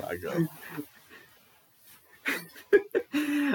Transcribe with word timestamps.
My 0.00 0.16
God. 0.16 0.48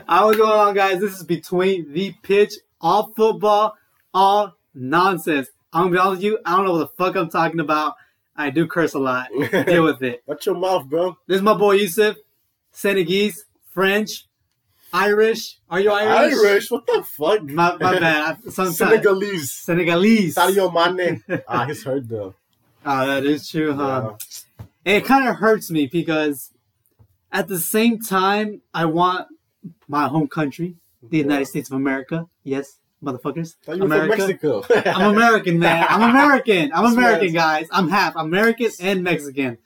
I 0.08 0.24
was 0.24 0.37
going 0.37 0.52
on, 0.52 0.75
guys. 0.75 0.99
This 1.02 1.13
is 1.15 1.23
between 1.23 1.91
the 1.94 2.13
pitch, 2.21 2.53
all 2.79 3.11
football, 3.15 3.75
all 4.13 4.55
nonsense. 4.76 5.50
I'm 5.73 5.86
gonna 5.86 5.92
be 5.94 5.97
honest 5.97 6.18
with 6.18 6.23
you. 6.23 6.39
I 6.46 6.55
don't 6.55 6.65
know 6.65 6.73
what 6.73 6.79
the 6.79 7.04
fuck 7.04 7.15
I'm 7.15 7.29
talking 7.29 7.60
about. 7.60 7.96
I 8.36 8.52
do 8.52 8.68
curse 8.68 8.94
a 8.94 9.00
lot. 9.00 9.29
Deal 9.52 9.84
with 9.84 10.02
it. 10.04 10.21
Watch 10.28 10.46
your 10.46 10.55
mouth, 10.55 10.86
bro. 10.86 11.18
This 11.26 11.38
is 11.38 11.42
my 11.42 11.55
boy 11.55 11.73
Yusuf, 11.73 12.18
Senegalese, 12.72 13.46
French, 13.72 14.26
Irish. 14.94 15.58
Are 15.70 15.80
you 15.80 15.92
Irish? 15.92 16.36
Irish? 16.38 16.72
What 16.72 16.86
the 16.86 17.04
fuck? 17.04 17.42
My, 17.44 17.76
my 17.78 17.78
bad. 18.00 18.38
I- 18.46 18.50
Sometimes 18.50 18.78
Senegalese. 18.78 19.52
Senegalese. 19.54 20.36
Sadio 20.36 20.72
Mane. 20.72 21.24
ah, 21.48 21.66
he's 21.66 21.84
hurt 21.84 22.08
though. 22.08 22.36
Oh, 22.86 23.08
that 23.08 23.26
is 23.26 23.50
true, 23.50 23.74
huh? 23.74 24.12
Yeah. 24.12 24.26
And 24.88 24.96
it 24.96 25.04
kind 25.04 25.28
of 25.28 25.36
hurts 25.36 25.70
me 25.70 25.86
because 25.88 26.50
at 27.30 27.50
the 27.50 27.60
same 27.60 28.00
time, 28.00 28.62
I 28.73 28.86
want 28.86 29.28
my 29.86 30.08
home 30.08 30.30
country, 30.30 30.78
the 31.04 31.18
United 31.18 31.48
States 31.48 31.70
of 31.70 31.76
America. 31.76 32.28
Yes, 32.45 32.78
motherfuckers. 33.04 33.55
Thought 33.66 33.80
you 33.80 33.88
from 33.90 34.08
Mexico. 34.08 34.64
I'm 34.86 35.14
American, 35.14 35.59
man. 35.59 35.86
I'm 35.90 36.09
American. 36.09 36.72
I'm 36.73 36.86
American, 36.86 37.34
guys. 37.34 37.68
I'm 37.70 37.90
half 37.90 38.16
American 38.16 38.72
and 38.80 39.04
Mexican. 39.04 39.58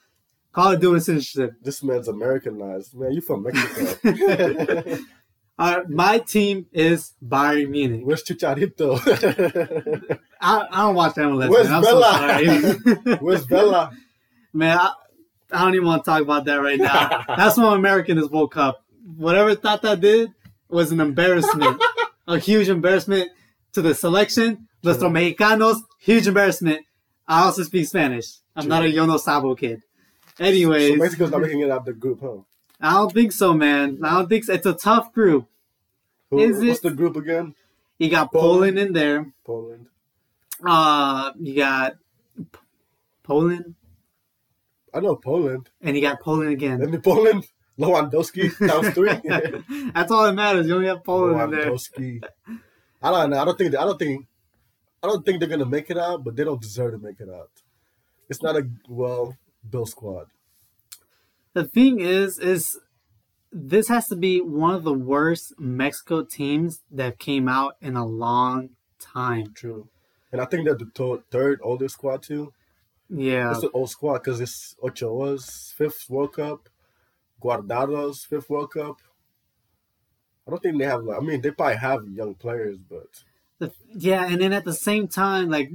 Call 0.54 0.72
it 0.72 0.80
dual 0.82 1.00
citizenship. 1.00 1.54
This 1.62 1.84
man's 1.84 2.08
Americanized. 2.08 2.96
Man, 2.96 3.12
you 3.12 3.22
from 3.22 3.44
Mexico. 3.44 4.98
Uh, 5.60 5.82
my 5.90 6.18
team 6.18 6.66
is 6.72 7.14
Bayern 7.24 7.70
Munich. 7.70 8.02
Where's 8.04 8.24
Chicharito? 8.24 8.98
I, 10.42 10.68
I 10.72 10.78
don't 10.78 10.96
watch 10.96 11.14
MLS. 11.16 11.50
Where's 11.50 11.68
man. 11.68 11.76
I'm 11.76 11.84
Vela? 11.84 12.04
so 12.04 13.04
sorry. 13.04 13.18
Where's 13.18 13.44
Vela? 13.46 13.92
man, 14.54 14.80
I, 14.80 14.92
I 15.52 15.64
don't 15.64 15.76
even 15.76 15.88
want 15.88 16.04
to 16.06 16.10
talk 16.12 16.22
about 16.22 16.46
that 16.46 16.56
right 16.56 16.80
now. 16.80 17.24
That's 17.28 17.58
why 17.58 17.66
I'm 17.66 17.74
American 17.80 18.18
this 18.18 18.30
World 18.30 18.52
Cup. 18.52 18.84
Whatever 19.18 19.56
Tata 19.56 19.96
did 19.96 20.32
was 20.70 20.92
an 20.92 21.00
embarrassment, 21.02 21.82
a 22.28 22.38
huge 22.40 22.70
embarrassment 22.70 23.32
to 23.74 23.82
the 23.82 23.94
selection. 23.94 24.68
Nuestros 24.84 25.12
Mexicanos, 25.12 25.82
huge 26.00 26.28
embarrassment. 26.28 26.86
I 27.28 27.44
also 27.44 27.64
speak 27.64 27.88
Spanish. 27.88 28.38
I'm 28.56 28.68
not 28.68 28.84
a 28.84 28.88
Yono 28.88 29.20
Sabo 29.20 29.54
kid. 29.56 29.82
Anyways, 30.40 30.94
So 30.94 30.96
Mexico's 30.98 31.32
not 31.32 31.42
making 31.42 31.60
it 31.62 31.70
out 31.70 31.80
of 31.80 31.86
the 31.86 31.94
group, 31.94 32.22
huh? 32.22 32.38
I 32.80 32.94
don't 32.94 33.14
think 33.14 33.32
so, 33.32 33.54
man. 33.54 34.00
I 34.04 34.12
don't 34.16 34.28
think 34.30 34.46
so. 34.46 34.54
It's 34.54 34.66
a 34.66 34.74
tough 34.74 35.14
group. 35.14 35.46
Who, 36.32 36.40
Is 36.40 36.58
what's 36.58 36.80
it- 36.80 36.84
the 36.84 36.92
group 36.96 37.16
again? 37.16 37.54
You 38.00 38.10
got 38.10 38.32
Poland. 38.32 38.78
Poland 38.78 38.80
in 38.80 38.94
there. 38.94 39.32
Poland. 39.46 39.86
Uh, 40.66 41.32
you 41.40 41.56
got 41.56 41.98
P- 42.38 42.60
Poland, 43.24 43.76
I 44.94 45.00
know 45.00 45.16
Poland. 45.16 45.70
and 45.82 45.96
you 45.96 46.02
got 46.02 46.20
Poland 46.22 46.52
again. 46.52 46.82
And 46.82 47.04
Poland, 47.04 47.46
Lewandowski 47.80 48.52
counts 48.68 48.90
three. 48.90 49.10
That's 49.94 50.12
all 50.12 50.24
that 50.24 50.34
matters. 50.34 50.68
You 50.68 50.76
only 50.76 50.88
have 50.88 51.04
Poland 51.04 51.42
in 51.42 51.52
there. 51.52 51.72
Lewandowski. 51.72 52.22
I 53.02 53.12
don't 53.12 53.30
know. 53.32 53.42
I 53.42 53.46
don't 53.46 53.58
think. 53.58 53.76
I 53.76 53.86
don't 53.86 53.98
think. 53.98 54.28
I 55.04 55.08
don't 55.08 55.26
think 55.26 55.40
they're 55.40 55.50
gonna 55.50 55.66
make 55.66 55.90
it 55.90 55.98
out, 55.98 56.24
but 56.24 56.36
they 56.36 56.44
don't 56.44 56.62
deserve 56.62 56.92
to 56.92 57.00
make 57.00 57.20
it 57.20 57.30
out. 57.30 57.50
It's 58.30 58.44
not 58.44 58.56
a 58.56 58.70
well 58.88 59.38
built 59.68 59.90
squad. 59.90 60.28
The 61.54 61.64
thing 61.66 62.00
is, 62.00 62.38
is 62.38 62.80
this 63.52 63.88
has 63.90 64.08
to 64.08 64.16
be 64.16 64.40
one 64.40 64.76
of 64.76 64.84
the 64.84 64.94
worst 64.94 65.54
Mexico 65.60 66.24
teams 66.24 66.82
that 66.92 67.20
came 67.20 67.50
out 67.50 67.76
in 67.82 67.96
a 67.96 68.06
long 68.06 68.70
time. 69.00 69.54
True. 69.54 69.90
And 70.32 70.40
I 70.40 70.46
think 70.46 70.66
they're 70.66 70.76
the 70.76 71.24
third 71.30 71.60
oldest 71.62 71.96
squad 71.96 72.24
too. 72.24 72.54
Yeah, 73.14 73.52
It's 73.52 73.64
an 73.64 73.70
old 73.74 73.90
squad 73.90 74.20
because 74.20 74.40
it's 74.40 74.76
Ochoa's 74.82 75.74
fifth 75.78 76.10
World 76.10 76.34
Cup, 76.34 76.70
Guardado's 77.42 78.24
fifth 78.24 78.50
World 78.50 78.72
Cup. 78.74 78.98
I 80.48 80.52
don't 80.52 80.64
think 80.64 80.78
they 80.80 80.86
have. 80.86 81.08
I 81.10 81.20
mean, 81.20 81.42
they 81.42 81.52
probably 81.52 81.76
have 81.78 82.08
young 82.08 82.36
players, 82.36 82.78
but 82.90 83.24
The- 83.60 83.74
yeah, 83.94 84.26
and 84.28 84.42
then 84.42 84.54
at 84.54 84.64
the 84.66 84.74
same 84.74 85.08
time, 85.08 85.50
like 85.50 85.72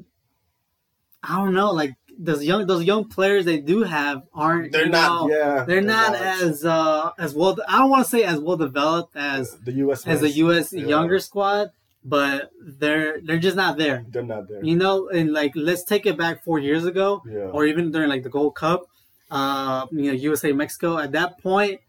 I 1.23 1.37
don't 1.37 1.55
know, 1.55 1.73
like 1.73 1.95
those 2.19 2.43
young 2.45 2.67
those 2.67 2.85
young 2.85 3.09
players 3.09 3.45
they 3.45 3.59
do 3.59 3.83
have 3.83 4.23
aren't 4.33 4.73
they're 4.73 4.89
not. 4.89 5.29
know, 5.29 5.37
yeah, 5.37 5.65
they're 5.65 5.81
not 5.83 6.15
as 6.15 6.65
uh 6.65 7.11
as 7.19 7.35
well. 7.35 7.57
I 7.69 7.79
don't 7.79 7.91
want 7.91 8.05
to 8.05 8.11
say 8.11 8.23
as 8.25 8.39
well 8.41 8.57
developed 8.57 9.15
as 9.17 9.53
the 9.59 9.73
U.S. 9.85 10.07
as 10.07 10.21
the. 10.23 10.31
U.S. 10.31 10.73
Yeah. 10.73 10.87
younger 10.87 11.19
squad, 11.19 11.71
but 12.15 12.51
they're 12.83 13.21
they're 13.27 13.39
just 13.49 13.57
not 13.65 13.73
there. 13.83 13.99
They're 14.13 14.23
not 14.35 14.45
there. 14.49 14.63
You 14.71 14.77
know, 14.83 15.09
and 15.09 15.33
like 15.41 15.53
let's 15.69 15.85
take 15.93 16.05
it 16.11 16.17
back 16.17 16.45
four 16.47 16.59
years 16.69 16.85
ago, 16.93 17.09
Yeah. 17.37 17.55
or 17.55 17.61
even 17.71 17.85
during 17.95 18.09
like 18.15 18.23
the 18.23 18.35
Gold 18.39 18.55
Cup, 18.55 18.81
uh, 19.39 19.87
you 19.91 20.07
know, 20.09 20.17
USA 20.29 20.51
Mexico. 20.53 20.99
At 20.99 21.11
that 21.19 21.31
point, 21.43 21.81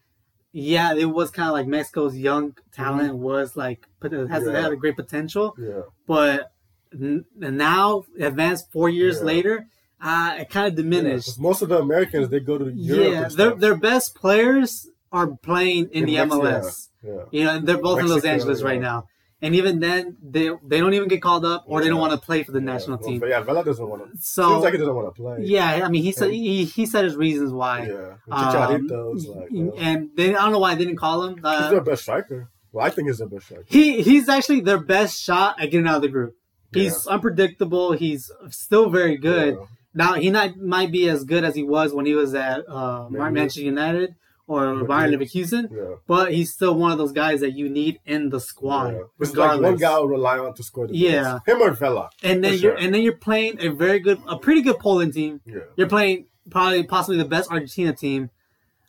yeah, 0.51 0.89
it 1.03 1.05
was 1.19 1.29
kind 1.29 1.49
of 1.49 1.53
like 1.53 1.67
Mexico's 1.67 2.15
young 2.29 2.55
talent 2.81 3.13
was 3.29 3.55
like, 3.55 3.79
has 4.01 4.11
Mm-hmm. 4.11 4.49
Yeah. 4.49 4.61
had 4.63 4.71
a 4.71 4.75
great 4.83 4.95
potential. 4.95 5.47
yeah. 5.59 5.81
But 6.07 6.51
n- 6.93 7.25
now, 7.37 8.03
advanced 8.19 8.65
four 8.71 8.89
years 8.89 9.17
Yeah. 9.19 9.25
later, 9.33 9.55
uh, 10.01 10.35
it 10.41 10.49
kind 10.49 10.67
of 10.67 10.73
Yeah, 10.93 11.19
most 11.39 11.61
of 11.61 11.69
the 11.69 11.79
Americans 11.79 12.29
they 12.29 12.39
go 12.39 12.57
to 12.57 12.71
Europe. 12.71 13.11
Yeah, 13.11 13.27
their 13.39 13.51
their 13.63 13.75
best 13.89 14.15
players 14.15 14.87
are 15.11 15.27
playing 15.49 15.83
in, 15.91 16.03
In 16.03 16.05
the 16.09 16.15
Mex- 16.17 16.31
MLS. 16.33 16.89
Yeah. 17.03 17.23
You 17.35 17.43
know, 17.45 17.51
and 17.55 17.67
they're 17.67 17.77
both 17.89 17.99
in 17.99 18.05
Los 18.07 18.23
Mexico, 18.23 18.33
Angeles 18.33 18.59
right 18.63 18.81
now. 18.91 18.99
And 19.39 19.53
even 19.53 19.79
then, 19.79 20.17
they 20.23 20.49
they 20.65 20.79
don't 20.79 20.95
even 20.95 21.07
get 21.07 21.21
called 21.21 21.45
up, 21.45 21.63
or 21.67 21.79
they 21.81 21.89
don't 21.89 21.99
want 21.99 22.11
to 22.13 22.17
play 22.17 22.41
for 22.43 22.51
the 22.51 22.59
Yeah. 22.59 22.65
national 22.73 22.97
Well, 22.97 23.07
team. 23.09 23.19
But 23.19 23.29
yeah, 23.29 23.41
Vela 23.41 23.63
doesn't 23.63 23.87
want 23.87 24.01
to. 24.11 24.17
So 24.19 24.49
Seems 24.49 24.63
like 24.63 24.73
he 24.73 24.79
doesn't 24.79 24.95
want 24.95 25.13
to 25.15 25.21
play. 25.21 25.37
yeah, 25.41 25.81
I 25.85 25.89
mean, 25.89 26.01
he 26.01 26.11
said 26.11 26.31
he, 26.31 26.65
he 26.65 26.85
said 26.87 27.05
his 27.05 27.15
reasons 27.15 27.51
why. 27.51 27.85
Yeah. 27.87 28.15
Um, 28.31 28.87
like. 28.87 29.49
well, 29.51 29.73
and 29.77 30.09
they 30.15 30.35
I 30.35 30.41
don't 30.41 30.51
know 30.53 30.59
why 30.59 30.73
they 30.73 30.85
didn't 30.85 30.97
call 30.97 31.23
him. 31.25 31.35
he's 31.35 31.43
Uh, 31.45 31.69
their 31.69 31.81
best 31.81 32.01
striker. 32.03 32.49
Well, 32.71 32.83
I 32.85 32.89
think 32.89 33.07
he's 33.09 33.19
their 33.19 33.27
best 33.27 33.45
striker. 33.45 33.63
he 33.67 34.01
he's 34.01 34.27
actually 34.27 34.61
their 34.61 34.79
best 34.79 35.21
shot 35.21 35.61
at 35.61 35.69
getting 35.69 35.87
out 35.87 35.97
of 35.97 36.01
the 36.01 36.07
group. 36.07 36.33
He's 36.73 37.05
unpredictable. 37.07 37.91
He's 37.93 38.31
still 38.49 38.89
very 38.89 39.17
good. 39.17 39.53
Yeah. 39.55 39.65
Now 39.93 40.13
he 40.15 40.29
not 40.31 40.57
might 40.57 40.91
be 40.91 41.07
as 41.09 41.23
good 41.23 41.43
as 41.43 41.53
he 41.55 41.63
was 41.63 41.93
when 41.93 42.05
he 42.07 42.13
was 42.13 42.33
at 42.35 42.67
uh, 42.67 43.07
Man 43.09 43.33
Manchester 43.33 43.61
United 43.61 44.15
or 44.47 44.73
Madrid. 44.75 44.89
Bayern 44.89 45.15
Leverkusen, 45.17 45.69
Yeah. 45.71 45.95
but 46.07 46.33
he's 46.33 46.51
still 46.53 46.73
one 46.75 46.91
of 46.91 46.97
those 46.97 47.11
guys 47.11 47.41
that 47.41 47.51
you 47.51 47.67
need 47.69 47.99
in 48.05 48.29
the 48.29 48.39
squad, 48.39 48.93
yeah. 48.93 49.01
It's 49.19 49.35
like 49.35 49.59
one 49.61 49.75
guy 49.75 49.97
will 49.99 50.07
rely 50.07 50.37
on 50.39 50.53
to 50.55 50.63
score 50.63 50.87
the 50.87 50.95
Yeah. 50.95 51.23
goals. 51.23 51.41
Him 51.47 51.61
or 51.61 51.71
Vela. 51.71 52.09
and 52.23 52.43
then 52.43 52.53
you're 52.53 52.59
sure. 52.59 52.75
and 52.77 52.93
then 52.93 53.01
you're 53.01 53.17
playing 53.17 53.57
a 53.59 53.69
very 53.69 53.99
good, 53.99 54.19
a 54.27 54.37
pretty 54.37 54.61
good 54.61 54.79
Poland 54.79 55.13
team. 55.13 55.41
Yeah. 55.45 55.59
You're 55.75 55.89
playing 55.89 56.27
probably 56.49 56.83
possibly 56.83 57.17
the 57.17 57.25
best 57.25 57.51
Argentina 57.51 57.93
team. 57.93 58.29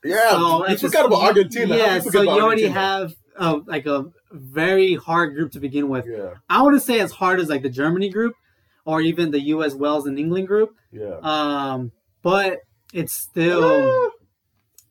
Yeah. 0.04 0.30
So 0.30 0.66
just- 0.68 0.82
forgot 0.84 1.06
about 1.06 1.22
Argentina. 1.22 1.76
Yeah, 1.76 1.98
so 2.00 2.22
you 2.22 2.28
already 2.30 2.62
Argentina? 2.66 2.74
have 2.80 3.14
uh, 3.36 3.58
like 3.66 3.86
a 3.86 4.06
very 4.32 4.94
hard 4.94 5.34
group 5.34 5.50
to 5.52 5.60
begin 5.60 5.88
with. 5.88 6.06
Yeah. 6.08 6.34
I 6.48 6.62
wouldn't 6.62 6.82
say 6.82 7.00
as 7.00 7.12
hard 7.12 7.40
as 7.40 7.48
like 7.48 7.62
the 7.62 7.68
Germany 7.70 8.08
group 8.10 8.34
or 8.84 9.00
even 9.00 9.30
the 9.32 9.40
U.S. 9.54 9.74
Wales 9.74 10.06
and 10.06 10.18
England 10.18 10.46
group, 10.48 10.70
Yeah. 10.92 11.18
um, 11.22 11.92
but 12.22 12.58
it's 12.92 13.12
still 13.12 14.10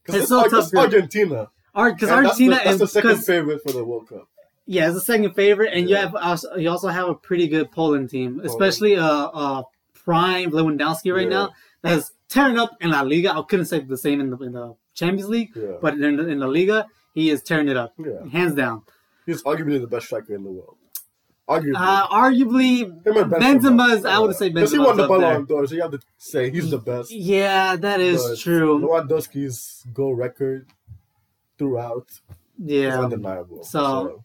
Because 0.08 0.22
it's 0.24 0.32
it's, 0.32 0.54
it's. 0.68 0.74
Argentina. 0.76 1.50
because 1.76 2.10
Argentina 2.10 2.56
that's 2.56 2.64
the, 2.64 2.70
that's 2.70 2.80
the 2.80 2.88
second 2.88 3.18
favorite 3.24 3.62
for 3.64 3.72
the 3.74 3.84
World 3.84 4.10
Cup. 4.10 4.28
yeah, 4.66 4.86
it's 4.88 4.96
the 4.96 5.02
second 5.02 5.34
favorite, 5.36 5.72
and 5.74 5.90
you 5.90 5.96
have 5.96 6.16
also, 6.16 6.56
you 6.56 6.70
also 6.70 6.88
have 6.88 7.08
a 7.10 7.14
pretty 7.16 7.48
good 7.48 7.72
Poland 7.72 8.10
team, 8.10 8.42
especially 8.44 8.96
uh, 8.96 9.06
uh, 9.06 9.64
prime 9.94 10.52
Lewandowski 10.52 11.14
right 11.14 11.24
Yeah. 11.24 11.30
now 11.30 11.50
that's 11.82 12.12
tearing 12.30 12.58
up 12.58 12.72
in 12.82 12.90
La 12.92 13.02
Liga. 13.02 13.34
I 13.36 13.42
couldn't 13.44 13.66
say 13.68 13.80
the 13.82 13.98
same 13.98 14.20
in 14.22 14.30
the, 14.32 14.38
in 14.38 14.54
the 14.54 14.76
Champions 14.96 15.30
League, 15.30 15.52
Yeah. 15.56 15.74
but 15.82 15.94
in, 15.96 16.16
the- 16.18 16.28
in 16.28 16.40
La 16.40 16.48
Liga, 16.48 16.88
he 17.14 17.30
is 17.30 17.44
tearing 17.44 17.68
it 17.68 17.78
up, 17.78 17.94
Yeah. 18.00 18.26
hands 18.32 18.56
down. 18.56 18.84
He's 19.26 19.44
arguably 19.44 19.80
the 19.82 19.88
best 19.88 20.06
striker 20.08 20.34
in 20.34 20.44
the 20.44 20.50
world. 20.52 20.77
Arguably. 21.50 21.76
Uh, 21.76 22.08
arguably, 22.10 23.04
Benzema 23.04 23.96
is- 23.96 24.04
I 24.06 24.20
would 24.20 24.36
say 24.36 24.50
Benzema. 24.50 24.54
Because 24.56 24.72
he 24.74 24.80
won 24.80 24.98
the 24.98 25.08
Ballon 25.08 25.46
d'Or, 25.46 25.66
so 25.68 25.76
you 25.76 25.82
have 25.82 25.92
to 25.92 26.00
say 26.18 26.50
he's 26.50 26.70
the 26.70 26.78
best. 26.78 27.12
yeah, 27.12 27.76
that 27.78 28.02
is 28.02 28.22
But 28.22 28.38
true. 28.40 28.80
Lewandowski's 28.80 29.86
goal 29.94 30.14
record 30.16 30.68
throughout 31.58 32.08
is 32.10 32.22
Yeah. 32.58 33.00
undeniable. 33.00 33.64
So, 33.64 34.24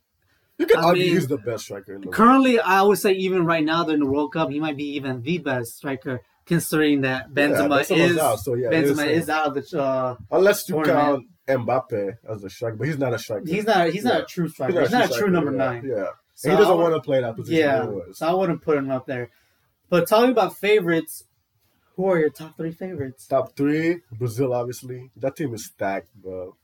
you 0.59 0.67
can 0.67 0.79
I 0.79 0.83
argue 0.83 1.05
mean, 1.05 1.15
he's 1.15 1.29
the 1.29 1.39
best 1.39 1.65
striker 1.65 1.95
in 1.95 2.01
the 2.01 2.07
world. 2.09 2.15
Currently, 2.15 2.59
I 2.61 2.83
would 2.83 2.99
say 2.99 3.13
even 3.13 3.45
right 3.47 3.65
now 3.65 3.85
during 3.85 4.01
the 4.01 4.07
World 4.07 4.33
Cup, 4.33 4.51
he 4.51 4.59
might 4.61 4.77
be 4.77 4.97
even 4.97 5.23
the 5.23 5.39
best 5.39 5.77
striker, 5.77 6.21
considering 6.47 7.03
that 7.03 7.31
Benzema 7.33 7.69
Benzema's 7.83 7.91
is 7.91 8.19
out, 8.19 8.41
so 8.41 8.55
yeah, 8.55 8.69
Benzema 8.69 9.07
is, 9.07 9.23
is 9.25 9.29
out 9.31 9.47
of 9.47 9.55
the. 9.55 9.81
Uh, 9.81 10.17
Unless 10.31 10.69
you 10.69 10.75
tournament. 10.75 11.27
count 11.47 11.67
Mbappe 11.67 12.15
as 12.29 12.45
a 12.45 12.51
striker, 12.51 12.77
but 12.77 12.87
he's 12.89 12.99
not 12.99 13.15
a 13.15 13.19
striker. 13.19 13.45
he's 13.47 13.65
not. 13.65 13.91
He's 13.91 14.05
not 14.05 14.23
a 14.23 14.25
true 14.25 14.49
striker. 14.49 14.81
He's, 14.81 14.91
not 14.91 15.05
a 15.05 15.07
true 15.07 15.15
striker, 15.17 15.31
number 15.31 15.53
yeah. 15.53 15.57
nine. 15.59 15.85
Yeah, 15.89 16.07
So 16.43 16.50
he 16.50 16.56
doesn't 16.56 16.77
want 16.77 16.94
to 16.94 17.00
play 17.00 17.21
that 17.21 17.37
position. 17.37 17.61
Yeah, 17.61 17.87
so 18.12 18.27
I 18.27 18.35
wouldn't 18.35 18.62
put 18.62 18.77
him 18.77 18.91
up 18.91 19.06
there. 19.06 19.31
But 19.89 20.09
talking 20.09 20.31
about 20.33 20.56
favorites, 20.56 21.25
who 21.94 22.06
are 22.06 22.19
your 22.19 22.31
top 22.31 22.56
three 22.56 22.73
favorites? 22.73 23.27
Top 23.29 23.55
three, 23.55 23.99
Brazil, 24.11 24.53
obviously. 24.53 25.11
That 25.17 25.37
team 25.37 25.55
is 25.55 25.67
stacked, 25.67 26.12
bro. 26.15 26.56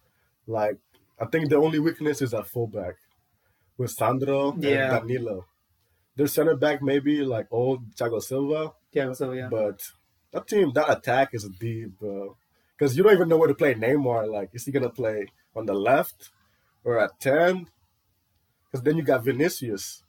Like, 0.48 0.78
I 1.20 1.26
think 1.26 1.48
the 1.48 1.56
only 1.56 1.78
weakness 1.78 2.20
is 2.22 2.34
at 2.34 2.46
fullback 2.48 2.94
with 3.76 3.90
Sandro 3.92 4.56
Yeah. 4.58 4.96
and 4.96 5.06
Danilo. 5.08 5.46
Their 6.16 6.26
center 6.26 6.56
back 6.56 6.82
maybe 6.82 7.22
like 7.22 7.46
old 7.52 7.94
Thiago 7.94 8.20
Silva, 8.20 8.72
Yeah, 8.92 9.12
so 9.12 9.30
yeah. 9.32 9.48
but 9.48 9.80
that 10.32 10.48
team, 10.48 10.72
that 10.74 10.90
attack 10.90 11.28
is 11.34 11.48
deep, 11.60 11.98
bro. 12.00 12.36
because 12.76 12.96
you 12.96 13.02
don't 13.04 13.12
even 13.12 13.28
know 13.28 13.36
where 13.36 13.48
to 13.48 13.54
play 13.54 13.74
Neymar. 13.74 14.28
Like, 14.32 14.50
is 14.54 14.64
he 14.64 14.72
gonna 14.72 14.90
play 14.90 15.26
on 15.54 15.66
the 15.66 15.74
left 15.74 16.30
or 16.84 16.98
at 16.98 17.20
ten? 17.20 17.66
Because 18.70 18.84
then 18.84 18.96
you 18.96 19.02
got 19.02 19.24
Vinicius. 19.24 20.02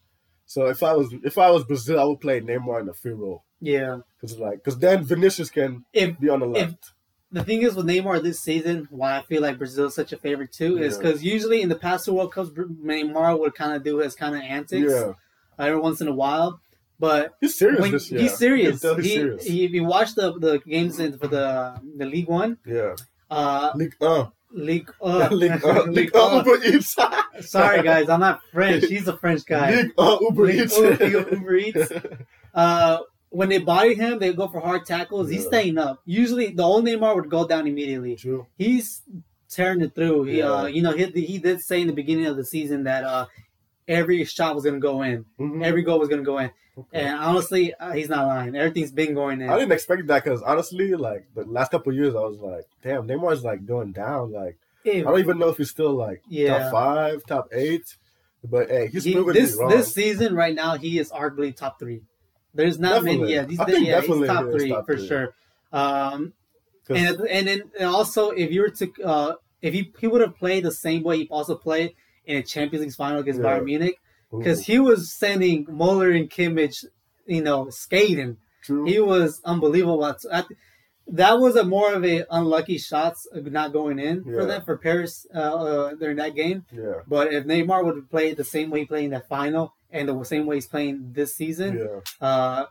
So 0.46 0.68
if 0.68 0.82
I 0.84 0.94
was 0.94 1.14
if 1.24 1.38
I 1.38 1.52
was 1.52 1.64
Brazil, 1.64 2.00
I 2.00 2.04
would 2.04 2.20
play 2.20 2.42
Neymar 2.42 2.82
in 2.82 2.86
the 2.88 2.94
free 2.94 3.14
role. 3.14 3.44
Yeah. 3.62 4.00
Because 4.20 4.38
like, 4.40 4.58
because 4.64 4.80
then 4.80 5.04
Vinicius 5.04 5.50
can 5.50 5.86
If 5.94 6.20
be 6.20 6.30
on 6.30 6.40
the 6.40 6.50
if 6.52 6.68
left. 6.70 6.92
the 7.32 7.44
thing 7.44 7.62
is 7.62 7.76
with 7.76 7.86
Neymar 7.86 8.24
this 8.24 8.40
season, 8.42 8.88
why 8.90 9.18
I 9.18 9.22
feel 9.22 9.42
like 9.42 9.58
Brazil 9.58 9.86
is 9.88 9.96
such 9.96 10.12
a 10.12 10.18
favorite 10.18 10.52
too 10.52 10.78
is 10.78 10.98
because 10.98 11.24
usually 11.24 11.62
in 11.62 11.70
the 11.70 11.76
past 11.76 12.06
two 12.06 12.14
World 12.14 12.34
Cups, 12.34 12.50
Neymar 12.50 13.40
would 13.40 13.54
kind 13.56 13.74
of 13.76 13.84
do 13.84 13.98
his 14.00 14.16
kind 14.16 14.36
of 14.36 14.42
antics 14.42 14.92
yeah, 14.92 15.14
every 15.58 15.80
once 15.80 16.02
in 16.02 16.08
a 16.08 16.14
while. 16.14 16.60
But 17.00 17.36
he's 17.40 17.58
serious 17.58 17.80
when 17.80 17.92
this 17.92 18.12
year. 18.12 18.22
he's 18.22 18.36
serious, 18.38 18.82
he's 18.82 18.96
he, 18.98 19.10
serious. 19.16 19.44
he- 19.46 19.66
if 19.66 19.72
you 19.72 19.86
watch 19.86 20.16
the 20.16 20.38
the 20.38 20.60
games 20.60 21.00
in, 21.00 21.18
for 21.18 21.28
the 21.28 21.80
the 21.96 22.06
League 22.06 22.28
One, 22.28 22.58
yeah, 22.66 22.96
uh, 23.32 23.72
League 23.76 23.96
uh, 24.02 24.26
League, 24.52 24.92
uh, 25.02 25.28
League 25.32 25.64
uh, 25.64 25.84
League 25.88 26.16
uh, 26.16 26.44
Uber 26.46 26.64
Eats. 26.64 26.96
Sorry 27.42 27.84
guys, 27.84 28.10
I'm 28.10 28.20
not 28.20 28.42
French. 28.52 28.86
He's 28.86 29.08
a 29.08 29.18
French 29.18 29.46
guy. 29.46 29.76
League 29.76 29.92
uh, 29.98 30.18
Uber 30.22 30.44
League- 30.46 30.60
Eats. 30.62 30.78
Uber 30.78 31.56
Eats. 31.56 31.92
Uh, 32.54 33.00
when 33.30 33.50
they 33.50 33.60
body 33.60 33.94
him, 33.94 34.18
they 34.18 34.34
go 34.34 34.48
for 34.48 34.60
hard 34.60 34.86
tackles. 34.86 35.30
He's 35.30 35.46
staying 35.46 35.78
up. 35.78 36.02
Usually, 36.06 36.48
the 36.50 36.64
old 36.64 36.84
Neymar 36.86 37.14
would 37.16 37.30
go 37.30 37.48
down 37.48 37.68
immediately. 37.68 38.16
True. 38.16 38.48
He's 38.58 39.04
tearing 39.50 39.82
it 39.82 39.94
through. 39.94 40.24
He, 40.24 40.42
uh, 40.42 40.66
you 40.66 40.82
know, 40.82 40.94
he, 40.94 41.06
he 41.12 41.38
did 41.38 41.62
say 41.62 41.82
in 41.82 41.88
the 41.88 41.94
beginning 41.94 42.26
of 42.26 42.38
the 42.38 42.46
season 42.46 42.84
that 42.86 43.04
uh, 43.04 43.28
every 43.90 44.24
shot 44.26 44.56
was 44.56 44.64
to 44.64 44.72
go 44.80 45.02
in, 45.02 45.26
Mhm. 45.40 45.66
every 45.66 45.82
goal 45.82 46.00
was 46.00 46.08
to 46.10 46.18
go 46.22 46.38
in. 46.38 46.52
Okay. 46.78 47.02
And 47.02 47.18
honestly, 47.20 47.74
uh, 47.74 47.92
he's 47.92 48.08
not 48.08 48.26
lying. 48.28 48.56
Everything's 48.56 48.92
been 48.94 49.14
going 49.14 49.42
in. 49.42 49.50
I 49.50 49.58
didn't 49.60 49.74
expect 49.74 50.08
that 50.08 50.24
because 50.24 50.42
honestly, 50.42 50.96
like 50.96 51.28
the 51.36 51.44
last 51.44 51.72
couple 51.72 51.92
years, 51.94 52.16
I 52.16 52.20
was 52.22 52.40
like, 52.40 52.66
damn, 52.82 53.06
Neymar's 53.06 53.44
like 53.44 53.66
going 53.66 53.92
down. 53.92 54.32
Like 54.32 54.58
I 54.86 55.02
don't 55.02 55.20
even 55.20 55.40
know 55.40 55.50
if 55.50 55.58
he's 55.58 55.70
still 55.70 55.92
like 55.94 56.22
Yeah. 56.30 56.58
top 56.60 56.72
five, 56.72 57.26
top 57.26 57.50
eight. 57.52 57.98
But 58.50 58.70
hey, 58.70 58.88
he's 58.88 59.04
he- 59.04 59.14
proven 59.14 59.34
this 59.34 59.58
this 59.58 59.94
season 59.94 60.34
right 60.34 60.56
now, 60.56 60.78
he 60.78 60.98
is 61.00 61.12
arguably 61.12 61.54
top 61.54 61.78
three. 61.80 62.02
There's 62.54 62.80
not 62.80 63.04
Definitely. 63.04 63.18
many. 63.20 63.34
Yeah, 63.34 63.46
he's, 63.48 63.60
yeah, 63.60 64.02
he's 64.02 64.26
top 64.28 64.46
he 64.46 64.52
three 64.58 64.70
top 64.70 64.86
for 64.86 64.96
three. 64.98 65.08
sure. 65.08 65.34
Um, 65.74 66.32
and 66.90 67.20
and 67.30 67.48
then 67.48 67.64
and 67.78 67.90
also 67.90 68.30
if 68.32 68.52
you 68.52 68.62
were 68.62 68.70
to 68.70 68.92
uh, 69.04 69.34
if 69.62 69.74
he 69.74 69.92
he 70.00 70.08
would 70.08 70.22
have 70.22 70.38
played 70.38 70.64
the 70.64 70.72
same 70.72 71.04
way 71.04 71.18
he 71.18 71.28
also 71.30 71.56
played 71.56 71.94
in 72.30 72.38
a 72.38 72.44
Champions 72.44 72.86
League 72.86 72.96
final 72.96 73.20
against 73.20 73.42
Yeah. 73.42 73.48
Bayern 73.60 73.66
Munich 73.66 73.98
because 74.32 74.60
he 74.66 74.78
was 74.80 75.12
sending 75.12 75.66
Muller 75.70 76.12
and 76.12 76.30
Kimmich, 76.30 76.86
you 77.26 77.42
know, 77.42 77.70
skating. 77.70 78.38
true. 78.64 78.86
He 78.86 79.00
was 79.00 79.42
unbelievable. 79.44 80.06
At, 80.06 80.18
at- 80.32 80.48
that 81.12 81.40
was 81.40 81.56
a 81.56 81.64
more 81.64 81.92
of 81.92 82.06
a 82.06 82.24
unlucky 82.30 82.78
shots 82.78 83.26
not 83.34 83.74
going 83.74 83.98
in 83.98 84.24
for 84.24 84.46
them 84.46 84.62
for 84.62 84.78
Paris 84.78 85.26
uh, 85.34 85.40
uh, 85.40 85.94
during 85.96 86.18
that 86.18 86.36
game. 86.36 86.66
yeah, 86.72 87.02
But 87.08 87.34
if 87.34 87.46
Neymar 87.46 87.84
would 87.84 87.96
have 87.96 88.10
played 88.12 88.38
the 88.38 88.44
same 88.44 88.70
way 88.70 88.82
he 88.82 88.86
played 88.86 89.06
in 89.06 89.12
that 89.18 89.28
final 89.28 89.74
and 89.90 90.08
the 90.08 90.24
same 90.24 90.46
way 90.46 90.58
he's 90.58 90.68
playing 90.68 91.14
this 91.14 91.34
season, 91.36 91.80
yeah, 91.80 92.28
uh, 92.28 92.66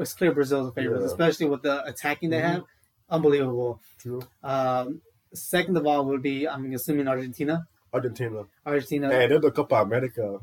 it's 0.00 0.12
clear 0.12 0.32
Brazil's 0.32 0.70
a 0.70 0.72
favorite, 0.72 1.02
Yeah. 1.02 1.06
especially 1.06 1.46
with 1.46 1.62
the 1.62 1.84
attacking 1.84 2.30
they 2.30 2.40
Mhm. 2.40 2.50
have. 2.52 2.62
Unbelievable. 3.08 3.80
true. 3.98 4.22
Um, 4.42 5.00
second 5.32 5.76
of 5.76 5.86
all 5.86 6.04
would 6.06 6.20
be 6.22 6.48
I'm 6.48 6.72
assuming 6.74 7.06
Argentina. 7.06 7.66
Argentina. 7.94 8.44
Argentina. 8.66 9.10
Hey, 9.10 9.26
they're 9.28 9.38
the 9.38 9.50
Copa 9.50 9.76
America. 9.76 10.40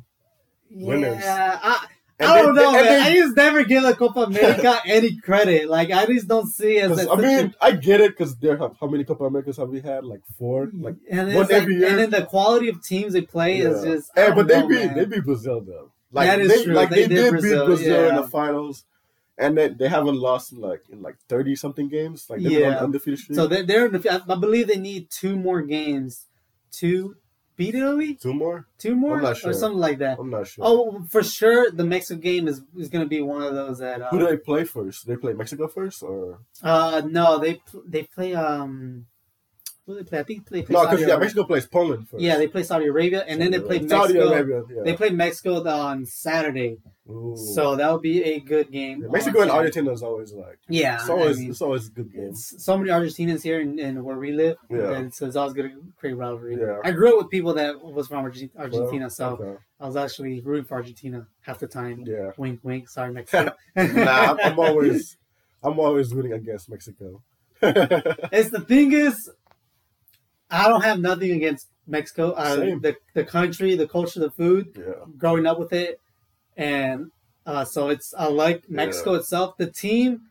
winners. 0.71 1.18
Yeah, 1.21 1.59
I, 1.62 1.86
And 2.19 2.30
I 2.31 2.36
they- 2.38 2.42
don't 2.44 2.56
they- 2.56 2.62
know, 2.62 2.68
and 2.69 2.86
man. 2.86 3.03
they- 3.03 3.09
I 3.09 3.13
just 3.13 3.36
never 3.36 3.63
give 3.63 3.83
the 3.83 3.95
Copa 3.95 4.21
America 4.21 4.80
any 4.86 5.18
credit. 5.18 5.69
Like 5.69 5.92
I 5.92 6.06
just 6.06 6.27
don't 6.27 6.48
see 6.48 6.77
it 6.77 6.89
as 6.92 7.07
I 7.07 7.15
mean, 7.15 7.53
I 7.62 7.71
get 7.71 8.00
it 8.00 8.12
because 8.18 8.36
there. 8.38 8.57
Have, 8.57 8.75
how 8.80 8.88
many 8.88 9.03
Copa 9.03 9.25
Americas 9.25 9.57
have 9.57 9.69
we 9.69 9.81
had? 9.81 10.06
Like 10.06 10.21
four. 10.38 10.69
Like 10.74 10.95
and, 11.09 11.27
one 11.36 11.44
like, 11.48 11.51
every 11.51 11.75
year. 11.75 11.89
and 11.89 11.98
then 12.00 12.09
the 12.12 12.24
quality 12.25 12.69
of 12.69 12.81
teams 12.83 13.13
they 13.13 13.21
play 13.21 13.57
is 13.59 13.83
just. 13.83 14.12
I 14.15 14.21
Hey, 14.27 14.31
but 14.33 14.48
they 14.48 14.59
know, 14.62 14.68
beat 14.68 14.86
man. 14.86 14.95
they 14.98 15.06
beat 15.06 15.25
Brazil 15.25 15.62
though. 15.62 15.92
Like 16.13 16.27
That 16.30 16.39
is 16.42 16.48
they, 16.50 16.63
true. 16.63 16.74
Like 16.74 16.89
They 16.89 17.01
they, 17.03 17.07
did 17.07 17.15
did 17.15 17.31
Brazil, 17.31 17.59
beat 17.68 17.75
Brazil 17.75 18.09
in 18.09 18.15
the 18.18 18.27
finals, 18.27 18.86
and 19.38 19.57
they, 19.57 19.69
they 19.69 19.88
haven't 19.89 20.15
lost 20.18 20.51
in 20.53 20.59
like 20.62 20.83
in 20.89 21.01
like 21.01 21.15
thirty 21.27 21.56
something 21.56 21.89
games. 21.89 22.30
Like 22.30 22.39
they've 22.42 22.50
been 22.51 22.59
Yeah. 22.62 22.77
on 22.77 22.83
undefeated 22.86 23.19
streak. 23.19 23.36
So 23.36 23.48
they're, 23.48 23.63
they're 23.63 23.86
in 23.88 23.94
the, 23.94 24.24
I 24.30 24.36
believe 24.36 24.68
they 24.68 24.77
need 24.77 25.09
two 25.09 25.36
more 25.38 25.62
games 25.62 26.27
to 26.74 27.15
beat 27.62 27.75
Italy. 27.81 28.12
two 28.25 28.34
more. 28.44 28.58
Two 28.84 28.96
more 29.04 29.18
I'm 29.18 29.24
not 29.30 29.38
sure. 29.38 29.52
or 29.52 29.54
something 29.54 29.84
like 29.88 30.00
that. 30.04 30.16
I'm 30.19 30.30
not 30.38 30.46
sure. 30.52 30.63
Oh, 30.68 30.81
for 31.13 31.24
sure, 31.38 31.62
the 31.80 31.84
Mexico 31.94 32.19
game 32.30 32.46
is 32.52 32.58
is 32.84 32.90
going 32.94 33.06
to 33.06 33.10
be 33.16 33.22
one 33.34 33.42
of 33.50 33.54
those 33.60 33.78
that. 33.86 33.98
Who 34.12 34.19
do 34.19 34.25
Uh, 34.25 34.30
they 34.31 34.38
play 34.50 34.63
first? 34.78 34.98
They 35.08 35.18
play 35.24 35.34
Mexico 35.34 35.68
first, 35.78 36.00
or 36.04 36.19
uh 36.63 37.02
no, 37.18 37.25
they 37.44 37.54
they 37.94 38.04
play 38.16 38.31
um. 38.36 38.62
Who 38.66 38.66
do 38.66 38.69
they 38.72 39.06
play? 39.06 39.70
I 39.89 40.24
think 40.24 40.48
they 40.48 40.62
play. 40.62 40.74
no? 40.74 40.83
Saudi 40.83 40.95
Because 40.98 41.07
yeah, 41.10 41.18
Mexico 41.18 41.44
plays 41.44 41.66
Poland 41.68 42.07
first. 42.07 42.22
Yeah, 42.22 42.38
they 42.38 42.48
play 42.48 42.63
Saudi 42.63 42.86
Arabia, 42.86 43.25
and 43.28 43.42
then 43.42 43.51
they 43.51 43.60
play 43.60 43.80
Saudi 43.88 44.13
Mexico. 44.13 44.33
Arabia. 44.33 44.63
Yeah. 44.69 44.83
They 44.83 44.95
play 44.95 45.10
Mexico 45.10 45.68
on 45.68 46.06
Saturday, 46.06 46.78
Ooh. 47.10 47.36
so 47.56 47.75
that 47.75 47.92
would 47.92 48.01
be 48.04 48.24
a 48.24 48.39
good 48.39 48.72
game. 48.72 49.01
Yeah, 49.01 49.10
Mexico 49.10 49.42
and. 49.42 49.51
Argentina 49.51 49.92
is 49.92 50.04
always 50.04 50.31
like 50.33 50.60
Yeah, 50.69 50.95
it's 50.95 51.10
always 51.10 51.38
I 51.38 51.42
mean, 51.42 51.50
it's 51.50 51.62
always 51.62 51.88
a 51.88 51.92
good 51.92 52.13
game. 52.13 52.33
so 52.36 52.78
many 52.78 52.89
Argentinians 52.92 53.42
here 53.42 53.60
and, 53.60 53.80
in 53.80 54.04
where 54.04 54.18
we 54.18 54.31
live, 54.31 54.57
Yeah. 54.69 54.92
and 54.94 55.13
so 55.13 55.25
it's 55.25 55.36
always 55.36 55.54
good 55.54 55.63
to 55.72 55.84
create 55.98 56.13
rivalry. 56.13 56.57
Yeah. 56.62 56.77
I 56.84 56.92
grew 56.92 57.13
up 57.13 57.18
with 57.24 57.30
people 57.30 57.54
that 57.56 57.81
was 57.84 58.07
from 58.07 58.19
Argentina, 58.19 58.51
Well, 58.56 59.10
so 59.10 59.30
okay. 59.31 59.57
I 59.80 59.88
was 59.88 59.95
actually 59.98 60.42
rooting 60.42 60.66
for 60.66 60.75
Argentina 60.75 61.27
half 61.42 61.60
the 61.60 61.68
time. 61.68 62.04
yeah. 62.06 62.31
Wink, 62.38 62.60
wink. 62.63 62.88
Sorry, 62.88 63.12
Mexico. 63.19 63.51
nah, 63.75 64.38
I'm 64.44 64.57
always 64.68 65.18
I'm 65.63 65.80
always 65.80 66.13
rooting 66.13 66.34
against 66.34 66.69
Mexico. 66.69 67.24
It's 67.63 68.50
the 68.50 68.62
thing 68.68 68.92
is, 68.92 69.30
I 70.51 70.68
don't 70.69 70.81
have 70.83 71.00
nothing 71.00 71.31
against 71.31 71.68
Mexico. 71.88 72.31
Uh, 72.31 72.56
the 72.56 72.95
the 73.13 73.24
country, 73.24 73.75
the 73.75 73.88
culture, 73.88 74.19
the 74.19 74.31
food. 74.31 74.65
yeah. 74.77 75.06
Growing 75.18 75.45
up 75.45 75.57
with 75.59 75.74
it, 75.74 76.00
and 76.57 77.12
uh, 77.45 77.65
so 77.65 77.89
it's 77.89 78.13
I 78.18 78.27
like 78.27 78.69
Mexico 78.69 79.13
itself. 79.15 79.56
The 79.57 79.68
team, 79.71 80.21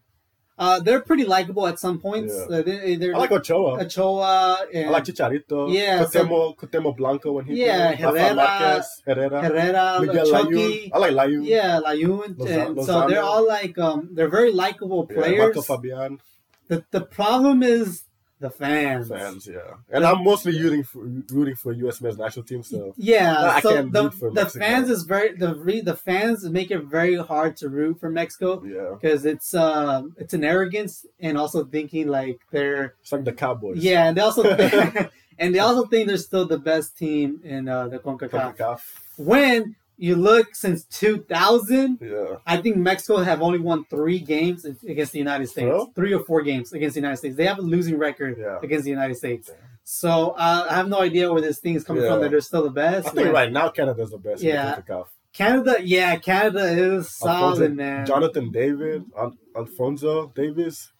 uh, 0.58 0.78
they're 0.80 1.00
pretty 1.00 1.24
likable 1.24 1.66
at 1.66 1.78
some 1.78 1.98
points. 1.98 2.34
Yeah. 2.36 2.56
Uh, 2.58 2.62
they, 2.62 2.96
they're 2.96 3.14
I 3.14 3.18
like 3.18 3.32
Ochoa. 3.32 3.80
Ochoa 3.82 4.66
and 4.72 4.88
I 4.88 4.90
like 4.90 5.04
Chicharito. 5.04 5.72
Yeah, 5.72 6.04
Cuauhtémoc, 6.04 6.56
Cuauhtémoc 6.58 6.96
Blanco 6.96 7.32
when 7.32 7.46
he 7.46 7.54
Yeah, 7.64 7.88
played. 7.96 7.98
Herrera, 8.00 8.34
Marquez, 8.34 9.02
Herrera, 9.06 9.42
Herrera, 9.42 9.98
Miguel 10.00 10.30
Chucky. 10.30 10.54
Layun. 10.54 10.90
I 10.94 10.98
like 10.98 11.12
Layun. 11.12 11.46
Yeah, 11.46 11.80
Layun. 11.84 12.34
Loza- 12.36 12.66
and 12.66 12.84
so 12.84 13.08
they're 13.08 13.22
all 13.22 13.46
like 13.46 13.76
um, 13.78 14.10
they're 14.12 14.28
very 14.28 14.52
likable 14.52 15.06
Yeah, 15.10 15.16
players. 15.16 15.38
Marco 15.56 15.62
Fabian 15.62 16.20
the 16.68 16.84
the 16.92 17.00
problem 17.00 17.62
is 17.64 18.04
the 18.40 18.50
fans. 18.50 19.08
fans, 19.08 19.46
yeah. 19.46 19.74
And 19.90 20.04
I'm 20.04 20.24
mostly 20.24 20.58
rooting 20.60 20.82
for 20.82 21.00
rooting 21.30 21.54
for 21.56 21.72
U.S. 21.72 22.00
men's 22.00 22.18
national 22.18 22.44
team, 22.46 22.62
so 22.62 22.94
Yeah, 22.96 23.36
I 23.56 23.60
so 23.60 23.74
can't 23.74 23.92
the, 23.92 24.04
root 24.04 24.14
for 24.14 24.30
the 24.30 24.42
Mexico. 24.42 24.64
fans 24.64 24.90
is 24.90 25.02
very 25.04 25.36
the 25.36 25.54
re, 25.54 25.80
the 25.82 25.94
fans 25.96 26.44
make 26.48 26.70
it 26.70 26.84
very 26.84 27.16
hard 27.16 27.56
to 27.58 27.68
root 27.68 28.00
for 28.00 28.10
Mexico 28.10 28.62
yeah. 28.64 28.94
because 28.94 29.24
it's 29.26 29.54
um 29.54 30.14
it's 30.18 30.32
an 30.34 30.42
arrogance 30.44 31.04
and 31.20 31.36
also 31.38 31.64
thinking 31.64 32.08
like 32.08 32.40
they're 32.50 32.94
It's 33.02 33.12
like 33.12 33.24
the 33.24 33.32
Cowboys. 33.32 33.76
yeah 33.84 34.06
and 34.08 34.16
they 34.16 34.22
also 34.22 34.42
and 35.38 35.54
they 35.54 35.58
also 35.58 35.86
think 35.86 36.08
they're 36.08 36.16
still 36.16 36.46
the 36.46 36.58
best 36.58 36.96
team 36.98 37.40
in 37.44 37.68
uh, 37.68 37.88
the 37.88 37.98
Concacaf. 37.98 38.56
CONCACAF. 38.56 38.80
When 39.16 39.76
you 40.06 40.16
look 40.16 40.54
since 40.54 40.84
2000, 40.86 41.98
Yeah. 42.00 42.36
I 42.46 42.56
think 42.56 42.76
Mexico 42.76 43.18
have 43.18 43.42
only 43.42 43.58
won 43.58 43.84
three 43.84 44.18
games 44.18 44.64
against 44.64 45.12
the 45.12 45.18
United 45.18 45.48
States, 45.48 45.84
three 45.94 46.12
or 46.14 46.22
four 46.24 46.40
games 46.42 46.72
against 46.72 46.94
the 46.94 47.00
United 47.00 47.18
States. 47.18 47.36
They 47.36 47.46
have 47.46 47.58
a 47.58 47.62
losing 47.62 47.98
record 47.98 48.36
Yeah. 48.38 48.58
against 48.62 48.84
the 48.84 48.90
United 48.90 49.16
States. 49.16 49.48
Damn. 49.48 49.56
So 49.84 50.30
uh, 50.38 50.66
I 50.70 50.74
have 50.74 50.88
no 50.88 51.00
idea 51.00 51.32
where 51.32 51.42
this 51.42 51.58
thing 51.60 51.74
is 51.74 51.84
coming 51.84 52.02
Yeah. 52.02 52.10
from. 52.10 52.20
That 52.22 52.30
they're 52.30 52.40
still 52.40 52.62
the 52.62 52.70
best. 52.70 53.08
I 53.08 53.10
think 53.10 53.24
When- 53.26 53.34
right 53.34 53.52
now 53.52 53.68
Canada's 53.68 54.10
the 54.10 54.18
best 54.18 54.42
Yeah. 54.42 54.74
in 54.76 54.76
the 54.76 54.82
CONCACAF. 54.92 55.06
Canada, 55.32 55.76
yeah, 55.82 56.16
Canada 56.16 56.64
is 56.64 57.16
solid, 57.16 57.62
Alphonso- 57.62 57.68
man. 57.74 58.06
Jonathan 58.06 58.50
David, 58.50 59.04
Al- 59.16 59.36
Alphonso 59.56 60.32
Davies. 60.34 60.92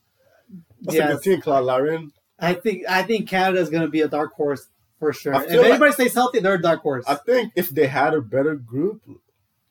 That's 0.83 0.99
a 0.99 1.07
good 1.15 1.23
team. 1.23 1.43
Cyle 1.43 1.63
Larin. 1.63 2.11
I 2.39 2.55
think 2.55 2.85
I 2.89 3.03
think 3.03 3.29
Canada 3.29 3.61
is 3.61 3.71
going 3.71 3.83
to 3.83 3.89
be 3.89 4.01
a 4.03 4.09
dark 4.09 4.33
horse 4.35 4.67
for 5.01 5.13
sure. 5.13 5.33
If 5.35 5.51
like- 5.51 5.71
anybody 5.71 5.93
stays 5.93 6.15
healthy, 6.15 6.39
they're 6.39 6.55
a 6.55 6.63
dark 6.63 6.81
horse. 6.83 7.05
I 7.09 7.17
think 7.17 7.53
if 7.57 7.71
they 7.71 7.89
had 7.89 8.15
a 8.15 8.21
better 8.21 8.55
group, 8.55 9.03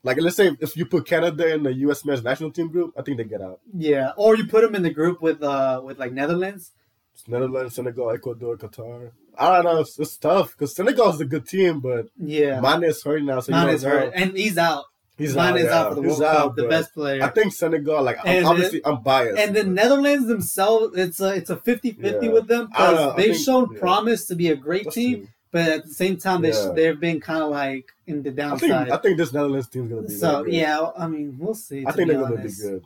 like 0.03 0.19
let's 0.19 0.35
say 0.35 0.57
if 0.59 0.75
you 0.75 0.85
put 0.85 1.05
Canada 1.07 1.53
in 1.53 1.63
the 1.63 1.73
U.S. 1.85 2.03
men's 2.03 2.23
national 2.23 2.51
team 2.51 2.69
group, 2.69 2.93
I 2.97 3.01
think 3.03 3.15
they 3.17 3.23
get 3.23 3.41
out. 3.41 3.61
yeah, 3.73 4.11
or 4.17 4.35
you 4.35 4.45
put 4.47 4.61
them 4.63 4.75
in 4.75 4.83
the 4.83 4.89
group 4.89 5.21
with 5.21 5.41
uh 5.41 5.81
with 5.85 5.97
like 5.97 6.11
Netherlands. 6.11 6.71
It's 7.13 7.27
Netherlands, 7.27 7.75
Senegal, 7.75 8.11
Ecuador, 8.11 8.57
Qatar. 8.57 9.11
I 9.37 9.55
don't 9.55 9.65
know. 9.65 9.79
It's, 9.81 9.97
it's 9.99 10.17
tough 10.17 10.51
because 10.51 10.75
Senegal 10.75 11.09
is 11.13 11.21
a 11.21 11.25
good 11.25 11.47
team, 11.47 11.79
but 11.79 12.07
Yeah, 12.17 12.59
Mane 12.61 12.83
is 12.83 13.01
hurt 13.03 13.23
now, 13.23 13.39
so 13.39 13.51
Mane 13.51 13.69
is 13.75 13.83
hurt, 13.83 14.11
and 14.15 14.35
he's 14.35 14.57
out. 14.57 14.85
He's 15.19 15.35
Mane 15.35 15.45
out, 15.53 15.57
is 15.59 15.65
out 15.67 15.89
for 15.89 15.95
the 15.95 16.01
He's 16.01 16.11
World 16.19 16.23
out, 16.23 16.37
Cup, 16.47 16.55
the 16.55 16.67
best 16.67 16.93
player. 16.95 17.21
I 17.21 17.29
think 17.29 17.53
Senegal, 17.53 18.01
like 18.01 18.17
And 18.25 18.45
obviously, 18.45 18.81
I'm 18.83 19.03
biased. 19.03 19.37
and 19.37 19.55
the 19.55 19.63
Netherlands 19.65 20.27
themselves, 20.27 20.97
it's 20.97 21.19
a 21.21 21.35
it's 21.35 21.49
a 21.51 21.57
50-50 21.57 21.97
Yeah. 22.23 22.29
with 22.31 22.47
them 22.47 22.67
because 22.67 23.15
they've 23.17 23.33
think- 23.35 23.45
shown 23.45 23.69
yeah. 23.73 23.79
promise 23.79 24.25
to 24.27 24.35
be 24.35 24.47
a 24.49 24.55
great 24.55 24.89
team, 24.91 25.27
but 25.51 25.67
at 25.69 25.83
the 25.85 25.93
same 25.93 26.17
time 26.17 26.41
they 26.41 26.49
Yeah. 26.51 26.71
they've 26.73 26.99
been 26.99 27.19
kind 27.19 27.43
of 27.43 27.49
like 27.51 27.85
in 28.07 28.23
the 28.23 28.29
I 28.31 28.33
downside. 28.33 28.59
think 28.87 28.91
I 28.91 28.97
think 28.97 29.17
this 29.17 29.33
Netherlands 29.33 29.67
team's 29.67 29.89
gonna 29.91 30.07
be. 30.07 30.13
so 30.15 30.45
yeah, 30.47 30.87
I 30.97 31.07
mean 31.07 31.35
we'll 31.37 31.53
see. 31.53 31.83
I 31.85 31.91
think 31.91 32.07
they're 32.09 32.19
gonna 32.21 32.41
be 32.41 32.49
good. 32.51 32.83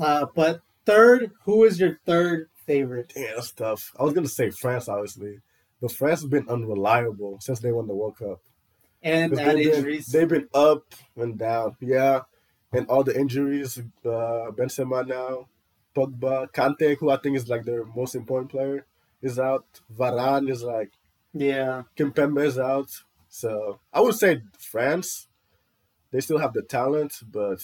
Uh, 0.00 0.26
but 0.34 0.60
third, 0.84 1.30
who 1.44 1.64
is 1.64 1.78
your 1.78 1.98
third 2.06 2.48
favorite? 2.66 3.12
Damn, 3.14 3.36
that's 3.36 3.52
tough. 3.52 3.92
I 3.98 4.02
was 4.02 4.14
gonna 4.14 4.26
say 4.28 4.50
France, 4.50 4.88
obviously, 4.88 5.38
but 5.80 5.92
France 5.92 6.22
has 6.22 6.28
been 6.30 6.48
unreliable 6.48 7.38
since 7.40 7.60
they 7.60 7.70
won 7.72 7.86
the 7.86 7.94
World 7.94 8.16
Cup. 8.18 8.40
And 9.02 9.38
add 9.38 9.56
they've, 9.56 9.64
been, 9.64 9.74
injuries. 9.74 10.06
they've 10.06 10.28
been 10.28 10.48
up 10.54 10.94
and 11.16 11.38
down, 11.38 11.76
yeah, 11.80 12.20
and 12.72 12.86
all 12.86 13.02
the 13.02 13.18
injuries. 13.18 13.78
Uh, 14.04 14.50
Benzema 14.52 15.06
now, 15.06 15.48
Pogba, 15.94 16.52
Kante, 16.52 16.96
who 16.98 17.10
I 17.10 17.16
think 17.16 17.36
is 17.36 17.48
like 17.48 17.64
their 17.64 17.84
most 17.84 18.14
important 18.14 18.50
player, 18.50 18.86
is 19.20 19.38
out. 19.38 19.66
Varane 19.92 20.48
is 20.50 20.62
like 20.62 20.92
yeah. 21.34 21.82
Kimpembe 21.96 22.44
is 22.44 22.58
out. 22.58 22.90
So 23.28 23.80
I 23.92 24.00
would 24.00 24.14
say 24.14 24.42
France. 24.58 25.28
They 26.10 26.20
still 26.20 26.38
have 26.38 26.52
the 26.52 26.62
talent, 26.62 27.20
but 27.26 27.60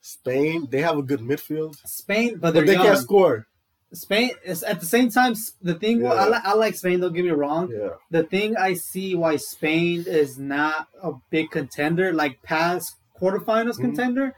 Spain 0.00 0.66
they 0.70 0.82
have 0.82 0.98
a 0.98 1.02
good 1.02 1.20
midfield, 1.20 1.76
Spain, 1.86 2.38
but 2.38 2.54
but 2.54 2.66
they 2.66 2.74
young. 2.74 2.84
can't 2.84 2.98
score. 2.98 3.46
Spain 3.92 4.30
is 4.44 4.62
at 4.62 4.80
the 4.80 4.86
same 4.86 5.10
time. 5.10 5.34
The 5.62 5.74
thing 5.74 6.04
I, 6.06 6.26
li- 6.28 6.40
I 6.44 6.54
like 6.54 6.74
Spain. 6.74 7.00
Don't 7.00 7.12
get 7.12 7.24
me 7.24 7.30
wrong. 7.30 7.70
Yeah, 7.72 7.90
The 8.10 8.24
thing 8.24 8.56
I 8.56 8.74
see 8.74 9.14
why 9.14 9.36
Spain 9.36 10.04
is 10.06 10.38
not 10.38 10.88
a 11.02 11.12
big 11.30 11.50
contender, 11.50 12.12
like 12.12 12.42
past 12.42 12.96
quarterfinals 13.20 13.78
Mhm. 13.78 13.80
contender, 13.80 14.34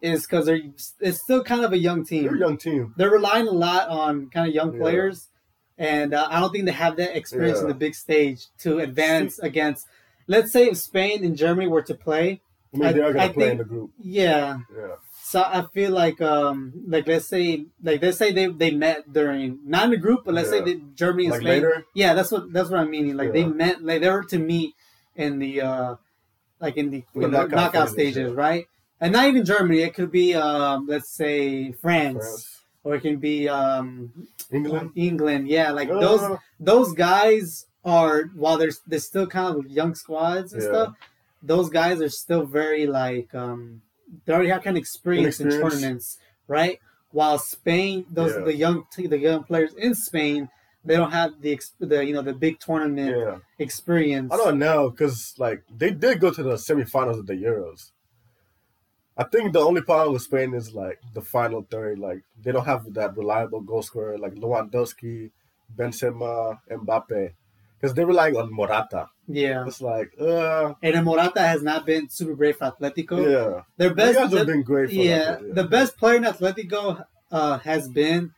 is 0.00 0.22
because 0.26 0.46
they're 0.46 0.60
it's 1.00 1.20
still 1.22 1.44
kind 1.44 1.64
of 1.64 1.72
a 1.72 1.78
young 1.78 2.04
team. 2.04 2.24
they're 2.24 2.34
a 2.36 2.38
young 2.38 2.56
team. 2.56 2.94
They're 2.96 3.10
relying 3.10 3.46
a 3.46 3.52
lot 3.52 3.88
on 3.88 4.30
kind 4.30 4.48
of 4.48 4.54
young 4.54 4.72
Yeah. 4.74 4.80
players, 4.80 5.28
and 5.76 6.14
uh, 6.14 6.26
I 6.30 6.40
don't 6.40 6.50
think 6.52 6.64
they 6.64 6.72
have 6.72 6.96
that 6.96 7.16
experience 7.16 7.60
in 7.60 7.68
the 7.68 7.74
big 7.74 7.94
stage 7.94 8.46
to 8.60 8.78
advance 8.78 9.38
against. 9.38 9.86
Let's 10.26 10.50
say 10.52 10.68
if 10.68 10.76
Spain 10.78 11.24
and 11.24 11.36
Germany 11.36 11.68
were 11.68 11.82
to 11.82 11.94
play, 11.94 12.40
I 12.74 12.76
mean, 12.76 12.86
I- 12.88 12.92
they 12.92 13.00
are 13.00 13.12
gonna 13.12 13.24
I 13.24 13.28
play 13.28 13.50
in 13.52 13.58
the 13.58 13.64
group. 13.64 13.90
yeah. 13.98 14.58
Yeah, 14.76 14.94
So 15.30 15.42
I 15.42 15.60
feel 15.74 15.92
like 15.92 16.20
um 16.22 16.72
like 16.86 17.06
let's 17.06 17.26
say 17.26 17.66
like 17.82 18.00
let's 18.00 18.16
say 18.16 18.32
they 18.32 18.46
they 18.46 18.70
met 18.70 19.12
during 19.12 19.58
not 19.64 19.84
in 19.84 19.90
the 19.90 19.96
group, 20.06 20.20
but 20.24 20.32
let's 20.34 20.48
say 20.48 20.58
Yeah. 20.60 20.64
that 20.72 20.94
Germany 20.96 21.24
and 21.24 21.32
like 21.32 21.40
Spain. 21.42 21.52
later. 21.62 21.84
Yeah, 21.94 22.14
that's 22.14 22.32
what 22.32 22.50
that's 22.52 22.70
what 22.70 22.80
I'm 22.80 22.90
meaning. 22.90 23.14
Like 23.16 23.32
they 23.34 23.44
met 23.44 23.82
like 23.84 24.00
they 24.00 24.08
were 24.08 24.24
to 24.24 24.38
meet 24.38 24.74
in 25.16 25.38
the 25.38 25.60
uh 25.60 25.94
like 26.60 26.76
in 26.78 26.90
the, 26.90 27.04
In 27.14 27.20
the 27.20 27.28
knockout 27.28 27.50
knockout, 27.60 27.88
stages, 27.90 28.30
yeah. 28.32 28.40
right? 28.46 28.64
And 29.00 29.12
not 29.12 29.26
even 29.28 29.44
Germany. 29.44 29.80
It 29.82 29.92
could 29.94 30.10
be 30.10 30.34
um 30.34 30.86
let's 30.88 31.10
say 31.10 31.72
France, 31.72 32.16
France, 32.16 32.60
or 32.84 32.94
it 32.96 33.02
can 33.02 33.18
be 33.18 33.48
um 33.50 33.88
England. 34.50 34.92
England. 34.96 35.48
Yeah, 35.48 35.72
like 35.72 35.90
Uh, 35.90 36.00
those 36.00 36.38
those 36.58 36.90
guys 36.94 37.66
are 37.84 38.16
while 38.34 38.56
they're 38.56 38.72
they're 38.86 38.98
still 39.12 39.26
kind 39.26 39.56
of 39.58 39.70
young 39.70 39.94
squads 39.94 40.52
and 40.54 40.62
Yeah. 40.62 40.68
stuff. 40.72 40.90
Those 41.42 41.68
guys 41.68 42.00
are 42.00 42.08
still 42.24 42.44
very 42.46 42.86
like 42.86 43.34
um 43.34 43.82
they 44.24 44.32
already 44.32 44.50
have 44.50 44.62
kind 44.62 44.76
of 44.76 44.80
experience 44.80 45.40
in 45.40 45.50
tournaments, 45.50 46.18
right? 46.46 46.80
While 47.10 47.38
Spain, 47.38 48.06
those 48.10 48.34
Yeah. 48.34 48.44
the 48.44 48.54
young 48.54 48.86
the 48.96 49.18
young 49.18 49.44
players 49.44 49.74
in 49.74 49.94
Spain, 49.94 50.50
they 50.84 50.96
don't 50.96 51.10
have 51.12 51.40
the 51.40 51.60
the 51.78 52.04
you 52.04 52.14
know 52.14 52.22
the 52.22 52.34
big 52.34 52.60
tournament 52.60 53.16
yeah. 53.16 53.38
experience. 53.58 54.32
I 54.32 54.36
don't 54.36 54.58
know 54.58 54.90
because 54.90 55.34
like 55.38 55.62
they 55.74 55.90
did 55.90 56.20
go 56.20 56.30
to 56.30 56.42
the 56.42 56.54
semifinals 56.54 57.18
of 57.18 57.26
the 57.26 57.34
Euros. 57.34 57.90
I 59.16 59.24
think 59.24 59.52
the 59.52 59.60
only 59.60 59.82
problem 59.82 60.12
with 60.12 60.22
Spain 60.22 60.54
is 60.54 60.74
like 60.74 61.00
the 61.12 61.22
final 61.22 61.66
third. 61.68 61.98
Like 61.98 62.22
they 62.40 62.52
don't 62.52 62.66
have 62.66 62.94
that 62.94 63.16
reliable 63.16 63.60
goal 63.60 63.82
scorer 63.82 64.16
like 64.16 64.34
Lewandowski, 64.34 65.30
Benzema, 65.76 66.60
Mbappe, 66.70 67.32
because 67.80 67.94
they're 67.94 68.06
relying 68.06 68.36
on 68.36 68.52
Morata. 68.52 69.08
Yeah, 69.26 69.66
It's 69.66 69.80
like, 69.82 70.10
uh, 70.20 70.72
and 70.82 70.94
then 70.94 71.04
Morata 71.04 71.40
has 71.40 71.62
not 71.62 71.84
been 71.86 72.08
super 72.08 72.34
great 72.34 72.56
for 72.56 72.70
Atletico. 72.72 73.18
yeah, 73.30 73.62
Their 73.76 73.90
the 73.90 73.94
best, 73.94 74.18
guys 74.18 74.32
have 74.32 74.46
been 74.46 74.62
great. 74.62 74.88
For 74.88 74.94
yeah, 74.94 75.36
that, 75.36 75.54
the 75.54 75.64
best 75.64 75.96
player 75.98 76.16
in 76.16 76.24
Atletico 76.24 77.04
uh, 77.30 77.58
has 77.58 77.88
been 77.88 78.32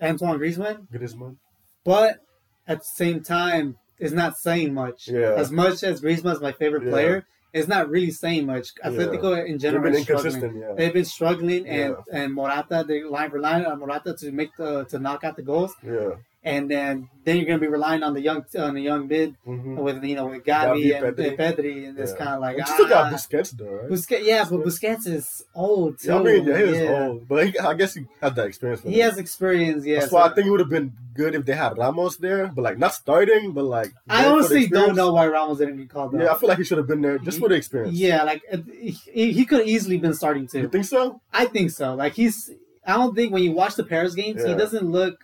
Antoine 0.00 0.38
Griezmann. 0.38 0.88
Griezmann. 0.92 1.36
but 1.84 2.18
at 2.66 2.78
the 2.78 2.84
same 2.84 3.22
time, 3.22 3.76
it's 3.98 4.12
not 4.12 4.36
saying 4.36 4.74
much. 4.74 5.08
Yeah. 5.08 5.34
As 5.36 5.50
much 5.52 5.82
as 5.84 6.00
Griezmann 6.00 6.34
is 6.34 6.40
my 6.40 6.52
favorite 6.52 6.84
Yeah. 6.84 6.90
player, 6.90 7.26
it's 7.52 7.68
not 7.68 7.88
really 7.88 8.10
saying 8.10 8.46
much. 8.46 8.74
Atletico 8.84 9.38
in 9.44 9.52
They've 9.52 9.60
general 9.60 9.84
been 9.84 9.94
is 9.94 10.02
struggling. 10.02 10.26
inconsistent. 10.34 10.56
Yeah, 10.60 10.74
They've 10.76 10.92
been 10.92 11.04
struggling, 11.04 11.68
and 11.68 11.96
Yeah. 12.08 12.18
and 12.22 12.34
Morata, 12.34 12.84
they 12.86 13.02
relying 13.02 13.30
relying 13.30 13.66
on 13.66 13.78
Morata 13.78 14.14
to 14.14 14.32
make 14.32 14.56
the 14.56 14.84
to 14.86 14.98
knock 14.98 15.22
out 15.22 15.36
the 15.36 15.42
goals, 15.42 15.74
yeah. 15.84 16.10
And 16.44 16.70
then 16.70 17.08
then 17.24 17.36
you're 17.36 17.46
gonna 17.46 17.58
be 17.58 17.68
relying 17.68 18.02
on 18.02 18.14
the 18.14 18.20
young 18.20 18.44
on 18.58 18.74
the 18.74 18.82
young 18.82 19.06
mid 19.06 19.36
hmm 19.44 19.76
with 19.76 20.02
you 20.04 20.16
know 20.16 20.26
with 20.26 20.44
Gavi, 20.44 20.90
Gavi, 20.90 21.06
and 21.06 21.16
Pedri. 21.16 21.36
Pedri, 21.38 21.88
and 21.88 21.98
it's 21.98 22.12
kind 22.14 22.30
of 22.30 22.40
like 22.40 22.56
you 22.58 22.66
still 22.66 22.88
got 22.88 23.12
ah, 23.12 23.16
Busquets 23.16 23.50
though, 23.52 23.70
right? 23.70 23.90
Busquets. 23.90 24.24
Yeah, 24.24 24.44
but 24.50 24.60
Busquets 24.60 25.06
is 25.06 25.44
old 25.54 25.98
too. 25.98 26.08
Yeah, 26.08 26.18
I 26.18 26.22
mean, 26.22 26.44
yeah, 26.46 26.58
he 26.58 26.84
Yeah. 26.84 27.06
old, 27.06 27.28
but 27.28 27.46
he, 27.46 27.58
I 27.58 27.74
guess 27.74 27.94
he 27.94 28.06
had 28.20 28.34
that 28.36 28.46
experience. 28.46 28.82
He 28.82 28.90
them. 28.90 29.00
has 29.00 29.18
experience. 29.18 29.86
Yeah, 29.86 30.00
That's 30.00 30.10
so- 30.10 30.16
why 30.16 30.26
I 30.26 30.34
think 30.34 30.46
it 30.46 30.50
would 30.50 30.60
have 30.60 30.68
been 30.68 30.92
good 31.14 31.34
if 31.34 31.44
they 31.44 31.54
had 31.54 31.78
Ramos 31.78 32.16
there, 32.16 32.48
but 32.48 32.62
like 32.62 32.78
not 32.78 32.94
starting, 32.94 33.52
but 33.52 33.64
like. 33.64 33.92
I 34.08 34.22
there 34.22 34.30
for 34.42 34.48
the 34.48 34.56
honestly 34.56 34.66
don't 34.68 34.96
know 34.96 35.12
why 35.12 35.26
Ramos 35.28 35.58
didn't 35.58 35.76
get 35.76 35.88
called 35.90 36.14
up. 36.14 36.20
Yeah, 36.20 36.32
I 36.32 36.38
feel 36.38 36.48
like 36.48 36.58
he 36.58 36.64
should 36.64 36.78
have 36.78 36.86
been 36.88 37.02
there 37.02 37.18
just 37.18 37.38
for 37.38 37.48
the 37.48 37.54
experience. 37.54 37.96
Yeah, 37.96 38.24
like 38.24 38.42
uh, 38.52 38.58
he, 38.80 39.32
he 39.32 39.44
could 39.44 39.60
have 39.60 39.68
easily 39.68 39.98
been 39.98 40.14
starting 40.14 40.46
too. 40.46 40.60
You 40.62 40.68
think 40.68 40.84
so? 40.84 41.20
I 41.32 41.46
think 41.46 41.70
so. 41.70 41.94
Like 41.94 42.14
he's, 42.14 42.50
I 42.86 42.94
don't 42.94 43.14
think 43.14 43.32
when 43.32 43.42
you 43.42 43.52
watch 43.52 43.76
the 43.76 43.84
Paris 43.84 44.14
games, 44.14 44.44
he 44.44 44.54
doesn't 44.54 44.90
look. 44.90 45.16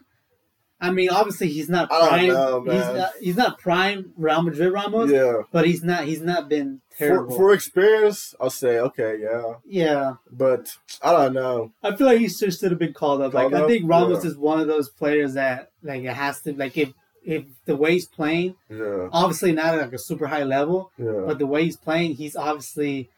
I 0.80 0.90
mean, 0.92 1.10
obviously 1.10 1.48
he's 1.48 1.68
not 1.68 1.88
prime. 1.90 2.28
know, 2.28 2.62
he's 2.62 2.72
not. 2.96 3.10
He's 3.20 3.36
not 3.36 3.58
prime 3.58 4.12
Real 4.16 4.42
Madrid 4.42 4.72
Ramos, 4.72 5.10
Yeah. 5.10 5.42
but 5.50 5.66
he's 5.66 5.82
not. 5.82 6.04
He's 6.04 6.20
not 6.22 6.48
been 6.48 6.80
For, 6.90 6.98
terrible. 6.98 7.36
for 7.36 7.52
experience, 7.52 8.34
I'll 8.40 8.48
say 8.50 8.78
okay, 8.78 9.18
yeah, 9.20 9.54
yeah, 9.66 10.14
but 10.30 10.76
I 11.02 11.12
don't 11.12 11.32
know. 11.34 11.72
I 11.82 11.96
feel 11.96 12.06
like 12.06 12.18
he 12.18 12.28
should 12.28 12.54
should 12.54 12.70
have 12.70 12.78
been 12.78 12.92
called 12.92 13.22
up. 13.22 13.32
Called 13.32 13.52
like 13.52 13.62
I 13.62 13.66
think 13.66 13.90
Ramos 13.90 14.22
Yeah. 14.24 14.30
is 14.30 14.36
one 14.36 14.60
of 14.60 14.68
those 14.68 14.88
players 14.88 15.34
that 15.34 15.70
like 15.82 16.02
it 16.04 16.12
has 16.14 16.42
to 16.42 16.52
like 16.52 16.76
if 16.78 16.92
if 17.24 17.44
the 17.64 17.74
way 17.76 17.92
he's 17.94 18.06
playing, 18.06 18.54
Yeah, 18.70 19.08
obviously 19.12 19.50
not 19.52 19.74
at 19.74 19.80
like 19.82 19.92
a 19.92 19.98
super 19.98 20.28
high 20.28 20.44
level, 20.44 20.92
yeah, 20.96 21.24
but 21.26 21.38
the 21.40 21.46
way 21.46 21.64
he's 21.64 21.76
playing, 21.76 22.14
he's 22.14 22.36
obviously 22.36 23.10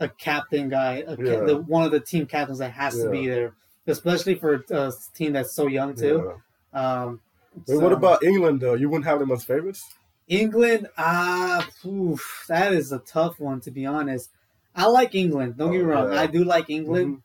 a 0.00 0.08
captain 0.08 0.68
guy, 0.68 1.04
a 1.06 1.16
ca- 1.16 1.44
the, 1.44 1.56
one 1.66 1.84
of 1.84 1.90
the 1.92 2.00
team 2.00 2.26
captains 2.26 2.58
that 2.58 2.72
has 2.72 2.94
to 3.00 3.08
be 3.08 3.26
there, 3.28 3.54
especially 3.86 4.34
for 4.34 4.64
a 4.70 4.92
team 5.14 5.32
that's 5.32 5.54
so 5.54 5.66
young 5.68 5.94
too. 5.94 6.34
Um, 6.72 7.20
Wait, 7.66 7.66
so- 7.76 7.80
what 7.80 7.92
about 7.92 8.22
England 8.22 8.60
though? 8.60 8.74
You 8.74 8.88
wouldn't 8.88 9.06
have 9.06 9.18
them 9.20 9.30
as 9.32 9.44
favorites? 9.44 9.82
England? 10.28 10.88
Ah, 10.98 11.66
oof, 11.86 12.44
that 12.48 12.72
is 12.74 12.92
a 12.92 12.98
tough 12.98 13.40
one 13.40 13.60
to 13.62 13.70
be 13.70 13.86
honest. 13.86 14.30
I 14.74 14.86
like 14.86 15.14
England. 15.14 15.56
Don't 15.56 15.72
get 15.72 15.78
me 15.78 15.84
Oh, 15.84 15.88
wrong. 15.88 16.12
yeah. 16.12 16.20
I 16.20 16.26
do 16.26 16.44
like 16.44 16.68
England. 16.70 17.22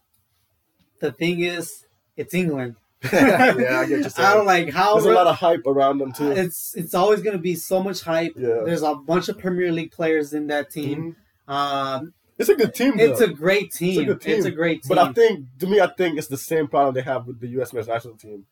The 1.00 1.12
thing 1.12 1.41
is, 1.41 1.85
it's 2.15 2.33
England. 2.33 2.75
yeah, 3.12 3.53
I 3.81 3.85
get 3.85 3.89
you. 4.00 4.05
I 4.17 4.33
don't 4.33 4.45
like 4.45 4.69
how 4.69 4.93
There's 4.93 5.05
a 5.05 5.12
lot 5.12 5.27
of 5.27 5.35
hype 5.35 5.67
around 5.67 5.97
them 5.97 6.13
too. 6.13 6.31
it's 6.31 6.73
it's 6.75 6.93
always 6.93 7.21
going 7.21 7.35
to 7.35 7.41
be 7.41 7.55
so 7.55 7.83
much 7.83 8.01
hype. 8.01 8.33
Yeah. 8.38 8.62
There's 8.65 8.81
a 8.83 8.95
bunch 8.95 9.27
of 9.27 9.38
Premier 9.38 9.73
League 9.73 9.91
players 9.91 10.31
in 10.33 10.47
that 10.47 10.71
team. 10.71 11.17
Mhm. 11.50 11.53
Um, 11.53 12.13
It's 12.38 12.47
a 12.50 12.55
good 12.55 12.73
team. 12.73 12.95
Though. 12.97 13.03
it's 13.03 13.19
a 13.19 13.27
great 13.27 13.73
team. 13.73 14.05
good 14.05 14.21
team. 14.21 14.38
It's 14.38 14.45
a 14.45 14.51
great 14.51 14.83
team. 14.83 14.89
But 14.95 14.97
I 15.00 15.12
think, 15.12 15.45
to 15.59 15.67
me, 15.67 15.81
I 15.81 15.88
think 15.88 16.17
it's 16.17 16.27
the 16.27 16.38
same 16.38 16.69
problem 16.69 16.95
they 16.95 17.01
have 17.01 17.27
with 17.27 17.41
the 17.41 17.47
U.S. 17.59 17.73
men's 17.73 17.89
national 17.89 18.15
team. 18.15 18.45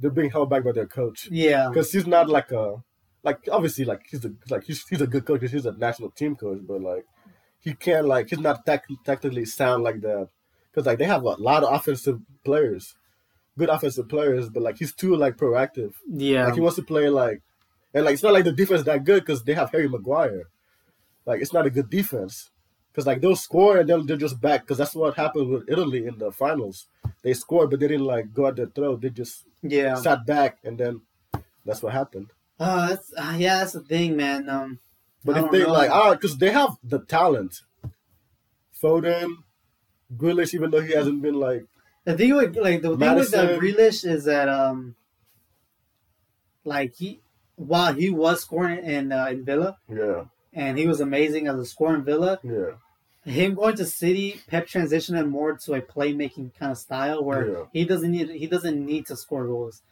They're 0.00 0.10
being 0.10 0.30
held 0.30 0.50
back 0.50 0.64
by 0.64 0.72
their 0.72 0.86
coach 0.86 1.28
yeah, 1.30 1.68
because 1.68 1.90
he's 1.92 2.06
not 2.06 2.28
like 2.28 2.52
a, 2.52 2.82
like 3.24 3.48
obviously 3.50 3.84
like 3.84 4.02
he's 4.08 4.24
a 4.24 4.32
like 4.48 4.64
he's, 4.64 4.86
he's 4.88 5.00
a 5.00 5.06
good 5.06 5.24
coach. 5.24 5.40
He's 5.40 5.66
a 5.66 5.72
national 5.72 6.10
team 6.10 6.36
coach, 6.36 6.60
but 6.66 6.80
like 6.80 7.04
he 7.58 7.74
can't 7.74 8.06
like 8.06 8.30
he's 8.30 8.38
not 8.38 8.64
tech, 8.64 8.84
technically 9.04 9.44
sound 9.44 9.82
like 9.82 10.00
that 10.02 10.28
because 10.70 10.86
like 10.86 10.98
they 10.98 11.04
have 11.04 11.22
a 11.22 11.30
lot 11.30 11.64
of 11.64 11.74
offensive 11.74 12.20
players, 12.44 12.94
good 13.56 13.68
offensive 13.68 14.08
players, 14.08 14.48
but 14.48 14.62
like 14.62 14.78
he's 14.78 14.94
too 14.94 15.16
like 15.16 15.36
proactive. 15.36 15.94
yeah. 16.08 16.46
Like 16.46 16.54
he 16.54 16.60
wants 16.60 16.76
to 16.76 16.82
play 16.82 17.08
like, 17.08 17.42
and 17.92 18.04
like 18.04 18.14
it's 18.14 18.22
not 18.22 18.32
like 18.32 18.44
the 18.44 18.52
defense 18.52 18.84
that 18.84 19.04
good 19.04 19.24
because 19.24 19.42
they 19.42 19.54
have 19.54 19.72
Harry 19.72 19.88
Maguire. 19.88 20.44
Like 21.26 21.42
it's 21.42 21.52
not 21.52 21.66
a 21.66 21.70
good 21.70 21.90
defense 21.90 22.50
because 22.98 23.06
like 23.06 23.20
they'll 23.20 23.36
score 23.36 23.78
and 23.78 23.88
then 23.88 24.04
they're 24.06 24.16
just 24.16 24.40
back 24.40 24.62
because 24.62 24.76
that's 24.76 24.92
what 24.92 25.14
happened 25.14 25.48
with 25.50 25.68
Italy 25.68 26.04
in 26.04 26.18
the 26.18 26.32
finals. 26.32 26.88
They 27.22 27.32
scored 27.32 27.70
but 27.70 27.78
they 27.78 27.86
didn't 27.86 28.06
like 28.06 28.34
go 28.34 28.48
at 28.48 28.56
their 28.56 28.66
throat. 28.66 29.02
They 29.02 29.10
just 29.10 29.44
yeah. 29.62 29.94
sat 29.94 30.26
back 30.26 30.58
and 30.64 30.76
then 30.76 31.02
that's 31.64 31.80
what 31.80 31.92
happened. 31.92 32.32
Uh, 32.58 32.88
that's, 32.88 33.12
uh, 33.16 33.36
yeah, 33.38 33.60
that's 33.60 33.74
the 33.74 33.82
thing, 33.82 34.16
man. 34.16 34.48
Um, 34.48 34.80
But 35.24 35.36
if 35.36 35.50
they 35.52 35.62
know. 35.62 35.72
like 35.72 35.92
ah 35.92 36.14
because 36.14 36.38
they 36.38 36.50
have 36.50 36.72
the 36.82 36.98
talent, 36.98 37.60
Foden, 38.82 39.44
Grealish, 40.16 40.52
even 40.54 40.72
though 40.72 40.80
he 40.80 40.92
hasn't 40.92 41.22
been 41.22 41.38
like 41.38 41.66
the 42.04 42.16
thing 42.16 42.34
with 42.34 42.56
like 42.56 42.82
the 42.82 42.96
thing 42.96 43.14
with 43.14 43.32
uh, 43.32 43.46
Grealish 43.60 44.04
is 44.04 44.24
that 44.24 44.48
um, 44.48 44.96
like 46.64 46.96
he 46.96 47.20
while 47.54 47.94
he 47.94 48.10
was 48.10 48.40
scoring 48.40 48.84
in 48.84 49.12
uh, 49.12 49.26
in 49.26 49.44
Villa 49.44 49.78
yeah 49.88 50.24
and 50.52 50.76
he 50.76 50.88
was 50.88 51.00
amazing 51.00 51.46
as 51.46 51.56
a 51.56 51.64
scorer 51.64 51.94
in 51.94 52.04
Villa, 52.04 52.40
yeah 52.42 52.72
him 53.28 53.54
going 53.54 53.76
to 53.76 53.84
City, 53.84 54.40
Pep 54.48 54.66
transitioned 54.66 55.16
him 55.16 55.28
more 55.30 55.56
to 55.64 55.74
a 55.74 55.80
playmaking 55.80 56.54
kind 56.58 56.72
of 56.72 56.78
style 56.78 57.22
where 57.24 57.46
Yeah. 57.50 57.64
he 57.72 57.84
doesn't 57.84 58.10
need 58.10 58.30
he 58.30 58.46
doesn't 58.46 58.84
need 58.84 59.06
to 59.06 59.16
score 59.16 59.46
goals. 59.46 59.82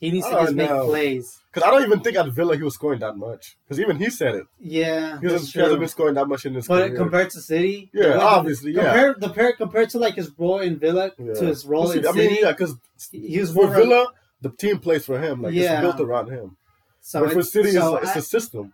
He 0.00 0.12
needs 0.12 0.26
to 0.28 0.38
Oh, 0.38 0.42
just 0.44 0.54
make 0.54 0.70
no. 0.70 0.86
plays. 0.86 1.40
Because 1.52 1.66
I 1.68 1.72
don't 1.72 1.82
even 1.82 2.00
think 2.00 2.16
at 2.16 2.28
Villa 2.28 2.56
he 2.56 2.62
was 2.62 2.74
scoring 2.74 3.00
that 3.00 3.16
much. 3.16 3.56
Because 3.64 3.80
even 3.80 3.96
he 3.96 4.10
said 4.10 4.36
it. 4.36 4.46
Yeah, 4.60 5.18
He 5.20 5.26
hasn't, 5.26 5.50
he 5.52 5.58
hasn't 5.58 5.80
been 5.80 5.88
scoring 5.88 6.14
that 6.14 6.28
much 6.28 6.46
in 6.46 6.54
his 6.54 6.68
But 6.68 6.86
career. 6.88 6.96
compared 6.96 7.30
to 7.30 7.40
City, 7.40 7.90
Yeah, 7.92 8.16
obviously, 8.18 8.72
yeah. 8.72 8.84
Compared, 8.84 9.20
compared, 9.20 9.56
compared 9.56 9.90
to 9.90 9.98
like 9.98 10.14
his 10.14 10.30
role 10.38 10.60
in 10.60 10.78
Villa 10.78 11.10
Yeah. 11.18 11.34
to 11.34 11.46
his 11.46 11.66
role 11.66 11.90
in 11.90 12.06
I 12.06 12.12
City, 12.12 12.28
mean, 12.28 12.38
yeah, 12.42 12.52
because 12.52 12.76
he 13.10 13.40
was 13.40 13.50
for 13.52 13.64
more 13.66 13.74
Villa, 13.74 14.06
the 14.40 14.50
team 14.50 14.78
plays 14.78 15.04
for 15.04 15.18
him. 15.20 15.42
Like 15.42 15.54
Yeah. 15.54 15.72
it's 15.72 15.80
built 15.82 16.00
around 16.08 16.28
him. 16.30 16.56
So 17.00 17.24
but 17.24 17.32
for 17.32 17.42
City, 17.42 17.72
so 17.72 17.78
it's, 17.78 17.92
like, 17.94 18.02
it's 18.04 18.16
I, 18.16 18.18
a 18.20 18.22
system. 18.22 18.72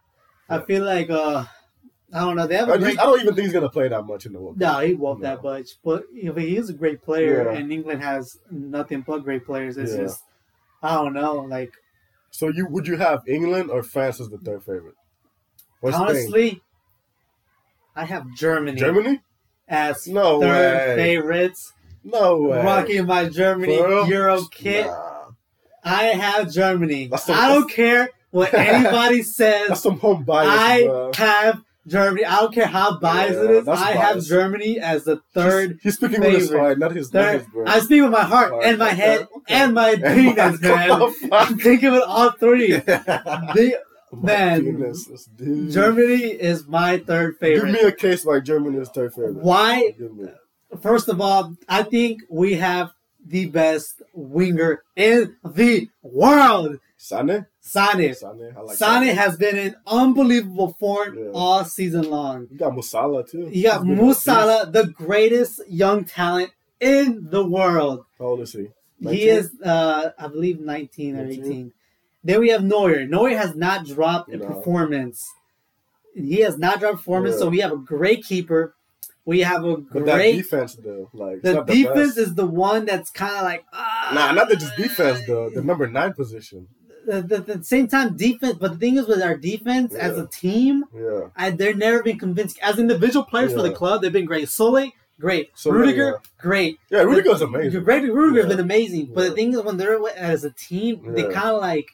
I 0.50 0.58
feel 0.60 0.84
like 0.84 1.08
uh, 1.08 1.44
I 2.14 2.20
don't 2.20 2.36
know. 2.36 2.46
They 2.46 2.56
have 2.56 2.70
I, 2.70 2.76
great. 2.78 2.98
I 2.98 3.02
don't 3.04 3.20
even 3.20 3.34
think 3.34 3.44
he's 3.46 3.52
gonna 3.52 3.68
play 3.68 3.88
that 3.88 4.04
much 4.04 4.24
in 4.24 4.32
the 4.32 4.40
World 4.40 4.58
Cup. 4.60 4.72
No, 4.80 4.86
he 4.86 4.94
won't 4.94 5.20
No. 5.20 5.28
that 5.28 5.42
much. 5.42 5.70
But 5.84 6.04
you 6.12 6.26
know, 6.32 6.34
he 6.34 6.56
is 6.56 6.70
a 6.70 6.72
great 6.72 7.02
player, 7.02 7.44
Yeah. 7.50 7.58
and 7.58 7.72
England 7.72 8.02
has 8.02 8.38
nothing 8.50 9.00
but 9.06 9.24
great 9.24 9.44
players. 9.44 9.76
It's 9.76 9.92
Yeah. 9.92 10.02
just 10.02 10.22
I 10.82 10.94
don't 10.94 11.12
know. 11.12 11.34
Like 11.40 11.72
So 12.30 12.48
you 12.48 12.66
would 12.68 12.86
you 12.86 12.96
have 12.98 13.22
England 13.26 13.70
or 13.70 13.82
France 13.82 14.20
as 14.20 14.28
the 14.28 14.38
third 14.38 14.62
favorite? 14.62 14.94
Or 15.82 15.90
Spain? 15.92 16.02
honestly, 16.02 16.62
I 17.96 18.04
have 18.04 18.26
Germany, 18.36 18.78
Germany? 18.78 19.20
as 19.68 20.06
No 20.06 20.40
third 20.40 20.50
way. 20.50 20.96
favorites. 20.96 21.72
No 22.04 22.42
way. 22.42 22.62
Rocking 22.62 23.06
my 23.06 23.28
Germany? 23.28 23.76
Euro 23.76 24.42
kit. 24.50 24.86
Nah. 24.86 25.30
I 25.82 26.04
have 26.04 26.50
Germany. 26.50 27.10
Some- 27.16 27.36
I 27.38 27.48
don't 27.48 27.70
care 27.70 28.10
what 28.30 28.52
anybody 28.54 29.22
says. 29.22 29.68
That's 29.68 29.82
some 29.82 29.98
home 29.98 30.22
bias. 30.24 30.48
I 30.50 30.84
bro. 30.84 31.12
have 31.14 31.62
Germany. 31.86 32.24
I 32.24 32.40
don't 32.40 32.54
care 32.54 32.66
how 32.66 32.98
biased 32.98 33.38
it 33.38 33.50
Yeah, 33.50 33.58
is. 33.58 33.64
that's 33.66 33.80
I 33.80 33.92
have. 33.92 34.24
Germany 34.24 34.80
as 34.80 35.04
the 35.04 35.20
third. 35.34 35.72
He's, 35.72 35.82
he's 35.82 35.94
speaking 35.96 36.20
with 36.20 36.32
his 36.32 36.48
favorite. 36.48 36.60
heart, 36.60 36.78
not 36.78 36.92
his, 36.92 37.12
not 37.12 37.20
Third. 37.24 37.40
his 37.40 37.48
brain. 37.50 37.68
I 37.68 37.78
speak 37.80 38.02
with 38.02 38.10
my 38.10 38.22
heart 38.24 38.50
Heart, 38.52 38.64
and 38.64 38.78
my 38.78 38.88
head 38.90 39.20
okay. 39.36 39.54
and 39.54 39.74
my 39.74 39.96
penis, 39.96 40.60
man. 40.60 41.12
I'm 41.32 41.58
thinking 41.58 41.92
with 41.92 42.02
all 42.06 42.30
three. 42.32 42.78
fuck? 42.80 43.54
They, 43.54 43.74
oh 44.12 44.16
man, 44.16 44.64
goodness. 44.64 45.28
Germany 45.74 46.22
is 46.22 46.66
my 46.66 46.98
third 46.98 47.36
favorite. 47.38 47.72
Give 47.72 47.82
me 47.82 47.88
a 47.88 47.92
case 47.92 48.24
why 48.24 48.40
Germany 48.40 48.78
is 48.78 48.88
third 48.88 49.12
favorite. 49.12 49.36
Why? 49.36 49.94
First 50.80 51.08
of 51.08 51.20
all, 51.20 51.54
I 51.68 51.82
think 51.82 52.22
we 52.30 52.54
have 52.54 52.92
the 53.26 53.46
best 53.46 54.02
winger 54.12 54.82
in 54.96 55.36
the 55.44 55.88
world. 56.02 56.78
Sane? 57.04 57.44
Sane. 57.60 58.14
Sane. 58.14 58.54
I 58.56 58.60
like 58.62 58.76
Sane 58.78 59.06
that. 59.08 59.16
has 59.16 59.36
been 59.36 59.58
in 59.58 59.76
unbelievable 59.86 60.74
form 60.80 61.18
Yeah. 61.18 61.30
all 61.34 61.62
season 61.64 62.08
long. 62.08 62.46
You 62.50 62.56
got 62.56 62.72
Musiala 62.72 63.28
too. 63.30 63.50
You 63.52 63.64
got 63.64 63.84
He's 63.84 63.90
been 63.96 63.98
a 63.98 64.06
beast. 64.08 64.26
Musiala, 64.26 64.72
the 64.72 64.86
greatest 64.86 65.60
young 65.68 66.04
talent 66.06 66.50
in 66.80 67.28
the 67.30 67.44
world. 67.46 68.06
How 68.18 68.24
old 68.24 68.40
is 68.40 68.52
he? 68.54 68.68
He 69.00 69.28
is, 69.28 69.50
uh, 69.62 70.10
I 70.18 70.28
believe, 70.28 70.60
19 70.60 71.16
or 71.18 71.24
19? 71.24 71.44
18. 71.44 71.72
Then 72.26 72.40
we 72.40 72.48
have 72.48 72.64
Neuer. 72.64 73.04
Neuer 73.04 73.36
has 73.36 73.54
not 73.54 73.84
dropped 73.84 74.30
in 74.30 74.38
No. 74.40 74.46
performance. 74.46 75.22
He 76.14 76.40
has 76.40 76.56
not 76.56 76.80
dropped 76.80 76.96
performance, 76.96 77.34
Yeah. 77.34 77.40
so 77.40 77.48
we 77.50 77.58
have 77.60 77.72
a 77.72 77.76
great 77.76 78.24
keeper. 78.24 78.74
We 79.26 79.40
have 79.40 79.62
a 79.64 79.76
But 79.78 80.04
great. 80.04 80.36
defense 80.36 80.74
though, 80.76 81.10
like 81.12 81.42
The 81.42 81.62
defense 81.62 82.16
is 82.16 82.34
the 82.34 82.46
one 82.46 82.84
that's 82.86 83.10
kind 83.10 83.34
of 83.36 83.42
like. 83.42 83.64
ah, 83.74 84.12
Nah, 84.14 84.32
not 84.32 84.48
the 84.48 84.56
just 84.56 84.76
defense 84.76 85.20
though. 85.26 85.50
The 85.50 85.62
number 85.62 85.86
nine 85.86 86.12
position. 86.14 86.68
The, 87.06 87.22
the, 87.22 87.38
the 87.58 87.64
same 87.64 87.88
time 87.88 88.16
defense, 88.16 88.56
but 88.58 88.72
the 88.72 88.78
thing 88.78 88.96
is 88.96 89.06
with 89.06 89.22
our 89.22 89.36
defense 89.36 89.94
as 89.94 90.16
a 90.18 90.26
team, 90.26 90.84
Yeah. 90.94 91.28
I, 91.36 91.50
they're 91.50 91.74
never 91.74 92.02
been 92.02 92.18
convinced. 92.18 92.58
As 92.62 92.78
individual 92.78 93.24
players 93.24 93.52
for 93.52 93.62
the 93.62 93.72
club, 93.72 94.02
they've 94.02 94.12
been 94.12 94.24
great. 94.24 94.48
Süle, 94.48 94.92
great. 95.20 95.54
Süle, 95.54 95.72
Rudiger, 95.72 96.06
yeah. 96.12 96.30
great. 96.38 96.78
Yeah, 96.90 97.02
Rudiger's 97.02 97.42
amazing. 97.42 97.84
Great. 97.84 98.02
Rudiger's 98.04 98.44
Yeah. 98.44 98.48
been 98.56 98.60
amazing. 98.60 99.10
But 99.14 99.22
Yeah. 99.22 99.28
the 99.30 99.34
thing 99.34 99.52
is, 99.54 99.60
when 99.62 99.76
they're 99.76 99.98
as 100.16 100.44
a 100.44 100.50
team, 100.50 101.12
they 101.14 101.22
kind 101.24 101.50
of 101.54 101.60
like, 101.60 101.86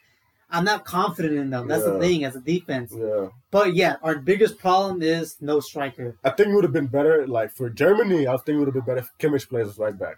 I'm 0.53 0.65
not 0.65 0.85
confident 0.85 1.35
in 1.35 1.51
them. 1.51 1.69
That's 1.69 1.85
the 1.85 1.99
thing 2.01 2.25
as 2.25 2.35
a 2.37 2.41
defense. 2.41 2.93
Yeah. 2.97 3.29
But 3.51 3.75
yeah, 3.75 3.97
our 4.03 4.17
biggest 4.17 4.59
problem 4.59 5.01
is 5.03 5.37
no 5.41 5.61
striker. 5.61 6.17
I 6.25 6.31
think 6.31 6.49
it 6.49 6.55
would 6.55 6.65
have 6.65 6.73
been 6.73 6.89
better, 6.89 7.27
like 7.27 7.53
for 7.53 7.69
Germany, 7.71 8.27
I 8.27 8.37
think 8.37 8.57
it 8.57 8.59
would 8.59 8.67
have 8.69 8.75
been 8.75 8.85
better 8.85 9.01
if 9.01 9.11
Kimmich 9.19 9.49
plays 9.49 9.69
as 9.69 9.79
right 9.79 9.97
back. 9.97 10.17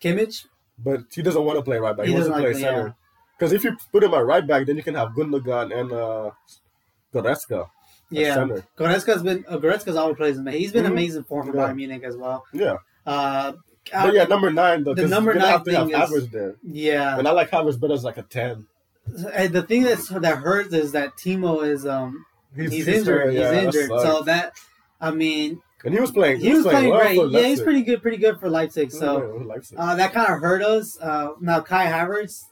Kimmich, 0.00 0.46
But 0.78 1.00
he 1.12 1.22
doesn't 1.22 1.44
want 1.44 1.58
to 1.58 1.62
play 1.62 1.78
right 1.78 1.96
back. 1.96 2.06
He, 2.06 2.12
He 2.12 2.18
wants 2.18 2.28
to 2.28 2.34
play 2.42 2.54
center. 2.54 2.94
Because 3.42 3.52
if 3.54 3.64
you 3.64 3.76
put 3.90 4.04
him 4.04 4.14
at 4.14 4.24
right 4.24 4.46
back, 4.46 4.66
then 4.66 4.76
you 4.76 4.84
can 4.84 4.94
have 4.94 5.08
Gundogan 5.16 5.76
and 5.76 5.90
uh, 5.92 6.30
Goretzka 7.12 7.68
yeah. 8.08 8.34
center. 8.34 8.64
Goretzka's 8.78 9.24
been 9.24 9.44
uh, 9.48 9.58
Goretzka's 9.58 9.96
always 9.96 10.16
plays 10.16 10.38
amazing. 10.38 10.60
He's 10.60 10.72
been 10.72 10.84
Mhm. 10.84 10.92
amazing 10.92 11.24
form 11.24 11.50
for 11.50 11.56
Yeah. 11.56 11.62
Bayern 11.64 11.74
Munich 11.76 12.04
as 12.04 12.16
well. 12.16 12.44
Yeah. 12.52 12.76
Uh, 13.04 13.54
But 13.92 14.14
yeah, 14.14 14.24
number 14.26 14.52
nine 14.52 14.84
though. 14.84 14.94
the 14.94 15.08
number 15.08 15.34
nine 15.34 15.48
have 15.48 15.64
to 15.64 15.72
have 15.74 15.88
thing 16.10 16.18
is- 16.18 16.28
there. 16.28 16.54
yeah. 16.62 17.18
And 17.18 17.26
I 17.26 17.32
like 17.32 17.50
Havertz 17.50 17.80
better 17.80 17.94
as 17.94 18.04
like 18.04 18.16
a 18.16 18.22
ten. 18.22 18.66
And 19.32 19.52
the 19.52 19.62
thing 19.64 19.82
that's 19.82 20.06
that 20.08 20.38
hurts 20.38 20.72
is 20.72 20.92
that 20.92 21.16
Timo 21.16 21.66
is 21.66 21.84
um 21.84 22.24
he's, 22.54 22.86
injured. 22.86 23.34
yeah, 23.34 23.52
he's 23.54 23.64
injured. 23.64 23.88
sucks. 23.90 24.02
So 24.04 24.22
that 24.22 24.52
I 25.00 25.10
mean 25.10 25.60
and 25.84 25.92
he 25.92 25.98
was 26.00 26.12
playing. 26.12 26.38
he 26.38 26.52
was 26.54 26.62
playing 26.64 26.90
well 26.90 27.00
great. 27.00 27.30
Yeah, 27.32 27.48
he's 27.48 27.60
pretty 27.60 27.82
good, 27.82 28.02
pretty 28.02 28.18
good 28.18 28.38
for 28.38 28.48
Leipzig. 28.48 28.92
So 28.92 29.18
for 29.36 29.44
Leipzig. 29.44 29.76
uh, 29.80 29.96
that 29.96 30.12
kind 30.12 30.32
of 30.32 30.38
hurt 30.40 30.62
us. 30.62 30.96
Uh, 31.00 31.30
now 31.40 31.58
Kai 31.58 31.86
Havertz, 31.86 32.44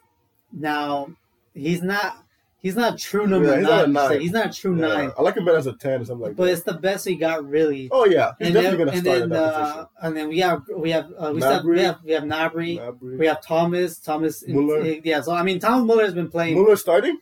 now 0.52 1.08
he's 1.54 1.82
not 1.82 2.16
he's 2.60 2.76
not 2.76 2.98
true 2.98 3.26
number 3.26 3.48
Yeah, 3.48 3.56
he's 3.58 3.66
not 3.66 3.84
a 3.84 3.86
nine. 3.88 4.08
per 4.08 4.14
nine. 4.14 4.20
He's 4.20 4.30
not 4.32 4.46
a 4.46 4.52
true 4.52 4.78
Yeah, 4.78 4.86
nine. 4.86 5.12
I 5.18 5.22
like 5.22 5.36
him 5.36 5.44
better 5.44 5.58
as 5.58 5.66
a 5.66 5.72
ten 5.72 6.00
or 6.00 6.04
something 6.04 6.26
like 6.28 6.36
But 6.36 6.46
that. 6.46 6.52
it's 6.52 6.62
the 6.62 6.74
best 6.74 7.06
we 7.06 7.16
got 7.16 7.48
really. 7.48 7.88
Oh 7.90 8.04
yeah, 8.04 8.32
he's 8.38 8.48
and 8.48 8.54
definitely 8.54 8.76
then, 8.76 8.86
gonna 8.86 8.92
and 8.96 9.00
start 9.06 9.18
then, 9.20 9.28
that 9.30 9.54
uh, 9.54 9.86
and 10.02 10.16
then 10.16 10.28
we 10.28 10.38
have 10.40 10.62
we 10.76 10.90
have 10.90 11.10
uh, 11.18 11.32
we, 11.34 11.40
still, 11.40 11.62
Gnabry. 11.62 11.64
we 11.74 11.80
have 11.82 12.02
we 12.04 12.76
have 12.76 12.94
we 13.00 13.26
have 13.26 13.42
Thomas, 13.42 13.98
Thomas 13.98 14.46
Muller. 14.46 14.82
Yeah, 15.04 15.20
so 15.22 15.32
I 15.32 15.42
mean 15.42 15.58
Thomas 15.58 15.86
Muller 15.86 16.04
has 16.04 16.14
been 16.14 16.28
playing. 16.30 16.54
Muller 16.56 16.76
starting. 16.76 17.18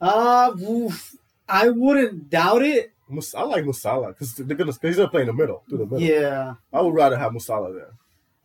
Uh, 0.00 0.52
oof, 0.60 1.14
I 1.48 1.70
wouldn't 1.70 2.28
doubt 2.28 2.62
it. 2.62 2.92
I 3.36 3.42
like 3.44 3.64
Musiala 3.64 4.08
because 4.08 4.34
they're 4.34 4.56
gonna. 4.56 4.72
He's 4.82 4.96
gonna 4.96 5.08
play 5.08 5.20
in 5.20 5.28
the 5.28 5.32
middle, 5.32 5.62
through 5.68 5.78
the 5.78 5.84
middle. 5.86 6.00
Yeah, 6.00 6.54
I 6.72 6.80
would 6.82 6.92
rather 6.92 7.16
have 7.16 7.30
Musiala 7.32 7.72
there. 7.72 7.92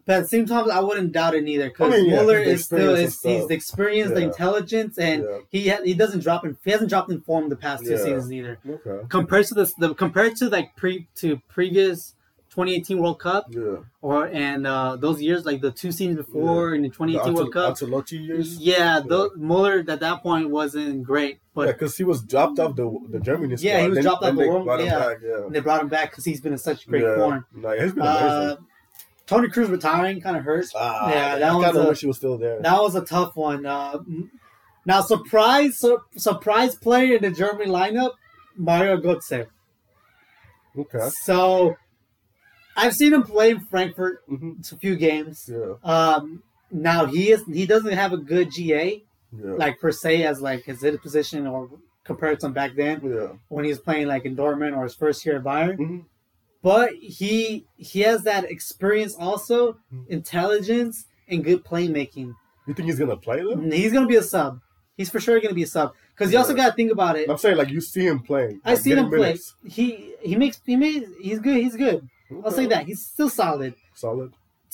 But 0.05 0.17
at 0.17 0.21
the 0.23 0.27
same 0.27 0.45
time, 0.45 0.69
I 0.71 0.79
wouldn't 0.79 1.11
doubt 1.11 1.35
it 1.35 1.47
either 1.47 1.69
because 1.69 1.93
I 1.93 1.97
mean, 1.97 2.09
yeah, 2.09 2.15
Muller 2.17 2.37
is 2.39 2.65
still 2.65 2.95
is, 2.95 3.21
he's 3.21 3.47
the 3.47 3.53
experience, 3.53 4.11
the 4.11 4.21
intelligence, 4.21 4.97
and 4.97 5.23
Yeah. 5.23 5.37
he 5.49 5.69
ha- 5.69 5.83
he 5.83 5.93
doesn't 5.93 6.21
drop 6.21 6.45
in 6.45 6.57
he 6.63 6.71
hasn't 6.71 6.89
dropped 6.89 7.11
in 7.11 7.21
form 7.21 7.49
the 7.49 7.55
past 7.55 7.83
two 7.83 7.91
Yeah. 7.91 7.97
seasons 7.97 8.31
either. 8.31 8.59
Okay. 8.67 9.05
Compared 9.09 9.45
to 9.47 9.53
this, 9.53 9.73
the 9.75 9.93
compared 9.93 10.35
to 10.37 10.49
like 10.49 10.75
pre 10.75 11.07
to 11.15 11.39
previous 11.49 12.15
2018 12.51 12.97
World 13.01 13.17
Cup 13.19 13.45
Yeah. 13.49 13.77
or 14.01 14.25
and 14.27 14.67
uh, 14.67 14.97
those 14.97 15.21
years 15.21 15.45
like 15.45 15.61
the 15.61 15.71
two 15.71 15.91
seasons 15.93 16.17
before 16.17 16.75
in 16.75 16.81
the 16.81 16.89
2018 16.89 17.33
World 17.33 17.53
Cup. 17.53 17.75
Ancelotti 17.75 18.19
years. 18.27 18.57
Yeah, 18.57 18.99
those, 18.99 19.31
Muller 19.37 19.83
at 19.87 19.99
that 20.01 20.21
point 20.21 20.49
wasn't 20.49 21.03
great, 21.03 21.39
but 21.55 21.67
yeah, 21.67 21.71
because 21.71 21.95
he 21.95 22.03
was 22.03 22.21
dropped 22.21 22.59
off 22.59 22.75
the 22.75 22.87
the 23.09 23.21
Germany 23.21 23.55
squad. 23.55 23.69
Yeah, 23.69 23.81
he 23.83 23.87
was 23.87 23.95
Then- 23.95 24.03
dropped 24.03 24.23
off 24.25 24.35
the 24.35 24.47
world- 24.49 24.67
yeah. 24.83 24.99
back, 24.99 25.17
yeah. 25.23 25.47
they 25.49 25.61
brought 25.61 25.81
him 25.81 25.87
back 25.87 26.09
because 26.11 26.25
he's 26.25 26.41
been 26.41 26.51
in 26.51 26.57
such 26.57 26.87
great 26.87 27.03
yeah. 27.03 27.15
form. 27.15 27.45
Nah, 27.55 27.71
he's 27.71 27.93
been 27.93 28.03
Uh, 28.03 28.07
amazing. 28.41 28.65
Toni 29.31 29.47
Kroos 29.47 29.69
retiring 29.69 30.19
kind 30.19 30.35
of 30.35 30.43
hurts. 30.43 30.71
ah, 30.75 31.09
yeah, 31.09 31.39
that 31.39 31.51
I 31.51 31.55
was 31.55 31.63
kind 31.65 31.77
of 31.77 31.85
a- 31.85 31.87
wish 31.89 32.01
he 32.01 32.07
was 32.07 32.17
still 32.17 32.37
there. 32.37 32.61
That 32.61 32.79
was 32.81 32.95
a 32.95 33.05
tough 33.05 33.35
one. 33.35 33.65
Uh, 33.65 33.99
now, 34.85 34.99
surprise, 35.01 35.79
sur- 35.79 36.01
surprise 36.17 36.75
player 36.75 37.15
in 37.15 37.21
the 37.21 37.31
Germany 37.31 37.71
lineup, 37.71 38.11
Mario 38.57 38.97
Götze. 38.97 39.47
okay. 40.77 41.09
So, 41.23 41.75
I've 42.75 42.93
seen 42.93 43.13
him 43.13 43.23
play 43.23 43.51
in 43.51 43.59
Frankfurt 43.61 44.21
hmm 44.27 44.51
a 44.71 44.77
few 44.77 44.95
games. 44.97 45.49
Yeah. 45.51 45.73
Um, 45.83 46.43
now 46.71 47.05
he 47.05 47.31
is 47.31 47.43
he 47.45 47.65
doesn't 47.65 47.93
have 47.93 48.13
a 48.13 48.17
good 48.17 48.49
GA 48.51 49.03
Yeah. 49.37 49.51
like 49.63 49.79
per 49.79 49.91
se 49.91 50.23
as 50.23 50.41
like 50.41 50.63
his 50.63 50.81
hit 50.81 51.01
position 51.01 51.47
or 51.47 51.69
compared 52.05 52.39
to 52.41 52.45
him 52.47 52.53
back 52.53 52.71
then 52.75 53.01
yeah. 53.03 53.27
when 53.49 53.63
he 53.65 53.71
was 53.71 53.79
playing 53.79 54.07
like 54.07 54.25
in 54.25 54.35
Dortmund 54.35 54.75
or 54.77 54.83
his 54.83 54.95
first 54.95 55.25
year 55.25 55.37
at 55.37 55.43
Bayern. 55.43 55.77
Mhm. 55.77 56.05
But 56.63 56.93
he 56.93 57.65
he 57.77 58.01
has 58.01 58.23
that 58.23 58.43
experience 58.45 59.15
also, 59.15 59.77
Mhm. 59.93 60.07
intelligence 60.09 61.05
and 61.27 61.43
good 61.43 61.63
playmaking. 61.63 62.33
You 62.67 62.73
think 62.75 62.87
he's 62.87 62.99
gonna 62.99 63.17
play 63.17 63.41
though? 63.41 63.57
He's 63.59 63.91
gonna 63.93 64.07
be 64.07 64.15
a 64.17 64.23
sub. 64.23 64.59
He's 64.97 65.09
for 65.09 65.19
sure 65.19 65.39
gonna 65.39 65.55
be 65.55 65.63
a 65.63 65.67
sub 65.67 65.93
because 66.13 66.31
you 66.31 66.37
also 66.37 66.53
got 66.53 66.67
to 66.69 66.73
think 66.73 66.91
about 66.91 67.17
it. 67.17 67.29
I'm 67.29 67.37
saying 67.37 67.57
like 67.57 67.69
you 67.69 67.81
see 67.81 68.05
him 68.05 68.19
playing. 68.19 68.61
I 68.63 68.73
like, 68.73 68.79
seen 68.81 68.97
him 68.99 69.09
play. 69.09 69.19
minutes. 69.19 69.55
He 69.65 70.13
he 70.21 70.35
makes 70.35 70.61
he 70.65 70.75
makes 70.75 71.09
he's 71.21 71.39
good. 71.39 71.57
He's 71.57 71.75
good. 71.75 72.07
I'll 72.45 72.51
say 72.51 72.67
that 72.67 72.85
he's 72.85 73.03
still 73.05 73.29
solid 73.29 73.73
Solid. 73.95 74.31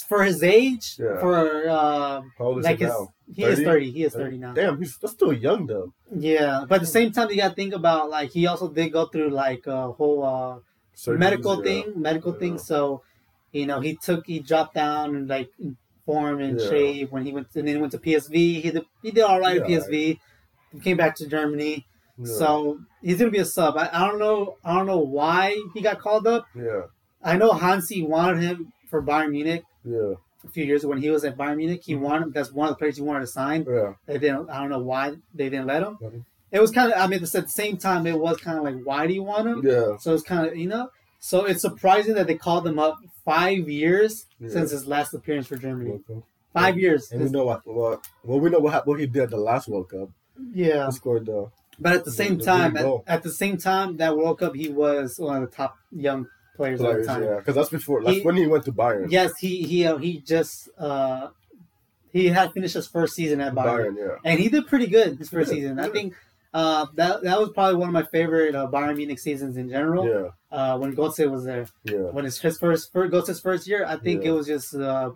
for 0.09 0.23
his 0.23 0.43
age. 0.43 0.95
Yeah. 0.99 1.19
For 1.19 1.69
uh, 1.69 2.21
How 2.37 2.45
old 2.45 2.59
is 2.59 2.65
like 2.65 2.79
he 2.79 2.83
his 2.85 2.93
now? 2.93 3.07
he 3.33 3.43
is 3.43 3.55
30? 3.59 3.63
thirty. 3.65 3.91
He 3.91 4.03
is 4.03 4.13
thirty 4.13 4.37
now. 4.37 4.53
Damn, 4.53 4.77
he's 4.77 4.97
that's 4.97 5.13
still 5.13 5.31
young 5.33 5.65
though. 5.67 5.93
Yeah, 6.15 6.65
but 6.67 6.75
at 6.75 6.81
the 6.81 6.87
same 6.87 7.11
time, 7.13 7.29
you 7.29 7.37
got 7.37 7.49
to 7.49 7.55
think 7.55 7.73
about 7.73 8.09
like 8.09 8.31
he 8.31 8.45
also 8.47 8.67
did 8.69 8.89
go 8.91 9.05
through 9.05 9.29
like 9.29 9.65
a 9.67 9.91
whole 9.93 10.23
uh, 10.23 10.59
Surgeries, 10.97 11.19
medical 11.19 11.53
yeah. 11.53 11.59
Uh, 11.59 11.63
thing, 11.63 12.01
medical 12.01 12.33
Yeah. 12.33 12.39
thing. 12.39 12.57
So, 12.57 13.03
you 13.51 13.67
know, 13.67 13.79
he 13.79 13.95
took 13.95 14.25
he 14.25 14.39
dropped 14.39 14.73
down 14.73 15.15
and 15.15 15.27
like 15.27 15.49
in 15.59 15.77
form 16.05 16.41
and 16.41 16.59
Yeah. 16.59 16.69
shape 16.69 17.11
when 17.11 17.23
he 17.23 17.31
went 17.31 17.47
and 17.55 17.67
then 17.67 17.75
he 17.75 17.81
went 17.81 17.91
to 17.91 17.99
PSV. 17.99 18.61
He 18.61 18.71
did 18.71 18.85
he 19.03 19.11
did 19.11 19.23
all 19.23 19.39
right 19.39 19.57
at 19.57 19.67
PSV. 19.67 20.19
He 20.73 20.79
came 20.79 20.97
back 20.97 21.15
to 21.17 21.27
Germany, 21.27 21.85
so 22.23 22.79
he's 23.01 23.19
gonna 23.19 23.31
be 23.31 23.37
a 23.37 23.45
sub. 23.45 23.77
I, 23.77 23.89
I 23.93 24.07
don't 24.07 24.19
know 24.19 24.57
I 24.65 24.73
don't 24.75 24.87
know 24.87 24.99
why 24.99 25.61
he 25.73 25.81
got 25.81 25.99
called 25.99 26.25
up. 26.25 26.45
yeah, 26.55 26.83
I 27.23 27.37
know 27.37 27.51
Hansi 27.51 28.01
wanted 28.01 28.41
him 28.41 28.73
for 28.89 29.01
Bayern 29.03 29.31
Munich, 29.31 29.63
yeah, 29.83 30.13
a 30.43 30.49
few 30.49 30.65
years 30.65 30.85
when 30.85 30.97
he 30.97 31.09
was 31.09 31.23
at 31.25 31.37
Bayern 31.37 31.57
Munich. 31.57 31.83
He 31.85 31.93
mm-hmm. 31.93 32.03
wanted 32.03 32.33
that's 32.33 32.51
one 32.51 32.69
of 32.69 32.73
the 32.73 32.79
players 32.79 32.97
he 32.97 33.03
wanted 33.03 33.21
to 33.21 33.27
sign. 33.27 33.65
Yeah. 33.69 33.93
They 34.07 34.17
didn't. 34.17 34.49
I 34.49 34.59
don't 34.59 34.69
know 34.69 34.79
why 34.79 35.15
they 35.35 35.49
didn't 35.49 35.67
let 35.67 35.83
him. 35.83 35.97
Let 36.01 36.13
him. 36.13 36.25
It 36.51 36.61
was 36.61 36.71
kind 36.71 36.91
of. 36.91 36.97
I 36.99 37.07
mean, 37.07 37.21
at 37.23 37.29
the 37.31 37.47
same 37.47 37.77
time, 37.77 38.07
it 38.07 38.17
was 38.19 38.37
kind 38.37 38.57
of 38.57 38.63
like, 38.63 38.75
why 38.83 39.05
do 39.07 39.13
you 39.13 39.23
want 39.23 39.47
him? 39.47 39.61
Yeah. 39.65 39.97
So 39.99 40.13
it's 40.13 40.23
kind 40.23 40.47
of 40.47 40.55
you 40.55 40.67
know. 40.67 40.89
So 41.19 41.45
it's 41.45 41.61
surprising 41.61 42.13
that 42.15 42.27
they 42.27 42.35
called 42.35 42.65
him 42.67 42.79
up 42.79 42.97
five 43.25 43.67
years 43.69 44.27
Yeah. 44.39 44.49
since 44.49 44.71
his 44.71 44.87
last 44.87 45.13
appearance 45.13 45.47
for 45.47 45.57
Germany. 45.57 45.99
Five 46.53 46.77
years. 46.77 47.11
And 47.11 47.21
we 47.23 47.29
know 47.29 47.45
what, 47.45 47.61
what 47.65 48.07
well 48.23 48.39
we 48.39 48.49
know 48.49 48.59
what 48.59 48.85
what 48.87 48.99
he 48.99 49.07
did 49.07 49.23
at 49.23 49.29
the 49.31 49.37
last 49.37 49.67
World 49.67 49.89
Cup. 49.89 50.09
yeah. 50.53 50.85
He 50.85 50.91
scored 50.93 51.25
the 51.25 51.49
But 51.79 51.93
at 51.93 52.05
the 52.05 52.11
same 52.11 52.37
the 52.37 52.45
time, 52.45 52.77
at, 52.77 52.85
at 53.07 53.23
the 53.23 53.31
same 53.31 53.57
time, 53.57 53.97
that 53.97 54.15
World 54.15 54.39
Cup, 54.39 54.55
he 54.55 54.69
was 54.69 55.19
one 55.19 55.43
of 55.43 55.49
the 55.49 55.55
top 55.55 55.77
young 55.91 56.27
players, 56.55 56.79
players, 56.79 57.07
at 57.07 57.13
the 57.13 57.19
time. 57.19 57.23
yeah, 57.29 57.37
because 57.39 57.55
that's 57.55 57.69
before 57.69 58.03
that's 58.03 58.17
He- 58.17 58.23
when 58.23 58.35
he 58.37 58.47
went 58.47 58.63
to 58.65 58.71
Bayern. 58.71 59.07
Yes, 59.11 59.33
he 59.39 59.63
he 59.63 59.85
uh, 59.85 59.97
he 59.97 60.19
just 60.21 60.69
uh, 60.79 61.27
he 62.11 62.27
had 62.29 62.51
finished 62.53 62.75
his 62.75 62.87
first 62.87 63.13
season 63.15 63.41
at 63.41 63.53
Bayern, 63.53 63.93
Bayern, 63.93 63.97
yeah. 63.97 64.15
and 64.23 64.39
he 64.39 64.49
did 64.49 64.65
pretty 64.67 64.87
good 64.87 65.17
his 65.17 65.29
first 65.29 65.51
Yeah, 65.51 65.55
season. 65.57 65.79
I 65.79 65.89
think 65.89 66.13
uh, 66.59 66.85
that 66.99 67.13
that 67.27 67.37
was 67.41 67.49
probably 67.57 67.75
one 67.83 67.89
of 67.89 67.93
my 68.01 68.07
favorite 68.17 68.53
uh, 68.59 68.67
Bayern 68.73 68.95
Munich 69.01 69.19
seasons 69.27 69.53
in 69.61 69.67
general. 69.75 70.03
Yeah, 70.13 70.27
Uh, 70.57 70.73
when 70.81 70.89
Götze 70.99 71.25
was 71.35 71.43
there, 71.49 71.65
yeah. 71.93 72.09
when 72.15 72.23
it's 72.27 72.39
his 72.45 72.57
first, 72.63 72.83
first 72.93 73.09
Götze's 73.13 73.39
first 73.47 73.63
year, 73.71 73.81
I 73.93 73.97
think 74.05 74.17
Yeah. 74.23 74.29
it 74.29 74.33
was 74.39 74.47
just 74.53 74.69
uh, 74.75 75.11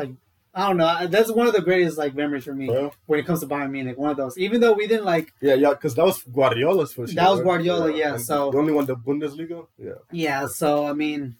like 0.00 0.10
I 0.58 0.62
don't 0.68 0.78
know. 0.82 0.90
That's 1.14 1.30
one 1.40 1.46
of 1.50 1.54
the 1.58 1.60
greatest 1.68 1.96
like 2.02 2.14
memories 2.22 2.44
for 2.48 2.54
me 2.60 2.66
Well, 2.70 2.88
when 3.08 3.18
it 3.20 3.26
comes 3.28 3.40
to 3.40 3.46
Bayern 3.52 3.70
Munich. 3.76 3.98
One 4.04 4.10
of 4.14 4.16
those, 4.22 4.34
even 4.46 4.58
though 4.62 4.72
we 4.80 4.86
didn't 4.92 5.04
like 5.14 5.26
yeah, 5.48 5.56
yeah, 5.64 5.72
because 5.76 5.94
that 5.96 6.06
was 6.10 6.18
Guardiola's 6.38 6.92
first 6.96 7.12
year. 7.12 7.20
That 7.22 7.30
was 7.32 7.40
right? 7.40 7.46
Guardiola, 7.48 7.88
yeah, 8.02 8.14
And 8.14 8.22
so- 8.30 8.50
the 8.52 8.58
only 8.62 8.72
one 8.78 8.86
the 8.92 8.96
Bundesliga. 9.08 9.58
Yeah, 9.88 9.98
Yeah, 10.26 10.42
so 10.60 10.68
I 10.86 10.94
mean, 11.02 11.36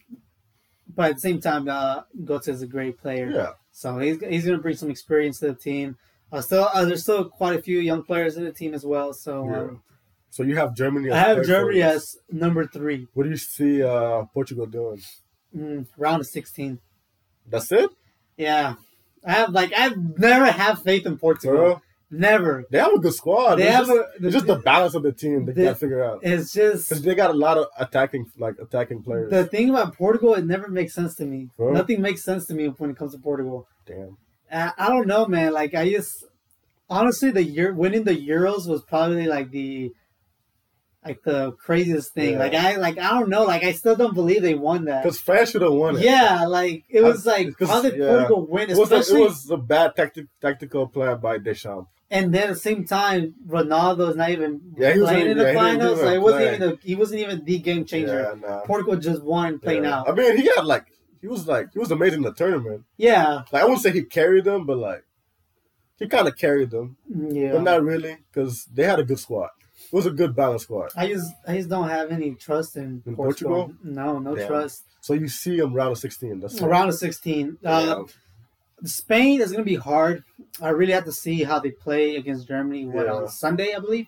but 0.97 1.05
at 1.11 1.15
the 1.17 1.21
same 1.29 1.41
time, 1.49 1.65
uh, 1.79 2.03
Götze 2.29 2.49
is 2.57 2.63
a 2.63 2.67
great 2.77 2.95
player. 3.03 3.29
yeah, 3.41 3.53
So 3.73 3.87
he's 4.05 4.17
he's 4.33 4.45
going 4.47 4.59
to 4.59 4.63
bring 4.67 4.77
some 4.83 4.91
experience 4.97 5.37
to 5.41 5.47
the 5.53 5.59
team. 5.69 5.97
Uh, 6.33 6.41
still, 6.41 6.69
uh, 6.75 6.85
there's 6.85 7.03
still 7.03 7.25
quite 7.29 7.59
a 7.59 7.63
few 7.63 7.79
young 7.79 8.03
players 8.03 8.37
in 8.37 8.45
the 8.45 8.53
team 8.53 8.75
as 8.75 8.85
well. 8.85 9.13
So 9.13 9.49
yeah. 9.49 9.61
um, 9.61 9.83
So 10.31 10.43
you 10.43 10.57
have 10.57 10.75
Germany. 10.75 11.11
I 11.11 11.19
have 11.19 11.45
Germany 11.47 11.83
as 11.83 12.17
number 12.31 12.67
three, 12.67 13.07
What 13.15 13.25
do 13.25 13.31
you 13.31 13.37
see 13.37 13.83
uh, 13.83 14.25
Portugal 14.35 14.67
doing? 14.67 15.01
mm, 15.57 15.87
round 15.97 16.21
of 16.21 16.27
16. 16.27 16.79
That's 17.49 17.71
it, 17.71 17.91
Yeah, 18.37 18.75
I 19.25 19.33
have 19.33 19.51
like 19.51 19.73
I've 19.73 19.97
never 20.19 20.47
have 20.47 20.83
faith 20.83 21.07
in 21.07 21.17
Portugal. 21.17 21.57
bro. 21.57 21.83
Never. 22.09 22.65
They 22.71 22.79
have 22.79 22.93
a 22.93 22.99
good 23.01 23.15
squad. 23.15 23.57
They 23.57 23.65
it's, 23.67 23.75
have 23.75 23.87
just, 23.87 24.01
a, 24.25 24.31
just 24.31 24.47
the 24.47 24.57
balance 24.57 24.95
of 24.95 25.03
the 25.03 25.11
team 25.13 25.45
they 25.45 25.53
the- 25.53 25.65
gotta 25.65 25.75
figure 25.77 26.05
out. 26.05 26.21
It's 26.23 26.53
just 26.53 26.89
Because 26.89 27.03
they 27.03 27.15
got 27.17 27.31
a 27.31 27.39
lot 27.39 27.57
of 27.59 27.67
attacking, 27.79 28.27
like 28.39 28.57
attacking 28.61 29.03
players. 29.03 29.31
the 29.31 29.45
thing 29.45 29.71
about 29.71 29.97
Portugal. 29.97 30.35
It 30.35 30.45
never 30.47 30.69
makes 30.69 30.95
sense 30.95 31.15
to 31.17 31.25
me. 31.25 31.51
Bro. 31.57 31.73
Nothing 31.73 32.01
makes 32.01 32.23
sense 32.23 32.47
to 32.47 32.55
me 32.55 32.67
when 32.69 32.91
it 32.91 32.97
comes 32.97 33.13
to 33.13 33.19
Portugal. 33.19 33.67
Damn. 33.87 34.17
I, 34.53 34.73
I 34.79 34.89
don't 34.89 35.07
know, 35.07 35.27
man. 35.27 35.53
Like 35.53 35.75
I 35.75 35.91
just 35.91 36.25
honestly, 36.89 37.31
the 37.31 37.43
year 37.45 37.73
winning 37.73 38.05
the 38.05 38.17
Euros 38.17 38.67
was 38.69 38.83
probably 38.83 39.27
like 39.27 39.51
the 39.51 39.93
like 41.05 41.23
the 41.23 41.53
craziest 41.53 42.13
thing. 42.15 42.33
Yeah. 42.33 42.39
Like 42.39 42.55
I 42.55 42.77
like 42.77 42.99
I 42.99 43.11
don't 43.19 43.29
know. 43.29 43.45
Like 43.45 43.63
I 43.63 43.73
still 43.73 43.95
don't 43.97 44.15
believe 44.15 44.43
they 44.43 44.55
won 44.55 44.87
that. 44.87 45.03
Because 45.05 45.21
France 45.21 45.51
should 45.51 45.63
have 45.63 45.73
won 45.73 45.97
it. 45.97 46.03
Yeah, 46.03 46.47
like 46.47 46.85
it 46.89 47.03
was 47.03 47.27
I- 47.27 47.37
like 47.39 47.55
how 47.61 47.81
did 47.83 47.97
yeah. 47.97 48.09
Portugal 48.09 48.47
win? 48.49 48.71
It 48.71 48.77
was, 48.77 48.91
a, 48.93 48.97
it 49.17 49.21
was 49.21 49.51
a 49.51 49.57
bad 49.57 49.95
tactic, 49.95 50.27
tactical 50.41 50.89
plan 50.89 51.19
by 51.21 51.39
Deschamps. 51.39 51.87
and 52.11 52.33
then 52.35 52.45
at 52.45 52.55
the 52.55 52.59
same 52.61 52.85
time, 52.85 53.35
Ronaldo 53.47 54.11
is 54.11 54.17
not 54.17 54.31
even 54.31 54.61
Yeah, 54.77 54.95
he 54.95 55.01
playing 55.01 55.23
in- 55.27 55.31
in 55.33 55.39
the 55.39 55.45
yeah, 55.45 55.49
he 55.51 55.55
didn't 55.55 55.79
finals. 55.81 55.93
even 55.99 56.05
Like 56.07 56.15
it 56.17 56.23
wasn't 56.23 56.43
even 56.43 56.61
the, 56.61 56.79
he 56.83 56.95
wasn't 56.97 57.21
even 57.21 57.45
the 57.45 57.59
game 57.59 57.85
changer. 57.85 58.21
Yeah, 58.43 58.49
nah. 58.49 58.61
Portugal 58.63 58.97
just 58.97 59.23
won 59.23 59.59
playing 59.61 59.87
out. 59.87 60.09
I 60.09 60.13
mean, 60.13 60.37
he 60.37 60.43
got 60.55 60.67
like 60.67 60.87
he 61.27 61.31
was 61.31 61.49
like 61.49 61.73
he 61.73 61.79
was 61.81 61.91
amazing 61.91 62.19
in 62.19 62.23
the 62.23 62.33
tournament. 62.33 62.85
Yeah, 62.97 63.43
Like 63.51 63.63
I 63.63 63.65
wouldn't 63.65 63.83
say 63.83 63.91
he 63.91 64.05
carried 64.05 64.45
them, 64.45 64.65
but 64.65 64.77
like 64.77 65.05
he 65.99 66.07
kind 66.07 66.29
of 66.29 66.37
carried 66.37 66.71
them, 66.71 66.97
yeah. 67.09 67.51
but 67.51 67.63
not 67.63 67.83
really 67.83 68.19
because 68.31 68.65
they 68.67 68.85
had 68.85 69.01
a 69.01 69.05
good 69.05 69.19
squad. 69.19 69.51
It 69.87 69.93
was 69.93 70.07
a 70.07 70.13
good 70.13 70.37
balanced 70.37 70.67
squad. 70.67 70.91
I 70.95 71.09
just 71.09 71.33
I 71.49 71.57
just 71.57 71.69
don't 71.69 71.89
have 71.89 72.13
any 72.13 72.37
trust 72.37 72.77
in, 72.77 73.03
In 73.05 73.17
Portugal. 73.17 73.57
Portugal? 73.57 73.77
No, 73.83 74.21
no 74.21 74.37
Damn. 74.37 74.47
trust. 74.47 74.85
So 75.01 75.15
you 75.15 75.27
see 75.27 75.57
them 75.57 75.75
round 75.75 75.93
of 75.93 75.99
sixteen. 75.99 76.39
That's 76.39 76.61
it. 76.61 76.65
Round 76.65 76.91
of 76.91 76.95
16. 76.95 77.59
Uh, 77.65 78.05
Spain 78.85 79.41
is 79.41 79.51
going 79.51 79.65
to 79.65 79.69
be 79.69 79.77
hard. 79.77 80.23
I 80.63 80.69
really 80.69 80.93
have 80.93 81.07
to 81.07 81.13
see 81.13 81.43
how 81.43 81.59
they 81.59 81.71
play 81.73 82.15
against 82.15 82.47
Germany. 82.47 82.87
What 82.87 83.07
Yeah. 83.07 83.15
on 83.15 83.29
Sunday, 83.29 83.75
I 83.75 83.81
believe 83.81 84.07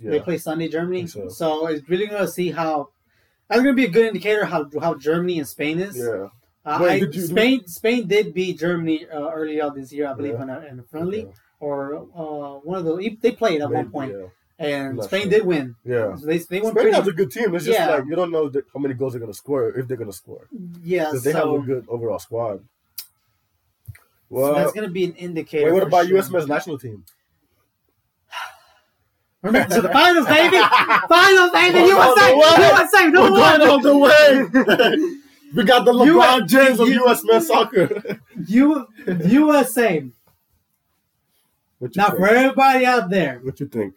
yeah. 0.00 0.10
they 0.10 0.20
play 0.20 0.38
Sunday, 0.38 0.68
Germany. 0.68 1.06
so. 1.06 1.28
So. 1.28 1.66
it's 1.68 1.88
really 1.88 2.06
going 2.08 2.26
to 2.26 2.32
see 2.32 2.50
how. 2.50 2.88
That's 3.48 3.62
going 3.62 3.76
to 3.76 3.80
be 3.80 3.86
a 3.86 3.90
good 3.90 4.06
indicator 4.06 4.44
how 4.46 4.68
how 4.80 4.94
Germany 4.94 5.38
and 5.38 5.46
Spain 5.48 5.78
is. 5.78 5.96
Yeah. 5.96 6.28
Uh, 6.68 6.78
Wait, 6.82 6.90
I- 6.90 6.98
did 7.00 7.14
you- 7.14 7.26
Spain 7.26 7.66
Spain 7.66 8.06
did 8.06 8.34
beat 8.34 8.58
Germany 8.58 9.06
uh, 9.08 9.30
early 9.30 9.60
on 9.60 9.74
this 9.74 9.92
year, 9.92 10.06
I 10.08 10.14
believe, 10.14 10.34
Yeah. 10.34 10.42
in, 10.42 10.50
a, 10.50 10.58
in 10.70 10.78
a 10.80 10.82
friendly 10.84 11.22
Okay. 11.24 11.32
or 11.60 11.76
uh, 11.96 12.60
one 12.68 12.78
of 12.80 12.84
the 12.84 13.16
they 13.22 13.32
played 13.32 13.60
at 13.62 13.70
one 13.70 13.90
point, 13.90 14.12
Yeah. 14.12 14.26
and 14.58 14.96
Not 14.96 15.06
Spain 15.06 15.22
sure. 15.22 15.30
did 15.30 15.46
win. 15.46 15.76
yeah. 15.84 16.14
So 16.16 16.26
they 16.26 16.38
they 16.38 16.60
won 16.60 16.72
Spain 16.72 16.82
pretty. 16.82 16.96
has 16.96 17.06
a 17.08 17.12
good 17.12 17.30
team. 17.30 17.54
It's 17.54 17.64
just 17.64 17.78
Yeah. 17.78 17.90
like 17.94 18.04
you 18.10 18.16
don't 18.16 18.30
know 18.30 18.50
how 18.74 18.80
many 18.80 18.94
goals 18.94 19.12
they're 19.14 19.20
gonna 19.20 19.32
score 19.44 19.70
if 19.78 19.88
they're 19.88 19.96
gonna 19.96 20.12
score 20.12 20.46
yeah, 20.82 21.06
because 21.06 21.22
they 21.24 21.32
have 21.32 21.48
a 21.48 21.58
good 21.60 21.84
overall 21.88 22.18
squad. 22.18 22.58
so 23.86 23.92
Well, 24.28 24.54
that's 24.54 24.72
going 24.72 24.86
to 24.86 24.92
be 24.92 25.04
an 25.06 25.14
indicator. 25.14 25.66
wait, 25.66 25.72
what 25.72 25.84
about 25.88 26.04
sure. 26.06 26.16
U.S. 26.16 26.28
men's 26.30 26.46
national 26.46 26.78
team? 26.78 26.98
Remember 29.42 29.74
to 29.76 29.80
the 29.80 29.88
finals, 29.88 30.26
baby! 30.26 30.58
finals, 31.08 31.50
baby! 31.52 31.78
We're 31.80 31.86
USA! 31.96 32.32
on 32.32 32.34
the 32.34 32.60
way. 32.60 32.68
USA! 32.68 33.04
We're 33.06 33.12
going 33.12 33.32
one! 33.32 33.60
all 33.70 33.80
the 33.80 33.96
way. 33.96 35.18
we 35.54 35.64
got 35.64 35.84
the 35.84 35.92
LeBron 35.92 36.46
James 36.48 36.78
of 36.80 36.88
U.S. 36.88 37.22
men's 37.24 37.46
soccer. 37.46 38.18
U- 38.46 38.86
USA. 39.06 40.04
what 41.78 41.96
Now, 41.96 42.06
think? 42.08 42.18
for 42.18 42.26
everybody 42.28 42.84
out 42.86 43.10
there, 43.10 43.40
What 43.42 43.58
you 43.60 43.66
think? 43.66 43.94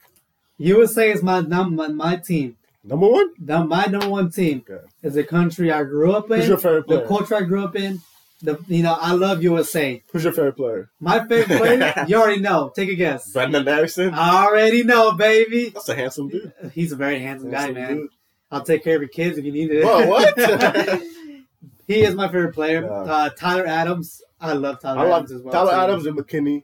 USA 0.57 1.11
is 1.11 1.23
my 1.23 1.39
number, 1.41 1.89
my 1.89 2.15
team. 2.17 2.57
Number 2.83 3.07
one? 3.07 3.29
The, 3.39 3.63
my 3.63 3.85
number 3.85 4.09
one 4.09 4.31
team 4.31 4.63
Okay. 4.69 4.83
is 5.03 5.13
the 5.15 5.23
country 5.23 5.71
I 5.71 5.83
grew 5.83 6.13
up 6.13 6.29
in. 6.31 6.37
Who's 6.39 6.47
your 6.47 6.57
favorite 6.57 6.87
player? 6.87 7.01
the 7.01 7.07
culture 7.07 7.35
I 7.35 7.41
grew 7.41 7.63
up 7.63 7.75
in. 7.75 8.01
The 8.43 8.57
you 8.67 8.81
know 8.81 8.97
I 8.99 9.11
love 9.13 9.43
USA. 9.43 10.01
Who's 10.11 10.23
your 10.23 10.33
favorite 10.33 10.57
player? 10.57 10.89
My 10.99 11.19
favorite 11.27 11.59
player, 11.59 11.93
you 12.07 12.15
already 12.15 12.41
know. 12.41 12.71
Take 12.75 12.89
a 12.89 12.95
guess. 12.95 13.31
Brenden 13.33 13.67
Aaronson. 13.67 14.15
I 14.15 14.45
already 14.45 14.83
know, 14.83 15.11
baby. 15.11 15.69
That's 15.69 15.89
a 15.89 15.95
handsome 15.95 16.29
dude. 16.29 16.51
He's 16.73 16.91
a 16.91 16.95
very 16.95 17.19
handsome 17.19 17.51
guy, 17.51 17.69
man. 17.71 17.97
dude. 17.97 18.09
I'll 18.51 18.63
take 18.63 18.83
care 18.83 18.95
of 18.95 19.01
your 19.03 19.09
kids 19.09 19.37
if 19.37 19.45
you 19.45 19.51
need 19.51 19.69
it. 19.71 19.83
Whoa, 19.85 20.07
what? 20.07 20.35
he 21.93 22.01
is 22.01 22.15
my 22.15 22.27
favorite 22.27 22.54
player. 22.54 22.82
Yeah. 22.84 22.89
Uh, 22.91 23.30
Tyler 23.30 23.65
Adams. 23.67 24.21
I 24.39 24.54
love 24.54 24.80
Tyler 24.82 24.99
I 24.99 25.04
love 25.04 25.13
Adams 25.23 25.32
as 25.34 25.41
well. 25.43 25.54
Tyler 25.54 25.71
too. 25.71 25.77
Adams 25.77 26.06
and 26.08 26.17
McKennie 26.17 26.63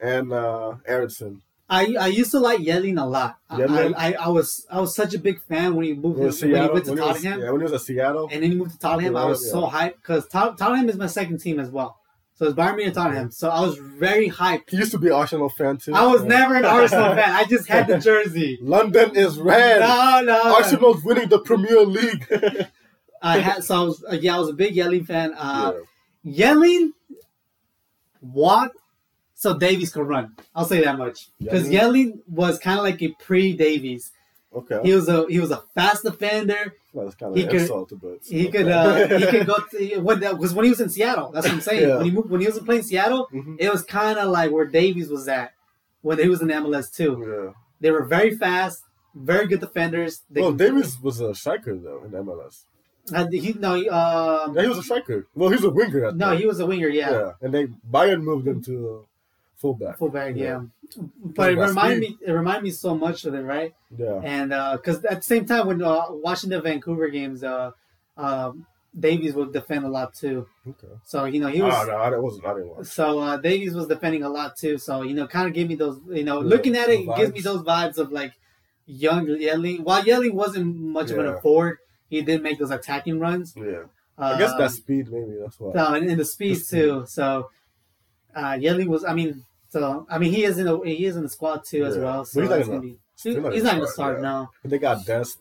and 0.00 0.32
uh, 0.32 0.74
Aaronson. 0.86 1.42
I 1.70 1.96
I 2.00 2.06
used 2.06 2.30
to 2.30 2.38
like 2.40 2.60
Yedlin 2.60 2.98
a 3.02 3.04
lot. 3.06 3.36
I, 3.50 3.56
Yedlin? 3.58 3.94
I, 3.96 4.14
I 4.14 4.28
was 4.28 4.66
I 4.70 4.80
was 4.80 4.94
such 4.94 5.12
a 5.14 5.18
big 5.18 5.40
fan 5.42 5.74
when 5.74 5.84
he 5.84 5.92
moved 5.94 6.18
When 6.18 6.20
he 6.20 6.24
was 6.26 6.42
when 6.42 6.50
he 6.50 6.56
went 6.56 6.84
to 6.86 6.94
he 6.94 7.00
was- 7.00 7.08
Tottenham, 7.16 7.40
yeah, 7.40 7.50
when 7.50 7.60
he 7.60 7.64
was 7.64 7.72
at 7.74 7.80
Seattle. 7.82 8.28
and 8.32 8.42
then 8.42 8.50
he 8.52 8.56
moved 8.56 8.70
to 8.72 8.78
Tottenham. 8.78 9.16
I 9.16 9.26
was 9.26 9.44
Yeah. 9.44 9.52
so 9.52 9.66
hyped 9.66 9.96
because 9.96 10.26
Tottenham 10.28 10.88
is 10.88 10.96
my 10.96 11.08
second 11.08 11.38
team 11.38 11.58
as 11.60 11.70
well. 11.70 11.96
So 12.36 12.46
it's 12.46 12.54
Bayern 12.54 12.76
Munich 12.76 12.86
and 12.86 12.94
Tottenham. 12.94 13.30
So 13.32 13.50
I 13.50 13.60
was 13.62 13.76
very 13.76 14.30
hyped. 14.30 14.70
He 14.70 14.76
used 14.76 14.92
to 14.92 14.98
be 14.98 15.08
an 15.08 15.14
Arsenal 15.14 15.48
fan 15.48 15.76
too. 15.76 15.92
I 15.92 16.06
was 16.06 16.22
Yeah. 16.22 16.28
never 16.28 16.54
an 16.54 16.64
Arsenal 16.64 17.14
fan. 17.18 17.30
I 17.40 17.44
just 17.44 17.66
had 17.68 17.88
the 17.88 17.98
jersey. 17.98 18.58
London 18.62 19.16
is 19.16 19.38
red. 19.38 19.80
No, 19.80 20.20
no. 20.24 20.54
Arsenal's 20.54 21.02
winning 21.04 21.28
the 21.28 21.40
Premier 21.40 21.84
League. 21.84 22.24
I 23.22 23.38
had 23.48 23.64
so 23.64 23.74
I 23.76 23.84
was 23.84 24.04
uh, 24.10 24.16
yeah 24.20 24.36
I 24.36 24.38
was 24.40 24.48
a 24.48 24.54
big 24.54 24.74
Yedlin 24.74 25.06
fan. 25.06 25.34
Uh, 25.36 25.72
Yeah. 26.24 26.52
Yedlin 26.54 26.90
walked 28.20 28.76
so 29.34 29.56
Davies 29.56 29.92
could 29.92 30.06
run. 30.06 30.34
I'll 30.54 30.64
say 30.64 30.82
that 30.82 30.98
much 30.98 31.28
because 31.38 31.68
Yedlin 31.68 32.18
was 32.28 32.58
kind 32.58 32.78
of 32.78 32.84
like 32.84 33.00
a 33.02 33.08
pre 33.20 33.56
Davies. 33.56 34.10
Okay. 34.52 34.80
He 34.82 34.92
was 34.94 35.08
a 35.08 35.26
he 35.28 35.38
was 35.38 35.50
a 35.50 35.62
fast 35.74 36.02
defender. 36.02 36.74
Well, 36.92 37.04
that's 37.04 37.16
kind 37.16 37.36
he 37.36 37.44
of 37.44 37.50
could- 37.50 37.60
insult, 37.60 37.92
but 38.02 38.18
He 38.26 38.48
could 38.48 38.66
uh, 38.68 39.06
he 39.18 39.26
could 39.26 39.46
go 39.52 39.56
to 39.72 39.98
when 40.00 40.18
because 40.20 40.54
when 40.54 40.64
he 40.64 40.70
was 40.70 40.80
in 40.80 40.88
Seattle, 40.88 41.30
that's 41.30 41.46
what 41.46 41.54
I'm 41.54 41.60
saying. 41.60 41.88
Yeah. 41.88 41.96
When 41.96 42.04
he 42.06 42.10
moved, 42.10 42.30
when 42.30 42.40
he 42.40 42.46
was 42.48 42.58
playing 42.60 42.82
Seattle, 42.82 43.28
Mhm. 43.32 43.56
it 43.60 43.70
was 43.70 43.82
kind 43.84 44.18
of 44.18 44.30
like 44.30 44.50
where 44.50 44.66
Davies 44.66 45.08
was 45.10 45.28
at 45.28 45.52
when 46.00 46.18
he 46.18 46.28
was 46.28 46.42
in 46.42 46.48
MLS 46.48 46.90
too. 46.92 47.24
Yeah. 47.28 47.52
They 47.80 47.90
were 47.92 48.04
very 48.04 48.36
fast, 48.36 48.82
very 49.14 49.46
good 49.46 49.60
defenders. 49.60 50.22
They, 50.30 50.40
Well, 50.40 50.52
Davies 50.52 50.98
was 51.00 51.20
a 51.20 51.32
striker 51.34 51.76
though 51.76 52.02
in 52.04 52.10
MLS. 52.10 52.64
Uh, 53.12 53.26
he 53.30 53.52
no 53.54 53.74
he, 53.74 53.88
um, 53.88 54.54
Yeah, 54.54 54.62
he 54.62 54.68
was 54.68 54.78
a 54.78 54.82
striker. 54.82 55.26
Well, 55.34 55.48
he 55.50 55.56
was 55.56 55.64
a 55.64 55.70
winger. 55.70 56.06
At 56.06 56.16
no 56.16 56.36
he 56.36 56.46
was 56.46 56.60
a 56.60 56.66
winger. 56.66 56.88
yeah. 56.88 57.10
Yeah, 57.10 57.32
And 57.42 57.52
they 57.54 57.66
Bayern 57.90 58.22
moved 58.22 58.46
him 58.46 58.62
to 58.64 58.74
uh, 58.88 59.06
fullback. 59.56 59.98
fullback. 59.98 60.36
Yeah, 60.36 60.44
Yeah. 60.96 61.02
but 61.38 61.52
it 61.52 61.58
reminded 61.58 62.00
me 62.00 62.18
it 62.26 62.32
reminded 62.32 62.64
me 62.64 62.70
so 62.70 62.94
much 62.96 63.24
of 63.24 63.34
it, 63.34 63.42
right? 63.42 63.74
Yeah. 63.96 64.20
And 64.22 64.50
because 64.76 65.04
at 65.04 65.18
the 65.18 65.22
same 65.22 65.44
time 65.46 65.66
when 65.66 65.82
uh, 65.82 66.06
watching 66.10 66.50
the 66.50 66.60
Vancouver 66.60 67.08
games, 67.08 67.42
uh, 67.44 67.72
um, 68.16 68.66
Davies 68.98 69.34
would 69.34 69.52
defend 69.52 69.84
a 69.84 69.88
lot 69.88 70.14
too. 70.14 70.46
Okay. 70.66 70.88
So 71.04 71.24
you 71.26 71.40
know 71.40 71.48
he 71.48 71.60
was. 71.62 71.74
oh 71.76 71.84
no, 71.86 71.96
I 71.96 72.16
wasn't. 72.18 72.46
I 72.46 72.54
didn't 72.54 72.68
watch. 72.70 72.86
So 72.86 73.20
uh, 73.20 73.36
Davies 73.36 73.74
was 73.74 73.86
defending 73.86 74.22
a 74.24 74.28
lot 74.28 74.56
too. 74.56 74.78
So 74.78 75.02
you 75.02 75.14
know, 75.14 75.26
kind 75.26 75.46
of 75.46 75.52
gave 75.54 75.68
me 75.68 75.74
those. 75.76 76.00
You 76.10 76.24
know, 76.24 76.40
Yeah, 76.40 76.48
looking 76.48 76.74
at 76.76 76.88
it, 76.88 77.00
it 77.00 77.16
gives 77.16 77.32
me 77.32 77.40
those 77.40 77.62
vibes 77.62 77.98
of 77.98 78.10
like 78.10 78.32
young 78.86 79.26
Yedlin. 79.26 79.80
While 79.80 80.02
Yedlin 80.02 80.32
wasn't 80.32 80.74
much 80.76 81.10
of 81.10 81.18
an 81.18 81.38
forward, 81.42 81.78
he 82.08 82.22
did 82.22 82.42
make 82.42 82.58
those 82.58 82.70
attacking 82.70 83.18
runs. 83.20 83.54
Yeah. 83.56 83.84
I 84.16 84.36
guess 84.38 84.50
Um, 84.52 84.58
that's 84.58 84.74
speed, 84.74 85.10
maybe. 85.12 85.36
That's 85.40 85.58
why. 85.60 85.72
No, 85.74 85.94
and, 85.94 86.08
and 86.10 86.18
the 86.20 86.24
speed 86.24 86.56
The 86.56 86.60
speed. 86.60 86.78
too. 86.80 87.04
So, 87.06 87.50
uh, 88.34 88.52
Yeli 88.54 88.86
was. 88.86 89.04
I 89.04 89.14
mean, 89.14 89.44
so 89.68 90.06
I 90.10 90.18
mean, 90.18 90.32
he 90.32 90.44
is 90.44 90.58
in 90.58 90.64
the 90.66 90.78
he 90.80 91.04
is 91.04 91.16
in 91.16 91.22
the 91.22 91.28
squad 91.28 91.64
too 91.64 91.84
as 91.84 91.96
well. 91.96 92.24
So 92.24 92.40
he's 92.40 92.50
not 92.50 92.66
gonna- 92.66 92.80
be. 92.80 92.96
He's 93.22 93.36
not 93.36 93.52
he's 93.52 93.62
not 93.64 93.74
gonna 93.74 93.86
start, 93.88 94.16
yeah. 94.18 94.22
now. 94.22 94.50
They 94.64 94.78
got 94.78 95.04
Dest 95.04 95.38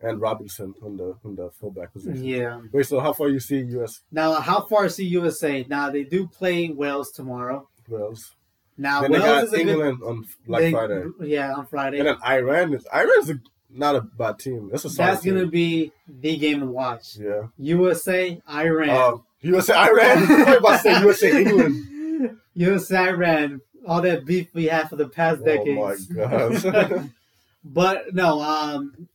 and 0.00 0.20
Robinson 0.20 0.74
on 0.82 0.96
the 0.96 1.16
on 1.24 1.34
the 1.36 1.50
fullback 1.50 1.92
position. 1.92 2.24
Yeah. 2.24 2.60
Wait, 2.72 2.86
so 2.86 2.98
how 3.00 3.12
far 3.12 3.28
you 3.28 3.40
see 3.40 3.58
U.S. 3.76 4.00
Now, 4.10 4.34
how 4.34 4.60
far 4.66 4.84
is 4.86 4.96
the 4.96 5.04
USA? 5.06 5.64
Now 5.68 5.90
they 5.90 6.04
do 6.04 6.26
play 6.28 6.68
Wales 6.70 7.10
tomorrow. 7.12 7.68
Wales? 7.88 8.34
Now 8.78 9.02
then 9.02 9.12
they 9.12 9.18
Wales 9.20 9.50
got 9.50 9.58
is 9.58 9.66
England 9.68 9.98
on 10.04 10.24
like 10.46 10.60
they- 10.62 10.70
Friday, 10.72 11.04
Yeah, 11.20 11.54
on 11.54 11.66
Friday. 11.66 11.98
and 11.98 12.08
then 12.08 12.16
Iran 12.24 12.72
is 12.74 12.86
Iran's 12.92 13.30
a, 13.30 13.34
not 13.74 13.96
a 13.96 14.00
bad 14.02 14.38
team. 14.38 14.68
That's 14.70 14.84
a 14.84 14.88
That's 14.88 15.24
gonna 15.24 15.46
be 15.46 15.92
the 16.06 16.36
game 16.36 16.60
to 16.60 16.66
watch. 16.66 17.16
yeah. 17.16 17.42
USA, 17.58 18.40
Iran. 18.48 18.90
Uh, 18.90 19.16
USA 19.40 19.74
Iran. 19.74 20.18
I 20.48 20.54
about 20.56 20.72
to 20.72 20.78
say 20.78 21.00
USA 21.00 21.40
England. 21.42 22.38
USA, 22.54 23.08
Iran. 23.08 23.60
All 23.86 24.00
that 24.02 24.24
beef 24.24 24.48
we 24.54 24.66
had 24.66 24.88
for 24.88 24.96
the 24.96 25.08
past 25.08 25.44
decades. 25.44 26.08
Oh 26.10 26.14
my 26.14 26.60
god. 26.60 27.10
but 27.64 28.14
no, 28.14 28.40
um, 28.40 29.08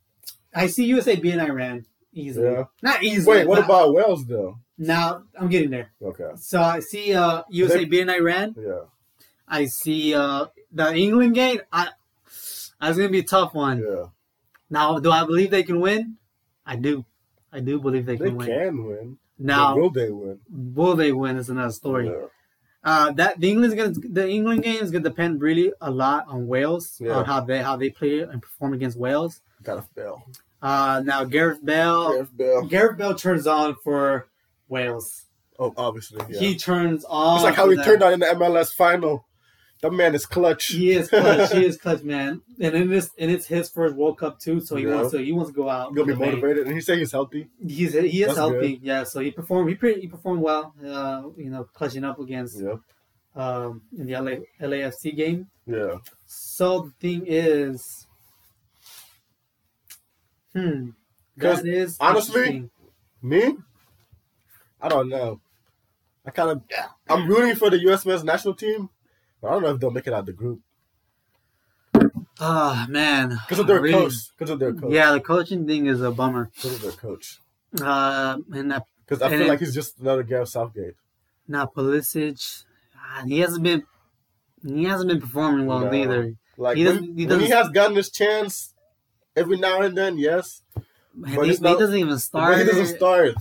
I 0.53 0.67
see 0.67 0.85
USA 0.85 1.15
beating 1.15 1.39
Iran 1.39 1.85
easily. 2.13 2.51
Yeah. 2.51 2.63
Not 2.81 3.03
easily. 3.03 3.37
Wait, 3.37 3.47
what 3.47 3.63
about 3.63 3.93
Wales 3.93 4.25
though? 4.25 4.57
Now 4.77 5.23
I'm 5.39 5.47
getting 5.49 5.69
there. 5.69 5.91
Okay. 6.01 6.31
So 6.35 6.61
I 6.61 6.81
see 6.81 7.13
uh, 7.13 7.43
USA 7.49 7.77
They- 7.79 7.85
beating 7.85 8.09
Iran. 8.09 8.55
Yeah. 8.57 8.81
I 9.47 9.65
see 9.65 10.13
uh, 10.13 10.47
the 10.73 10.93
England 10.93 11.35
game. 11.35 11.61
I, 11.71 11.87
that's 12.81 12.97
gonna 12.97 13.07
be 13.09 13.19
a 13.19 13.23
tough 13.23 13.53
one. 13.53 13.79
Yeah. 13.79 14.07
Now, 14.69 14.99
do 14.99 15.11
I 15.11 15.25
believe 15.25 15.51
they 15.51 15.63
can 15.63 15.79
win? 15.79 16.17
I 16.65 16.75
do. 16.75 17.05
I 17.51 17.59
do 17.61 17.79
believe 17.79 18.05
they 18.05 18.15
They 18.17 18.25
can 18.25 18.37
win. 18.37 18.47
They 18.47 18.53
can 18.65 18.85
win. 18.85 19.17
Now, 19.39 19.73
But 19.75 19.81
will 19.81 19.89
they 19.91 20.09
win? 20.09 20.39
will 20.51 20.95
they 20.95 21.11
win 21.11 21.37
is 21.37 21.49
another 21.49 21.71
story. 21.71 22.07
Yeah. 22.07 22.25
Uh, 22.83 23.11
that 23.13 23.39
the 23.39 23.49
England's 23.49 23.75
gonna 23.75 23.91
the 23.91 24.29
England 24.29 24.63
game 24.63 24.81
is 24.81 24.91
gonna 24.91 25.03
depend 25.03 25.41
really 25.41 25.73
a 25.81 25.91
lot 25.91 26.25
on 26.27 26.47
Wales 26.47 26.97
Yeah. 26.99 27.17
on 27.17 27.25
how 27.25 27.41
they 27.41 27.61
how 27.61 27.75
they 27.75 27.89
play 27.89 28.19
and 28.21 28.41
perform 28.41 28.73
against 28.73 28.97
Wales. 28.97 29.41
A 29.65 29.81
fail. 29.95 30.23
Uh, 30.61 31.01
now 31.05 31.23
Gareth 31.25 31.63
Bale 31.63 32.11
Gareth 32.13 32.37
Bale. 32.37 32.65
Gareth 32.65 32.97
Bale 32.97 33.15
turns 33.15 33.45
on 33.45 33.75
for 33.83 34.27
Wales. 34.69 35.25
Oh, 35.59 35.73
obviously. 35.77 36.21
Yeah. 36.29 36.39
He 36.39 36.55
turns 36.57 37.03
on. 37.05 37.35
it's 37.37 37.43
like 37.43 37.55
how 37.55 37.67
he 37.69 37.75
turned 37.77 38.01
on 38.03 38.13
in 38.13 38.19
the 38.21 38.27
MLS 38.27 38.73
final. 38.73 39.25
That 39.81 39.91
man 39.93 40.15
is 40.15 40.25
clutch. 40.25 40.67
He 40.67 40.91
is 40.91 41.07
clutch. 41.09 41.51
he 41.51 41.63
is 41.65 41.77
clutch, 41.77 42.01
man. 42.01 42.41
And 42.59 42.73
in 42.75 42.89
this, 42.89 43.11
and 43.19 43.29
it's 43.29 43.45
his 43.45 43.69
first 43.69 43.95
World 43.95 44.17
Cup 44.17 44.39
too. 44.39 44.59
So 44.59 44.75
he 44.75 44.85
Yeah. 44.85 44.95
wants 44.95 45.11
to, 45.11 45.19
he 45.23 45.31
wants 45.31 45.51
to 45.51 45.55
go 45.55 45.69
out. 45.69 45.93
Gonna 45.93 46.07
be 46.07 46.15
motivated, 46.15 46.65
and 46.65 46.75
he 46.75 46.81
said 46.81 46.97
he's 46.97 47.11
healthy. 47.11 47.47
He's 47.65 47.93
he 47.93 48.21
is 48.21 48.27
That's 48.27 48.37
healthy, 48.39 48.79
yeah. 48.81 49.03
So 49.03 49.19
he 49.19 49.29
performed. 49.31 49.69
He 49.69 49.75
pretty 49.75 50.01
he 50.01 50.07
performed 50.07 50.41
well. 50.41 50.73
Uh, 50.83 51.29
you 51.37 51.49
know, 51.51 51.65
clutching 51.73 52.03
up 52.03 52.17
against 52.19 52.59
Yeah, 52.59 52.77
um 53.35 53.83
in 53.97 54.07
the 54.07 54.13
LA, 54.19 54.37
LAFC 54.67 55.15
game. 55.15 55.47
yeah. 55.67 55.97
So 56.25 56.81
the 56.81 56.91
thing 56.99 57.23
is, 57.27 58.07
hmm, 60.53 60.89
that 61.37 61.65
is 61.65 61.97
honestly. 61.99 62.69
Me, 63.21 63.57
I 64.81 64.89
don't 64.89 65.09
know. 65.09 65.39
I 66.25 66.29
kind 66.31 66.51
of, 66.51 66.61
I'm 67.09 67.27
rooting 67.27 67.55
for 67.55 67.69
the 67.69 67.79
U.S. 67.83 68.05
men's 68.05 68.23
national 68.23 68.53
team, 68.53 68.89
but 69.41 69.47
I 69.47 69.51
don't 69.51 69.63
know 69.63 69.73
if 69.73 69.79
they'll 69.79 69.91
make 69.91 70.07
it 70.07 70.13
out 70.13 70.21
of 70.21 70.25
the 70.27 70.33
group 70.33 70.61
Ah 72.39 72.85
man, 72.89 73.29
because 73.47 73.59
of 73.59 73.65
their 73.67 73.81
Really- 73.81 73.93
coach. 73.93 74.13
Because 74.37 74.51
of 74.51 74.59
their 74.59 74.71
coach. 74.73 74.91
Yeah, 74.91 75.11
the 75.13 75.19
coaching 75.19 75.65
thing 75.65 75.87
is 75.87 76.01
a 76.01 76.11
bummer. 76.11 76.51
Because 76.55 76.75
of 76.75 76.81
their 76.83 76.91
coach. 76.91 77.39
Uh, 77.81 78.37
and 78.53 78.73
Because 79.05 79.21
I 79.23 79.29
feel 79.29 79.41
it- 79.41 79.47
like 79.47 79.59
he's 79.59 79.73
just 79.73 79.99
another 79.99 80.21
Gareth 80.23 80.49
Southgate. 80.49 80.93
now 81.47 81.65
Pulisic, 81.65 82.63
ah, 82.95 83.23
he 83.25 83.39
hasn't 83.39 83.63
been 83.63 83.83
he 84.63 84.83
hasn't 84.83 85.07
been 85.09 85.21
performing 85.21 85.65
well 85.65 85.79
No. 85.79 85.93
either. 85.93 86.33
Like 86.57 86.77
He 86.77 86.83
doesn't- 86.83 87.03
he 87.03 87.09
when 87.09 87.17
he 87.17 87.25
doesn't- 87.25 87.43
he 87.45 87.49
has 87.51 87.69
gotten 87.69 87.95
his 87.95 88.09
chance, 88.11 88.73
every 89.35 89.57
now 89.57 89.81
and 89.81 89.97
then, 89.97 90.17
yes, 90.17 90.61
Man, 91.19 91.35
But 91.35 91.45
he, 91.47 91.53
he 91.53 91.57
doesn't 91.57 91.95
even 91.97 92.19
start. 92.19 92.59
he 92.59 92.63
doesn't 92.65 92.95
start. 92.97 93.33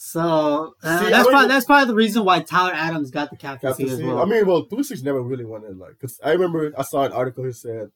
So 0.00 0.74
uh, 0.84 1.00
See, 1.00 1.06
I 1.06 1.10
that's 1.10 1.24
mean- 1.24 1.32
probably 1.32 1.48
that's 1.48 1.66
probably 1.66 1.86
the 1.88 1.94
reason 1.96 2.24
why 2.24 2.40
Tyler 2.40 2.72
Adams 2.72 3.10
got 3.10 3.30
the 3.30 3.36
captaincy 3.36 3.90
as 3.90 4.00
well. 4.00 4.20
I 4.22 4.26
mean, 4.26 4.46
well, 4.46 4.64
Pulisic 4.64 5.02
never 5.02 5.20
really 5.20 5.44
won 5.44 5.64
it. 5.64 5.76
Like, 5.76 5.98
cause 6.00 6.20
I 6.22 6.30
remember 6.32 6.72
I 6.78 6.82
saw 6.82 7.02
an 7.02 7.12
article. 7.12 7.44
He 7.44 7.50
said 7.52 7.90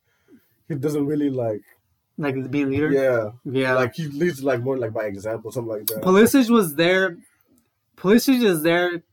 he 0.68 0.74
doesn't 0.74 1.06
really 1.06 1.30
like, 1.30 1.62
like 2.18 2.50
being 2.50 2.70
leader. 2.70 2.90
yeah, 2.90 3.30
yeah. 3.44 3.74
like 3.74 3.94
he 3.94 4.08
leads 4.08 4.42
like 4.42 4.60
more 4.60 4.76
like 4.76 4.92
by 4.92 5.04
example, 5.04 5.52
something 5.52 5.70
like 5.70 5.86
that. 5.86 6.02
Pulisic 6.02 6.50
was 6.50 6.74
there. 6.74 7.18
Pulisic 7.96 8.42
is 8.42 8.64
there, 8.64 9.04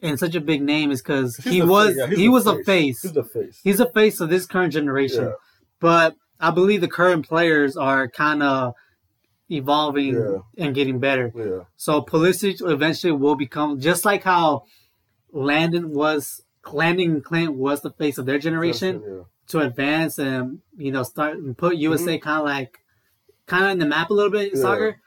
and 0.00 0.16
such 0.16 0.36
a 0.36 0.40
big 0.40 0.62
name 0.62 0.92
is 0.92 1.02
because 1.02 1.38
he 1.38 1.60
was 1.60 1.88
face, 1.88 1.96
yeah, 1.98 2.06
he 2.16 2.28
was 2.28 2.46
a 2.46 2.62
face. 2.62 3.02
He's 3.02 3.12
the 3.12 3.24
face. 3.24 3.60
He's 3.64 3.80
a 3.80 3.90
face 3.90 4.20
of 4.20 4.28
this 4.30 4.46
current 4.46 4.72
generation. 4.72 5.24
Yeah. 5.24 5.32
But 5.80 6.14
I 6.38 6.52
believe 6.52 6.82
the 6.82 6.88
current 6.88 7.26
players 7.26 7.76
are 7.76 8.08
kind 8.08 8.44
of 8.44 8.74
evolving 9.50 10.14
Yeah. 10.14 10.38
and 10.58 10.74
getting 10.74 10.98
better. 11.00 11.32
Yeah, 11.34 11.64
So 11.76 12.02
Pulisic 12.02 12.56
eventually 12.68 13.12
will 13.12 13.36
become 13.36 13.80
just 13.80 14.04
like 14.04 14.22
how 14.24 14.64
Landon 15.32 15.90
was. 15.92 16.42
Landon 16.72 17.10
and 17.12 17.24
Clint 17.24 17.54
was 17.54 17.80
the 17.80 17.90
face 17.90 18.18
of 18.18 18.26
their 18.26 18.38
generation 18.38 19.02
Yeah. 19.06 19.22
to 19.48 19.60
advance 19.60 20.18
and 20.18 20.60
you 20.76 20.92
know 20.92 21.02
start 21.02 21.38
and 21.38 21.56
put 21.56 21.76
USA 21.76 22.18
kind 22.18 22.40
of 22.40 22.44
like 22.44 22.78
kind 23.46 23.64
of 23.64 23.70
in 23.72 23.78
the 23.78 23.86
map 23.86 24.10
a 24.10 24.14
little 24.14 24.30
bit 24.30 24.52
in 24.52 24.58
Mm-hmm. 24.58 24.60
Soccer. 24.62 25.00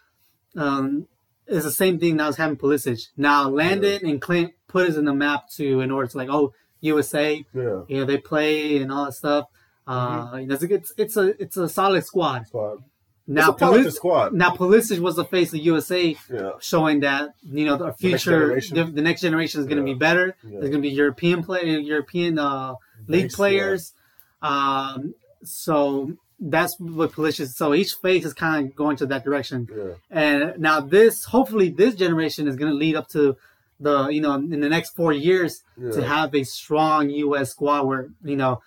Um, 0.56 1.08
it's 1.46 1.64
the 1.66 1.72
same 1.72 2.00
thing 2.00 2.16
now 2.18 2.30
as 2.30 2.38
having 2.38 2.58
Pulisic. 2.58 3.08
Now 3.18 3.48
Landon 3.50 4.06
and 4.06 4.20
Clint 4.22 4.54
put 4.68 4.90
us 4.90 4.96
in 4.98 5.06
the 5.06 5.14
map 5.14 5.48
to 5.58 5.82
in 5.82 5.92
order 5.92 6.08
to 6.08 6.18
like 6.18 6.30
oh 6.30 6.54
USA, 6.82 7.46
Yeah, 7.54 7.84
you 7.88 7.98
know 8.00 8.06
they 8.06 8.18
play 8.18 8.78
and 8.82 8.92
all 8.92 9.06
that 9.06 9.14
stuff. 9.14 9.46
Uh, 9.86 9.94
Mm-hmm. 10.32 10.38
you 10.40 10.48
know, 10.48 10.54
it's, 10.56 10.64
a, 10.64 10.74
it's 10.74 10.94
it's 10.98 11.18
a 11.18 11.42
it's 11.44 11.58
a 11.58 11.70
solid 11.70 12.04
squad. 12.04 12.48
squad. 12.48 12.80
Now 13.26 13.52
Pulisic, 13.52 13.94
squad. 13.94 14.34
now 14.34 14.52
Pulisic 14.52 15.00
was 15.00 15.16
the 15.16 15.24
face 15.24 15.54
of 15.54 15.60
USA, 15.60 16.16
Yeah, 16.32 16.52
showing 16.60 17.00
that 17.02 17.34
you 17.44 17.66
know 17.66 17.78
the 17.78 17.86
next 17.86 18.02
future 18.02 18.32
generation. 18.32 18.76
the, 18.78 18.84
the 18.86 19.02
next 19.02 19.22
generation 19.22 19.62
is 19.62 19.66
going 19.68 19.82
to 19.84 19.88
Yeah. 19.90 19.94
be 19.96 20.00
better. 20.00 20.36
Yeah. 20.44 20.60
There's 20.60 20.70
going 20.72 20.82
to 20.84 20.90
be 20.90 20.90
European 20.90 21.42
play 21.44 21.64
European 21.80 22.38
uh, 22.38 22.74
league 23.08 23.32
players. 23.32 23.94
Um, 24.42 25.16
so 25.44 26.14
that's 26.40 26.78
what 26.80 27.14
Pulisic. 27.14 27.48
So 27.48 27.74
each 27.74 27.94
face 28.02 28.26
is 28.26 28.34
kind 28.34 28.68
of 28.68 28.76
going 28.76 28.98
to 28.98 29.06
that 29.06 29.24
direction. 29.24 29.70
And 30.12 30.60
now 30.60 30.82
this, 30.82 31.24
hopefully, 31.26 31.70
this 31.70 31.96
generation 31.96 32.48
is 32.48 32.56
going 32.58 32.72
to 32.72 32.78
lead 32.78 32.96
up 32.96 33.08
to 33.10 33.38
the 33.80 34.08
you 34.10 34.20
know 34.22 34.34
in 34.36 34.60
the 34.60 34.70
next 34.70 34.96
four 34.96 35.14
years 35.14 35.64
to 35.94 36.04
have 36.04 36.36
a 36.36 36.44
strong 36.44 37.10
U.S. 37.10 37.52
squad 37.52 37.86
where 37.86 38.10
you 38.24 38.36
know. 38.36 38.62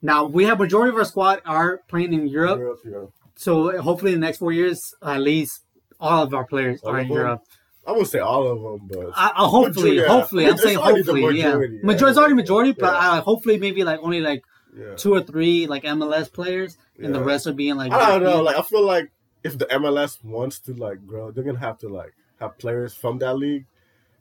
Now 0.00 0.26
we 0.26 0.44
have 0.44 0.60
majority 0.60 0.90
of 0.90 0.96
our 0.96 1.04
squad 1.04 1.40
are 1.44 1.78
playing 1.88 2.12
in 2.12 2.28
Europe, 2.28 2.60
Europe. 2.84 3.12
So 3.38 3.80
hopefully 3.80 4.14
in 4.14 4.20
the 4.20 4.26
next 4.26 4.38
four 4.38 4.50
years, 4.50 4.94
at 5.00 5.20
least 5.20 5.62
all 6.00 6.24
of 6.24 6.34
our 6.34 6.44
players 6.44 6.80
All 6.82 6.90
are 6.90 6.98
in? 6.98 7.06
Europe. 7.08 7.44
I 7.86 7.92
won't 7.92 8.08
say 8.08 8.18
all 8.18 8.46
of 8.48 8.60
them, 8.60 8.88
but 8.92 9.12
I, 9.16 9.28
I 9.28 9.46
hopefully, 9.46 9.92
Majority, 9.92 10.08
hopefully, 10.12 10.46
I'm 10.46 10.58
saying 10.58 10.78
hopefully, 10.78 11.22
majority, 11.22 11.38
yeah. 11.38 11.78
yeah. 11.78 11.86
Majority, 11.86 12.10
it's 12.10 12.18
already 12.18 12.34
majority, 12.34 12.72
but 12.72 12.92
Yeah. 12.92 13.12
uh, 13.12 13.20
hopefully 13.20 13.56
maybe 13.58 13.84
like 13.84 14.00
only 14.02 14.20
like 14.20 14.42
yeah. 14.76 14.94
two 14.96 15.14
or 15.14 15.22
three 15.22 15.68
like 15.68 15.84
MLS 15.84 16.30
players, 16.32 16.76
and 16.98 17.14
the 17.14 17.22
rest 17.22 17.46
are 17.46 17.52
being 17.52 17.76
like. 17.76 17.92
I 17.92 18.10
don't 18.10 18.24
know. 18.24 18.42
Like 18.42 18.56
I 18.56 18.62
feel 18.62 18.84
like 18.84 19.10
if 19.44 19.56
the 19.56 19.66
MLS 19.66 20.22
wants 20.24 20.58
to 20.60 20.74
like 20.74 21.06
grow, 21.06 21.30
they're 21.30 21.44
gonna 21.44 21.60
have 21.60 21.78
to 21.78 21.88
like 21.88 22.12
have 22.40 22.58
players 22.58 22.92
from 22.92 23.18
that 23.20 23.34
league, 23.38 23.66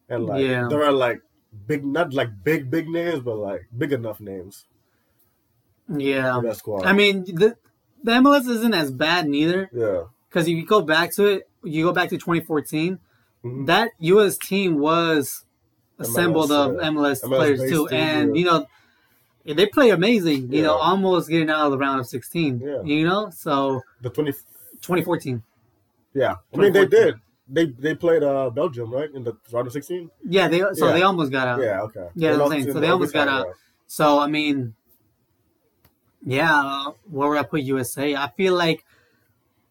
and 0.07 0.25
like 0.27 0.43
Yeah. 0.43 0.67
there 0.69 0.83
are 0.83 0.93
like 0.93 1.21
big, 1.65 1.83
not 1.83 2.13
like 2.13 2.29
big 2.43 2.69
big 2.69 2.87
names, 2.87 3.19
but 3.21 3.35
like 3.35 3.67
big 3.75 3.91
enough 3.91 4.21
names 4.21 4.65
yeah, 5.89 6.39
that 6.43 6.57
squad. 6.57 6.85
I 6.85 6.93
mean 6.93 7.23
the 7.23 7.55
the 8.03 8.11
MLS 8.11 8.47
isn't 8.47 8.73
as 8.73 8.91
bad 8.91 9.27
neither 9.27 9.69
yeah, 9.73 10.03
because 10.29 10.47
if 10.47 10.55
you 10.55 10.65
go 10.65 10.81
back 10.81 11.13
to 11.15 11.25
it, 11.25 11.49
you 11.63 11.83
go 11.85 11.91
back 11.93 12.09
to 12.09 12.17
2014, 12.17 12.99
Mhm. 13.43 13.65
that 13.67 13.91
U.S. 13.99 14.37
team 14.37 14.79
was 14.79 15.45
assembled 15.99 16.49
MLS, 16.49 16.65
of 16.69 16.75
yeah. 16.75 16.81
MLS, 16.89 17.23
MLS 17.23 17.37
players 17.37 17.59
too, 17.71 17.87
team, 17.87 17.99
and 17.99 18.35
yeah. 18.35 18.39
you 18.39 18.45
know. 18.45 18.65
They 19.49 19.65
play 19.65 19.91
amazing, 19.91 20.51
you 20.51 20.61
know, 20.61 20.73
almost 20.75 21.29
getting 21.29 21.49
out 21.49 21.67
of 21.67 21.71
the 21.71 21.77
round 21.77 22.01
of 22.01 22.05
16. 22.07 22.59
Yeah. 22.59 22.81
You 22.83 23.07
know, 23.07 23.29
so 23.29 23.79
the 24.01 24.09
twenty. 24.09 24.33
2014. 24.81 25.41
Yeah, 26.13 26.35
I 26.53 26.57
mean 26.57 26.73
they 26.73 26.85
did. 26.85 27.15
They 27.47 27.67
they 27.67 27.95
played 27.95 28.23
uh 28.23 28.49
Belgium 28.49 28.91
right 28.91 29.09
in 29.13 29.23
the 29.23 29.33
round 29.53 29.67
of 29.67 29.73
sixteen. 29.73 30.11
Yeah, 30.27 30.49
they 30.49 30.59
so 30.73 30.87
Yeah. 30.87 30.91
they 30.91 31.01
almost 31.03 31.31
got 31.31 31.47
out. 31.47 31.61
Yeah, 31.61 31.81
okay. 31.83 32.07
Yeah, 32.15 32.33
They 32.35 32.43
I'm 32.43 32.49
saying. 32.51 32.73
So 32.73 32.79
they 32.81 32.89
almost 32.89 33.13
got 33.13 33.29
overtime, 33.29 33.49
out. 33.51 33.55
So 33.87 34.19
I 34.19 34.27
mean, 34.27 34.73
yeah, 36.27 36.87
where 37.09 37.29
would 37.29 37.37
I 37.37 37.43
put 37.43 37.61
USA? 37.61 38.15
I 38.15 38.29
feel 38.35 38.53
like 38.53 38.83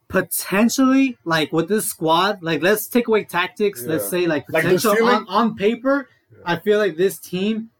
potentially, 0.08 1.18
like 1.24 1.52
with 1.52 1.68
this 1.68 1.86
squad, 1.86 2.42
like 2.42 2.62
let's 2.62 2.86
take 2.88 3.08
away 3.08 3.24
tactics. 3.24 3.84
Let's 3.84 4.08
say 4.08 4.26
like 4.26 4.44
Like 4.48 4.64
potential 4.64 4.94
ceiling? 4.94 5.14
on, 5.14 5.28
on 5.28 5.56
paper. 5.56 6.08
I 6.44 6.56
feel 6.56 6.78
like 6.78 6.96
this 6.96 7.18
team 7.18 7.70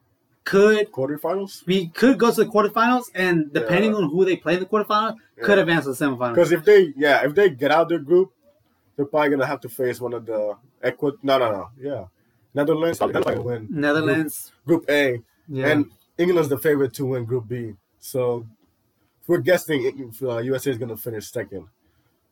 could. 0.44 0.92
Quarterfinals. 0.92 1.64
we 1.66 1.88
could 1.88 2.18
go 2.18 2.30
to 2.30 2.44
the 2.44 2.50
quarterfinals, 2.50 3.04
and 3.14 3.52
depending 3.52 3.92
Yeah. 3.92 3.98
on 3.98 4.10
who 4.10 4.24
they 4.24 4.36
play 4.36 4.54
in 4.54 4.60
the 4.60 4.66
quarterfinals, 4.66 5.16
could 5.42 5.58
advance 5.58 5.84
to 5.84 5.92
the 5.94 6.04
semifinals. 6.04 6.34
Because 6.34 6.52
if 6.52 6.64
they 6.64 6.92
yeah 6.96 7.24
if 7.24 7.34
they 7.34 7.50
get 7.50 7.70
out 7.70 7.88
their 7.88 7.98
group, 7.98 8.32
they're 8.96 9.06
probably 9.06 9.30
gonna 9.30 9.46
have 9.46 9.60
to 9.62 9.68
face 9.68 10.00
one 10.00 10.12
of 10.12 10.26
the 10.26 10.56
Ecuador. 10.82 11.18
No, 11.22 11.38
no, 11.38 11.50
no. 11.52 11.68
Yeah, 11.80 12.04
Netherlands. 12.54 13.00
Netherlands 13.00 13.24
probably 13.26 13.42
win 13.44 13.68
Netherlands. 13.70 14.52
Group 14.66 14.84
A, 14.90 15.22
Yeah. 15.48 15.68
and 15.68 15.86
England's 16.18 16.48
the 16.48 16.58
favorite 16.58 16.92
to 16.94 17.06
win 17.06 17.24
Group 17.24 17.48
B. 17.48 17.74
So 17.98 18.46
we're 19.26 19.38
guessing 19.38 20.12
uh, 20.22 20.38
USA 20.38 20.70
is 20.70 20.78
gonna 20.78 20.96
finish 20.96 21.30
second. 21.30 21.66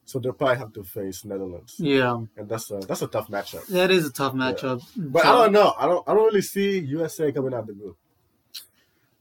So 0.06 0.18
they'll 0.18 0.34
probably 0.34 0.58
have 0.58 0.72
to 0.74 0.84
face 0.84 1.24
Netherlands, 1.24 1.76
yeah. 1.78 2.20
and 2.36 2.46
that's 2.46 2.70
a 2.70 2.76
that's 2.86 3.00
a 3.00 3.06
tough 3.06 3.28
matchup. 3.28 3.66
That 3.68 3.90
is 3.90 4.06
a 4.06 4.12
tough 4.12 4.34
matchup. 4.34 4.82
But 4.96 5.24
I 5.24 5.32
don't 5.32 5.52
know. 5.52 5.74
I 5.78 5.86
don't. 5.86 6.06
I 6.06 6.12
don't 6.12 6.26
really 6.26 6.42
see 6.42 6.78
USA 6.80 7.32
coming 7.32 7.54
out 7.54 7.60
of 7.60 7.66
the 7.68 7.72
group. 7.72 7.96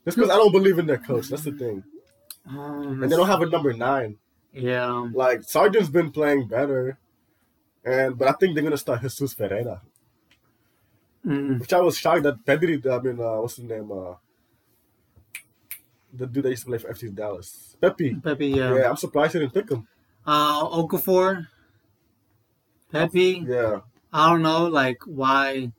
Just 0.03 0.17
because 0.17 0.29
I 0.29 0.35
don't 0.35 0.51
believe 0.51 0.77
in 0.79 0.85
their 0.85 0.97
coach. 0.97 1.29
That's 1.29 1.43
the 1.43 1.53
thing. 1.53 1.83
Um, 2.49 3.01
And 3.01 3.09
they 3.09 3.15
don't 3.15 3.27
have 3.27 3.41
a 3.41 3.45
number 3.49 3.71
nine. 3.71 4.17
yeah. 4.51 5.09
Like 5.13 5.43
Sargent's 5.43 5.87
been 5.89 6.11
playing 6.11 6.49
better, 6.49 6.97
and 7.85 8.17
but 8.17 8.27
I 8.27 8.33
think 8.33 8.53
they're 8.53 8.63
gonna 8.65 8.75
start 8.77 9.01
Jesus 9.01 9.33
Ferreira, 9.33 9.81
Mm, 11.25 11.61
which 11.61 11.71
I 11.71 11.79
was 11.79 11.97
shocked 11.97 12.23
that 12.23 12.43
Pedri. 12.45 12.85
I 12.85 12.99
mean, 13.01 13.19
uh, 13.21 13.39
what's 13.39 13.55
his 13.55 13.63
name? 13.63 13.89
Uh, 13.89 14.15
the 16.15 16.27
dude 16.27 16.43
that 16.45 16.49
used 16.51 16.63
to 16.63 16.69
play 16.69 16.77
for 16.77 16.93
FC 16.93 17.13
Dallas, 17.13 17.75
Pepi. 17.81 18.15
Pepi, 18.15 18.47
Yeah. 18.47 18.75
yeah. 18.75 18.89
I'm 18.89 18.95
surprised 18.97 19.33
he 19.33 19.39
didn't 19.39 19.53
pick 19.53 19.69
him. 19.69 19.87
Uh, 20.25 20.65
Okafor. 20.69 21.47
Pepi. 22.91 23.43
Yeah. 23.47 23.79
I 24.11 24.29
don't 24.29 24.41
know, 24.43 24.65
like, 24.67 24.99
why 25.05 25.71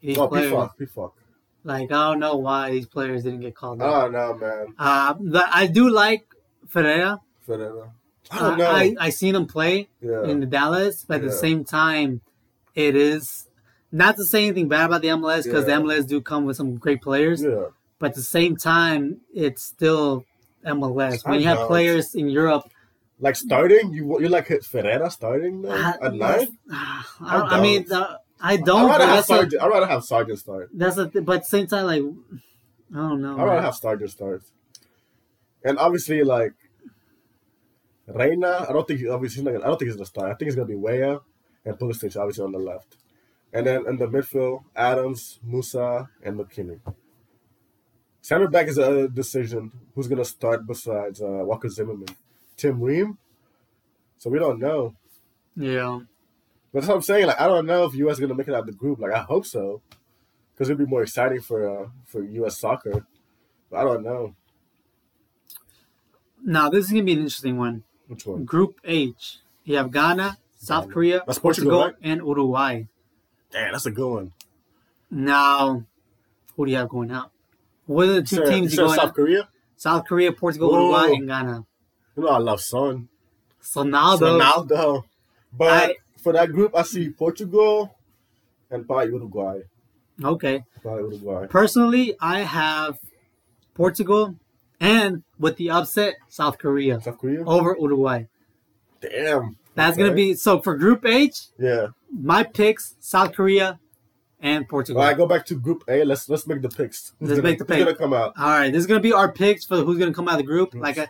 these 0.00 0.18
Oh, 0.18 0.28
players. 0.28 0.50
P-Fuck, 0.50 0.78
P-Fuck. 0.78 1.14
Like, 1.64 1.90
I 1.92 2.10
don't 2.10 2.18
know 2.20 2.36
why 2.36 2.72
these 2.72 2.86
players 2.86 3.22
didn't 3.24 3.40
get 3.40 3.54
called 3.54 3.80
up. 3.80 4.02
don't 4.02 4.12
know, 4.12 4.34
man. 4.34 4.74
Uh, 4.78 5.14
I 5.50 5.66
do 5.68 5.88
like 5.88 6.26
Ferreira. 6.68 7.20
Ferreira. 7.40 7.92
I 8.30 8.36
I, 8.36 8.40
don't 8.40 8.58
know. 8.58 8.70
I, 8.70 8.94
I 9.00 9.10
seen 9.10 9.34
him 9.34 9.46
play 9.46 9.88
yeah. 10.00 10.24
in 10.24 10.40
the 10.40 10.46
Dallas, 10.46 11.04
but 11.06 11.16
at 11.16 11.22
the 11.22 11.32
same 11.32 11.64
time, 11.64 12.20
it 12.74 12.96
is 12.96 13.48
not 13.90 14.16
to 14.16 14.24
say 14.24 14.44
anything 14.46 14.68
bad 14.68 14.86
about 14.86 15.02
the 15.02 15.08
MLS 15.08 15.44
because 15.44 15.66
Yeah. 15.68 15.78
the 15.78 15.84
MLS 15.84 16.06
do 16.06 16.20
come 16.20 16.44
with 16.44 16.56
some 16.56 16.76
great 16.76 17.00
players, 17.02 17.42
yeah. 17.42 17.66
But 18.02 18.10
at 18.10 18.16
the 18.18 18.26
same 18.38 18.56
time, 18.58 19.20
it's 19.32 19.62
still 19.62 20.24
MLS. 20.66 21.22
When 21.22 21.38
you 21.38 21.46
have 21.46 21.68
players 21.70 22.16
in 22.18 22.26
Europe, 22.28 22.66
Like 23.22 23.36
starting, 23.38 23.92
you 23.94 24.02
you 24.22 24.26
like 24.28 24.48
Ferreira 24.72 25.06
starting 25.20 25.62
uh, 25.62 25.94
at 26.02 26.10
nine? 26.10 26.48
I, 26.66 27.06
I 27.22 27.36
I 27.54 27.56
mean, 27.62 27.86
don't. 27.86 28.02
uh, 28.02 28.18
I 28.42 28.54
I'd 28.58 28.64
don't. 28.66 28.86
rather 28.90 29.06
have 29.06 29.24
Sargent. 29.24 29.62
I'd 29.62 29.70
rather 29.76 29.86
have 29.94 30.02
Sargent 30.02 30.38
start. 30.44 30.66
that's 30.74 30.98
a 30.98 31.06
th- 31.06 31.24
but 31.26 31.34
at 31.38 31.42
the 31.46 31.52
same 31.54 31.66
time, 31.70 31.86
like 31.92 32.02
I 32.90 32.98
don't 33.06 33.22
know. 33.22 33.34
I'd 33.38 33.46
rather 33.46 33.62
have 33.68 33.76
Sargent 33.78 34.10
start. 34.10 34.42
And 35.62 35.78
obviously, 35.78 36.18
like 36.36 36.54
Reyna, 38.06 38.66
I 38.68 38.72
don't 38.74 38.86
think 38.88 38.98
he, 39.00 39.08
obviously 39.08 39.44
gonna, 39.44 39.60
I 39.64 39.68
don't 39.68 39.78
think 39.78 39.90
he's 39.90 39.96
gonna 40.00 40.06
start. 40.06 40.26
I 40.30 40.34
think 40.34 40.46
he's 40.48 40.56
gonna 40.56 40.66
be 40.76 40.80
Weah 40.86 41.20
and 41.64 41.78
Pulisic 41.78 42.16
obviously 42.20 42.44
on 42.44 42.50
the 42.50 42.58
left, 42.72 42.96
and 43.52 43.62
then 43.66 43.86
in 43.86 43.96
the 44.02 44.06
midfield, 44.06 44.64
Adams, 44.74 45.38
Musah, 45.46 46.08
and 46.24 46.32
McKennie. 46.38 46.80
Center 48.22 48.46
back 48.48 48.68
is 48.68 48.78
a 48.78 49.08
decision. 49.08 49.70
Who's 49.94 50.08
gonna 50.08 50.24
start 50.24 50.66
besides 50.66 51.20
uh, 51.20 51.42
Walker 51.44 51.68
Zimmerman? 51.68 52.06
Tim 52.56 52.80
Ream. 52.80 53.18
So 54.18 54.30
we 54.30 54.38
don't 54.38 54.60
know. 54.60 54.94
Yeah. 55.56 56.00
But 56.72 56.80
that's 56.80 56.88
what 56.88 56.94
I'm 56.94 57.02
saying. 57.02 57.26
Like 57.26 57.40
I 57.40 57.48
don't 57.48 57.66
know 57.66 57.84
if 57.84 57.94
US 57.94 58.14
is 58.14 58.20
gonna 58.20 58.34
make 58.34 58.48
it 58.48 58.54
out 58.54 58.60
of 58.60 58.66
the 58.66 58.72
group. 58.72 59.00
Like 59.00 59.12
I 59.12 59.22
hope 59.22 59.44
so, 59.44 59.82
because 60.54 60.68
it'd 60.70 60.78
be 60.78 60.86
more 60.86 61.02
exciting 61.02 61.40
for 61.40 61.68
uh, 61.68 61.88
for 62.06 62.22
US 62.22 62.58
soccer. 62.60 63.04
But 63.70 63.78
I 63.78 63.84
don't 63.84 64.02
know 64.04 64.34
Now 66.44 66.68
this 66.70 66.84
is 66.86 66.92
gonna 66.92 67.02
be 67.04 67.12
an 67.12 67.18
interesting 67.18 67.58
one. 67.58 67.82
which 68.06 68.24
one. 68.24 68.44
Group 68.44 68.80
H. 68.84 69.38
You 69.64 69.76
have 69.78 69.90
Ghana, 69.90 70.38
South 70.58 70.84
Ghana. 70.84 70.94
Korea, 70.94 71.22
That's 71.26 71.38
Portugal, 71.40 71.72
Portugal, 71.72 71.98
right? 72.00 72.10
and 72.10 72.20
Uruguay. 72.20 72.84
Damn, 73.50 73.72
that's 73.72 73.86
a 73.86 73.90
good 73.90 74.08
one. 74.08 74.32
Now, 75.10 75.84
who 76.56 76.64
do 76.66 76.70
you 76.70 76.78
have 76.78 76.88
going 76.88 77.10
out? 77.10 77.31
What 77.86 78.08
are 78.08 78.14
the 78.14 78.22
two 78.22 78.44
teams 78.44 78.72
you 78.72 78.78
going 78.84 78.98
South? 78.98 79.14
Korea. 79.14 79.48
South 79.76 80.04
Korea, 80.06 80.32
Portugal, 80.32 80.70
Whoa. 80.70 80.90
Uruguay, 80.90 81.16
and 81.16 81.26
Ghana. 81.28 81.64
You 82.16 82.22
know 82.22 82.28
I 82.28 82.38
love 82.38 82.60
Son. 82.60 83.08
So 83.60 83.82
now 83.82 84.16
though, 84.16 84.38
Ronaldo. 84.38 85.04
But 85.52 85.68
I- 85.90 85.96
for 86.22 86.32
that 86.34 86.52
group, 86.52 86.76
I 86.76 86.82
see 86.82 87.10
Portugal 87.10 87.96
and 88.70 88.86
probably 88.86 89.06
Uruguay. 89.12 89.60
okay. 90.22 90.62
Probably 90.82 91.02
Uruguay. 91.16 91.46
Personally, 91.48 92.14
I 92.20 92.40
have 92.40 92.98
Portugal 93.74 94.36
and 94.80 95.22
with 95.38 95.56
the 95.56 95.70
upset, 95.70 96.14
South 96.28 96.58
Korea 96.58 97.00
South 97.00 97.18
Korea. 97.18 97.44
over 97.44 97.76
Uruguay. 97.80 98.24
Damn. 99.00 99.56
That's 99.74 99.96
gonna 99.96 100.12
be 100.14 100.34
so 100.34 100.60
for 100.60 100.76
Group 100.76 101.04
H. 101.04 101.46
Yeah. 101.58 101.88
My 102.12 102.42
picks: 102.42 102.94
South 103.00 103.32
Korea 103.32 103.80
and 104.42 104.68
Portugal. 104.68 105.00
right, 105.00 105.16
go 105.16 105.26
back 105.26 105.46
to 105.46 105.54
Group 105.54 105.84
A. 105.88 106.04
Let's 106.04 106.28
let's 106.28 106.46
make 106.46 106.60
the 106.60 106.68
picks. 106.68 107.12
Who's 107.20 107.30
Let's 107.30 107.40
gonna, 107.40 107.48
make 107.50 107.58
the 107.58 107.64
picks. 107.64 107.76
who's 107.78 107.84
gonna 107.84 107.96
come 107.96 108.12
out? 108.12 108.34
All 108.38 108.50
right, 108.50 108.70
this 108.72 108.80
is 108.80 108.86
gonna 108.86 109.00
be 109.00 109.12
our 109.12 109.32
picks 109.32 109.64
for 109.64 109.76
who's 109.78 109.98
gonna 109.98 110.12
come 110.12 110.28
out 110.28 110.32
of 110.34 110.38
the 110.38 110.44
group. 110.46 110.74
Like, 110.74 110.98
a, 110.98 111.08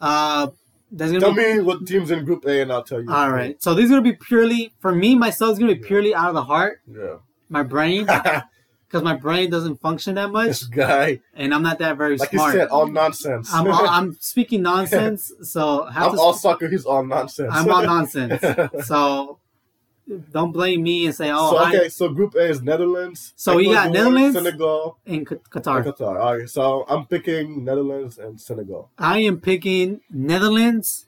uh, 0.00 0.48
there's 0.92 1.10
gonna 1.10 1.20
Tell 1.20 1.34
be. 1.34 1.54
me 1.54 1.60
what 1.60 1.86
teams 1.86 2.10
in 2.12 2.24
Group 2.24 2.44
A, 2.46 2.60
and 2.62 2.70
I'll 2.72 2.84
tell 2.84 3.02
you. 3.02 3.10
All 3.12 3.30
right, 3.30 3.60
so 3.62 3.74
these 3.74 3.86
is 3.86 3.90
gonna 3.90 4.02
be 4.02 4.12
purely 4.12 4.72
for 4.80 4.94
me. 4.94 5.14
Myself 5.16 5.54
is 5.54 5.58
gonna 5.58 5.74
be 5.74 5.80
purely 5.80 6.14
out 6.14 6.28
of 6.28 6.34
the 6.34 6.44
heart, 6.44 6.80
Yeah. 6.88 7.16
my 7.48 7.62
brain, 7.64 8.06
because 8.86 9.02
my 9.02 9.16
brain 9.16 9.50
doesn't 9.50 9.80
function 9.80 10.14
that 10.16 10.30
much, 10.30 10.46
this 10.48 10.64
guy, 10.64 11.20
and 11.34 11.52
I'm 11.54 11.62
not 11.62 11.78
that 11.78 11.96
very 11.96 12.16
like 12.16 12.30
smart. 12.30 12.54
you 12.54 12.60
said, 12.60 12.68
all 12.68 12.86
nonsense. 12.86 13.52
I'm 13.52 13.66
all, 13.66 13.88
I'm 13.88 14.14
speaking 14.20 14.62
nonsense, 14.62 15.32
so 15.42 15.86
I'm 15.88 16.16
all 16.18 16.32
soccer. 16.34 16.68
He's 16.68 16.84
all 16.84 17.04
nonsense. 17.04 17.50
I'm 17.52 17.68
all 17.70 17.82
nonsense, 17.94 18.40
so 18.86 19.38
don't 20.30 20.52
blame 20.52 20.82
me 20.82 21.06
and 21.06 21.14
say, 21.14 21.30
"Oh, 21.32 21.50
so 21.52 21.56
I 21.58 21.68
okay, 21.74 21.88
so 21.88 22.08
Group 22.10 22.34
A 22.34 22.40
is 22.48 22.60
Netherlands. 22.62 23.32
So 23.36 23.56
we 23.56 23.72
got 23.72 23.90
Netherlands, 23.90 24.36
Senegal, 24.36 24.98
in 25.06 25.24
Q- 25.24 25.40
and 25.54 25.62
Qatar." 25.64 25.84
Qatar. 25.84 26.20
All 26.20 26.36
right, 26.38 26.48
so 26.48 26.84
I'm 26.88 27.06
picking 27.06 27.64
Netherlands 27.64 28.18
and 28.18 28.40
Senegal. 28.40 28.90
I 28.98 29.18
am 29.20 29.40
picking 29.40 30.00
Netherlands 30.10 31.06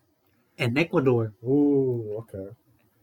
and 0.58 0.78
Ecuador, 0.78 1.34
Ooh, 1.44 2.16
okay. 2.24 2.54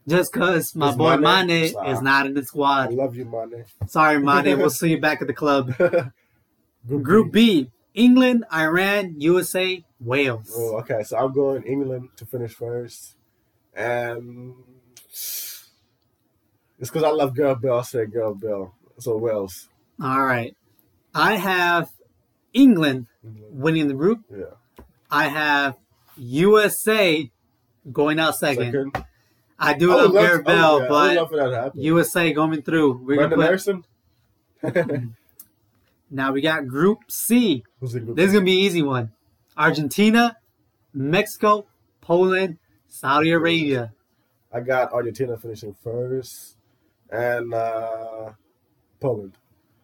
just 0.07 0.33
because 0.33 0.73
my 0.75 0.89
Is 0.89 0.95
boy 0.95 1.17
Mane? 1.17 1.47
Mane 1.47 1.73
Ah. 1.77 1.91
is 1.91 2.01
not 2.01 2.25
in 2.25 2.33
the 2.33 2.41
I 2.41 2.43
squad. 2.45 2.93
love 2.93 3.15
you, 3.15 3.25
Mane. 3.25 3.65
Sorry, 3.87 4.17
Mane. 4.19 4.57
we'll 4.57 4.69
see 4.81 4.89
you 4.91 4.99
back 4.99 5.21
at 5.21 5.27
the 5.27 5.33
club. 5.33 5.75
Group, 6.87 7.03
Group 7.03 7.31
B: 7.31 7.69
England, 7.93 8.43
Iran, 8.51 9.13
USA, 9.19 9.85
Wales. 9.99 10.51
Oh, 10.55 10.77
okay. 10.79 11.03
So 11.03 11.17
I'm 11.17 11.31
going 11.31 11.63
England 11.63 12.09
to 12.17 12.25
finish 12.25 12.53
first, 12.55 13.15
and 13.75 14.55
it's 16.83 16.91
because 16.91 17.03
I 17.03 17.11
love 17.11 17.33
Gareth 17.33 17.61
Bell. 17.61 17.79
I 17.79 17.81
say 17.83 18.05
Gareth 18.05 18.41
Bell. 18.41 18.75
So 18.99 19.15
Wales. 19.15 19.69
All 20.01 20.25
right. 20.25 20.53
I 21.15 21.37
have 21.37 21.89
England 22.51 23.07
winning 23.23 23.87
the 23.87 23.93
group. 23.93 24.19
Yeah. 24.29 24.57
I 25.09 25.29
have 25.29 25.77
USA 26.17 27.31
going 27.89 28.19
out 28.19 28.35
second. 28.35 28.65
Second. 28.65 29.05
I 29.57 29.75
do 29.75 29.93
I 29.93 30.03
love 30.03 30.15
I 30.17 30.41
Bell, 30.41 30.79
but 30.89 31.15
love 31.15 31.29
for 31.29 31.37
that 31.37 31.49
to 31.51 31.55
happen. 31.55 31.81
USA 31.81 32.33
going 32.33 32.61
through. 32.63 32.97
We're 32.97 33.15
Brandon 33.15 33.39
gonna 33.39 33.79
put, 34.59 34.65
Harrison. 34.65 35.15
now 36.11 36.33
we 36.33 36.41
got 36.41 36.67
Group 36.67 36.99
C. 37.07 37.63
Group? 37.79 38.17
This 38.17 38.27
is 38.27 38.33
gonna 38.33 38.43
be 38.43 38.59
an 38.59 38.65
easy 38.65 38.81
one. 38.81 39.13
Argentina, 39.55 40.35
Mexico, 40.93 41.65
Poland, 42.01 42.57
Saudi 42.89 43.31
Arabia. 43.31 43.93
I 44.51 44.59
got 44.59 44.91
Argentina 44.91 45.37
finishing 45.37 45.77
first, 45.81 46.57
and 47.13 47.53
uh, 47.53 48.31
Poland. 48.99 49.37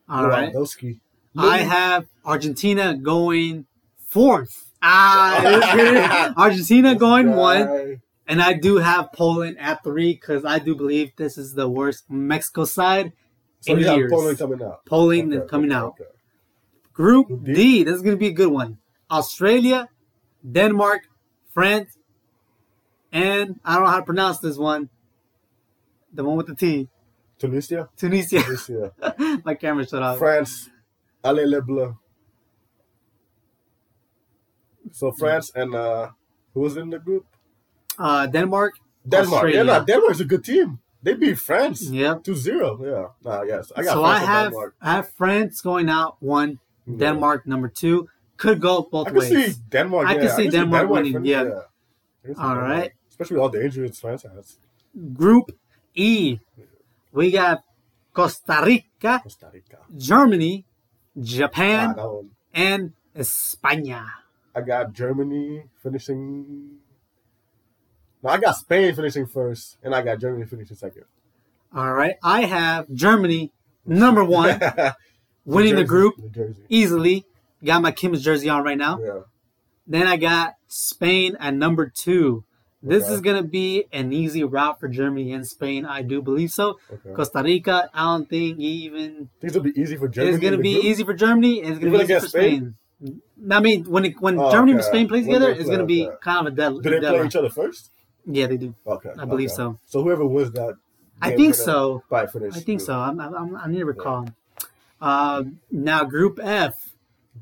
All 0.10 0.28
right. 0.28 0.54
Lewandowski. 0.54 1.00
I 1.38 1.60
have 1.60 2.08
Argentina 2.26 2.96
going 2.98 3.68
fourth. 4.08 4.72
Ah, 4.82 6.34
Argentina 6.38 6.96
going 6.96 7.36
one, 7.36 8.02
and 8.28 8.42
I 8.42 8.54
do 8.54 8.78
have 8.78 9.12
Poland 9.14 9.58
at 9.60 9.84
three 9.84 10.14
because 10.14 10.44
I 10.46 10.60
do 10.60 10.74
believe 10.76 11.12
this 11.18 11.38
is 11.38 11.54
the 11.54 11.70
worst 11.70 12.10
Mexico 12.10 12.66
side. 12.66 13.14
So 13.62 13.74
in 13.74 13.80
years. 13.82 14.12
Poland 14.12 14.38
coming 14.40 14.62
out. 14.64 14.86
Poland 14.86 15.34
Okay, 15.34 15.44
is 15.44 15.50
coming 15.50 15.72
okay, 15.72 15.78
out. 15.80 15.94
okay. 16.00 16.10
Group 16.94 17.28
Group 17.28 17.44
D. 17.44 17.54
D. 17.54 17.84
This 17.84 17.96
is 17.96 18.02
going 18.02 18.16
to 18.16 18.20
be 18.20 18.28
a 18.28 18.34
good 18.34 18.52
one. 18.52 18.78
Australia, 19.12 19.90
Denmark, 20.50 21.02
France, 21.54 21.98
and 23.12 23.60
I 23.66 23.76
don't 23.76 23.84
know 23.84 23.90
how 23.92 24.00
to 24.00 24.06
pronounce 24.06 24.40
this 24.40 24.58
one. 24.58 24.90
The 26.14 26.24
one 26.24 26.38
with 26.38 26.48
the 26.48 26.56
T. 26.56 26.88
Tunisia. 27.40 27.90
Tunisia. 27.98 28.42
Tunisia. 28.42 28.92
My 29.46 29.56
camera 29.56 29.88
shut 29.88 30.04
off. 30.04 30.18
France. 30.18 30.70
Allez 31.24 31.46
les 31.48 31.62
bleus. 31.62 31.94
So 34.92 35.12
France 35.12 35.52
and 35.56 35.76
uh, 35.76 36.10
who 36.54 36.62
was 36.62 36.78
in 36.78 36.90
the 36.90 37.00
group? 37.00 37.26
Uh, 37.98 38.28
Denmark. 38.28 38.74
Denmark. 39.08 39.44
Australia. 39.46 39.64
Yeah, 39.66 39.84
Denmark's 39.86 40.20
a 40.20 40.26
good 40.26 40.44
team. 40.44 40.80
They 41.02 41.14
beat 41.14 41.40
France 41.40 41.84
Yep. 41.90 42.24
2-0. 42.24 42.84
Yeah. 42.86 43.08
Nah, 43.24 43.44
yes. 43.44 43.72
I 43.76 43.84
got 43.84 43.94
so 43.94 44.02
France 44.02 44.24
I 44.24 44.26
have 44.26 44.52
Denmark. 44.52 44.76
I 44.82 44.92
have 44.94 45.10
France 45.12 45.62
going 45.62 45.90
out 45.90 46.18
one, 46.20 46.60
Yeah. 46.86 46.98
Denmark 46.98 47.48
number 47.48 47.70
two. 47.70 48.10
Could 48.38 48.60
go 48.62 48.88
both 48.90 49.08
I 49.08 49.12
can 49.12 49.20
ways. 49.20 49.56
see 49.56 49.62
Denmark. 49.70 50.08
I 50.08 50.16
yeah. 50.16 50.20
can 50.22 50.30
see 50.36 50.50
Denmark 50.50 50.90
winning, 50.90 51.14
fin- 51.14 51.26
I 51.28 51.44
can 51.44 51.52
All 51.52 52.56
Denmark. 52.56 52.62
right. 52.62 52.92
Especially 53.10 53.36
with 53.36 53.44
all 53.44 53.50
the 53.50 53.64
injuries 53.64 54.00
France 54.00 54.24
has. 54.24 54.58
Group 55.14 55.52
E. 55.96 56.40
We 57.12 57.32
got 57.32 57.64
Costa 58.14 58.62
Rica, 58.66 59.20
Costa 59.24 59.50
Rica. 59.54 59.80
Germany, 59.96 60.66
Japan, 61.20 61.96
and 62.54 62.94
España. 63.16 64.06
I 64.56 64.62
got 64.62 64.94
Germany 64.94 65.64
finishing. 65.82 66.78
No, 68.22 68.30
I 68.30 68.38
got 68.38 68.56
Spain 68.58 68.94
finishing 68.94 69.26
first, 69.26 69.78
and 69.84 69.96
I 69.96 70.02
got 70.02 70.20
Germany 70.20 70.46
finishing 70.46 70.76
second. 70.76 71.06
All 71.74 71.94
right. 71.94 72.16
I 72.24 72.42
have 72.42 72.92
Germany 72.92 73.52
number 73.86 74.24
one, 74.24 74.60
winning 75.46 75.76
the 75.76 75.82
Jersey, 75.82 75.88
group 75.88 76.16
New 76.18 76.56
easily. 76.68 77.26
Got 77.64 77.82
my 77.82 77.92
Kim's 77.92 78.24
jersey 78.24 78.50
on 78.50 78.64
right 78.64 78.78
now. 78.78 79.00
Yeah. 79.02 79.20
Then 79.86 80.08
I 80.08 80.18
got 80.18 80.56
Spain 80.68 81.36
at 81.40 81.54
number 81.54 81.92
two. 81.94 82.44
This 82.82 83.04
Okay. 83.06 83.14
is 83.14 83.22
going 83.22 83.44
to 83.44 83.48
be 83.48 83.86
an 83.92 84.14
easy 84.14 84.44
route 84.44 84.80
for 84.80 84.88
Germany 84.88 85.34
and 85.34 85.46
Spain. 85.46 85.86
I 85.86 86.02
do 86.02 86.22
believe 86.22 86.52
so. 86.52 86.80
Okay. 86.92 87.12
Costa 87.14 87.44
Rica, 87.44 87.90
I 87.94 88.04
don't 88.04 88.30
think 88.30 88.58
even 88.60 89.30
Think 89.42 89.52
it'll 89.52 89.62
be 89.64 89.78
easy 89.80 89.98
for 89.98 90.08
Germany. 90.08 90.34
it's 90.34 90.42
going 90.42 90.54
to 90.56 90.64
be 90.64 90.74
group? 90.74 90.86
easy 90.86 91.04
for 91.04 91.14
Germany 91.14 91.62
and 91.62 91.72
it's 91.72 91.80
going 91.80 91.92
to 91.92 91.98
be 92.00 92.04
easy 92.06 92.20
for 92.20 92.28
Spain? 92.28 92.76
Spain. 93.02 93.22
I 93.52 93.60
mean, 93.60 93.84
when 93.86 94.06
it, 94.06 94.20
when 94.22 94.40
Oh, 94.40 94.52
Germany 94.52 94.74
and. 94.74 94.84
Spain 94.84 95.08
When 95.10 95.24
together, 95.24 95.54
they 95.54 95.60
it's 95.60 95.68
going 95.68 95.80
to 95.80 95.86
be 95.86 96.10
kind 96.22 96.48
of 96.48 96.54
a 96.54 96.56
deadly. 96.56 96.82
Do 96.84 96.90
they 96.90 97.00
play 97.00 97.26
each 97.26 97.36
other 97.36 97.50
first? 97.50 97.92
Yeah, 98.26 98.48
they 98.48 98.58
do. 98.58 98.76
Okay. 98.88 99.12
I 99.18 99.26
believe 99.26 99.50
okay. 99.50 99.56
so. 99.56 99.78
So 99.88 100.04
whoever 100.04 100.26
wins 100.26 100.52
that, 100.52 100.76
I 101.22 101.36
think 101.36 101.56
so. 101.56 102.04
Probably 102.08 102.32
finish. 102.32 102.56
I 102.56 102.60
think 102.62 102.80
group. 102.80 102.86
so. 102.88 102.94
I'm, 102.94 103.20
I'm, 103.20 103.34
I'm, 103.36 103.56
I 103.58 103.68
need 103.68 103.80
to 103.80 103.86
recall. 103.86 104.30
Um, 105.02 105.60
now, 105.72 106.04
Group 106.06 106.40
F 106.42 106.74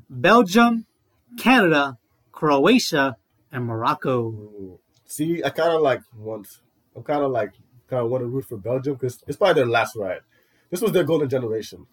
Belgium, 0.08 0.86
Canada, 1.38 1.98
Croatia, 2.32 3.16
and 3.52 3.66
Morocco. 3.66 4.20
Ooh. 4.28 4.78
See, 5.08 5.42
I 5.42 5.50
kind 5.50 5.72
of 5.72 5.80
like 5.82 6.02
want. 6.16 6.46
I'm 6.94 7.02
kind 7.02 7.22
of 7.24 7.30
like 7.32 7.52
kind 7.88 8.04
of 8.04 8.10
want 8.10 8.22
to 8.22 8.26
root 8.26 8.44
for 8.44 8.56
Belgium 8.58 8.94
because 8.94 9.24
it's 9.26 9.36
probably 9.38 9.54
their 9.62 9.66
last 9.70 9.96
ride. 9.96 10.20
This 10.70 10.80
was 10.82 10.92
their 10.92 11.04
golden 11.04 11.28
generation. 11.28 11.86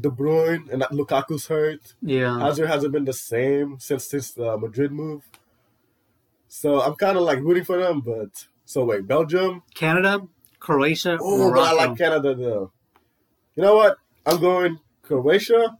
De 0.00 0.08
Bruyne 0.10 0.70
and 0.70 0.82
Lukaku's 0.92 1.46
hurt. 1.48 1.94
Yeah. 2.02 2.38
Hazard 2.38 2.68
hasn't 2.68 2.92
been 2.92 3.04
the 3.06 3.12
same 3.12 3.78
since 3.80 4.08
since 4.08 4.30
the 4.32 4.56
Madrid 4.58 4.92
move. 4.92 5.22
So 6.48 6.80
I'm 6.80 6.94
kind 6.94 7.16
of 7.16 7.24
like 7.24 7.38
rooting 7.40 7.64
for 7.64 7.78
them, 7.78 8.00
but 8.00 8.46
so 8.64 8.84
wait, 8.84 9.06
Belgium. 9.06 9.62
Canada, 9.74 10.20
Croatia, 10.60 11.18
Oh, 11.20 11.50
but 11.52 11.60
I 11.60 11.72
like 11.72 11.98
Canada 11.98 12.34
though. 12.34 12.72
You 13.54 13.62
know 13.62 13.74
what? 13.76 13.96
I'm 14.26 14.38
going 14.40 14.78
Croatia 15.02 15.76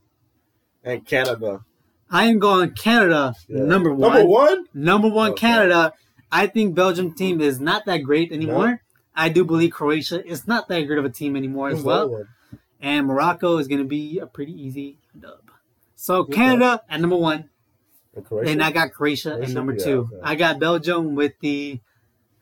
and 0.83 1.05
Canada. 1.05 1.61
I 2.09 2.25
am 2.25 2.39
going 2.39 2.71
Canada, 2.71 3.33
Yeah. 3.47 3.63
number 3.63 3.93
one. 3.93 4.13
Number 4.13 4.25
one. 4.25 4.65
Number 4.73 5.09
one, 5.09 5.31
Okay. 5.31 5.47
Canada. 5.47 5.93
I 6.31 6.47
think 6.47 6.75
Belgium 6.75 7.13
team 7.13 7.41
is 7.41 7.59
not 7.59 7.85
that 7.85 7.97
great 7.99 8.31
anymore. 8.31 8.81
I 9.15 9.29
do 9.29 9.43
believe 9.43 9.71
Croatia 9.71 10.25
is 10.25 10.47
not 10.47 10.67
that 10.67 10.81
great 10.81 10.99
of 10.99 11.05
a 11.05 11.09
team 11.09 11.35
anymore 11.35 11.69
as 11.69 11.75
Who's 11.75 11.83
the 11.83 11.89
other 11.89 12.07
well. 12.07 12.25
And 12.79 13.07
Morocco 13.07 13.57
is 13.57 13.67
going 13.67 13.79
to 13.79 13.87
be 13.87 14.19
a 14.19 14.27
pretty 14.27 14.53
easy 14.53 14.99
dub. 15.19 15.51
So. 15.95 16.23
Canada 16.23 16.81
at 16.89 17.01
number 17.01 17.15
one. 17.15 17.49
And 18.15 18.25
Croatia. 18.25 18.51
And 18.51 18.63
I 18.63 18.71
got 18.71 18.91
Croatia, 18.93 19.39
at 19.41 19.49
number 19.49 19.75
two. 19.75 20.09
I 20.23 20.35
got 20.35 20.59
Belgium 20.59 21.15
with 21.15 21.33
the 21.39 21.79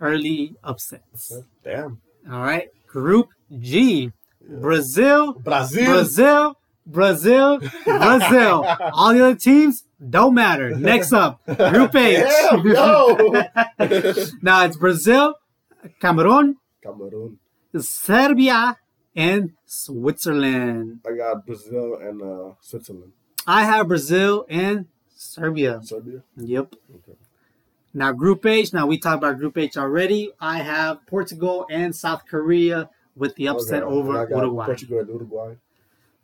early 0.02 0.56
upsets. 0.64 1.34
Damn. 1.64 2.02
All 2.30 2.42
right. 2.42 2.70
Group 2.88 3.30
G. 3.58 4.12
Brazil, 4.48 5.34
Brazil. 5.34 5.86
Brazil, 5.86 6.58
Brazil, 6.86 7.60
Brazil. 7.86 8.66
All 8.94 9.14
the 9.14 9.22
other 9.26 9.36
teams 9.36 9.84
don't 10.10 10.34
matter. 10.34 10.76
Next 10.76 11.12
up, 11.14 11.44
Group 11.46 11.96
H. 11.96 12.24
Damn, 12.24 12.64
now 14.42 14.66
it's 14.66 14.78
Brazil, 14.78 15.36
Cameroon, 16.00 16.58
Cameroon. 16.84 17.40
Serbia, 17.80 18.78
and 19.16 19.54
Switzerland. 19.66 21.00
I 21.08 21.16
got 21.16 21.46
Brazil 21.46 21.96
and 22.02 22.22
uh, 22.22 22.54
Switzerland. 22.62 23.14
I 23.48 23.64
have 23.64 23.88
Brazil 23.88 24.46
and 24.50 24.88
Serbia. 25.16 25.80
Serbia. 25.84 26.22
Yep. 26.38 26.76
Okay. 26.96 27.18
Now 27.94 28.12
Group 28.12 28.46
H. 28.46 28.74
Now 28.74 28.86
we 28.88 28.98
talked 28.98 29.24
about 29.24 29.38
Group 29.40 29.58
H 29.58 29.78
already. 29.78 30.32
I 30.40 30.58
have 30.58 31.06
Portugal 31.08 31.66
and 31.70 31.96
South 31.96 32.24
Korea 32.28 32.90
with 33.16 33.36
the 33.36 33.48
upset 33.48 33.84
Okay, 33.84 33.92
over 33.96 34.28
Uruguay. 34.30 34.66
Portugal 34.66 35.00
and 35.00 35.08
Uruguay. 35.10 35.54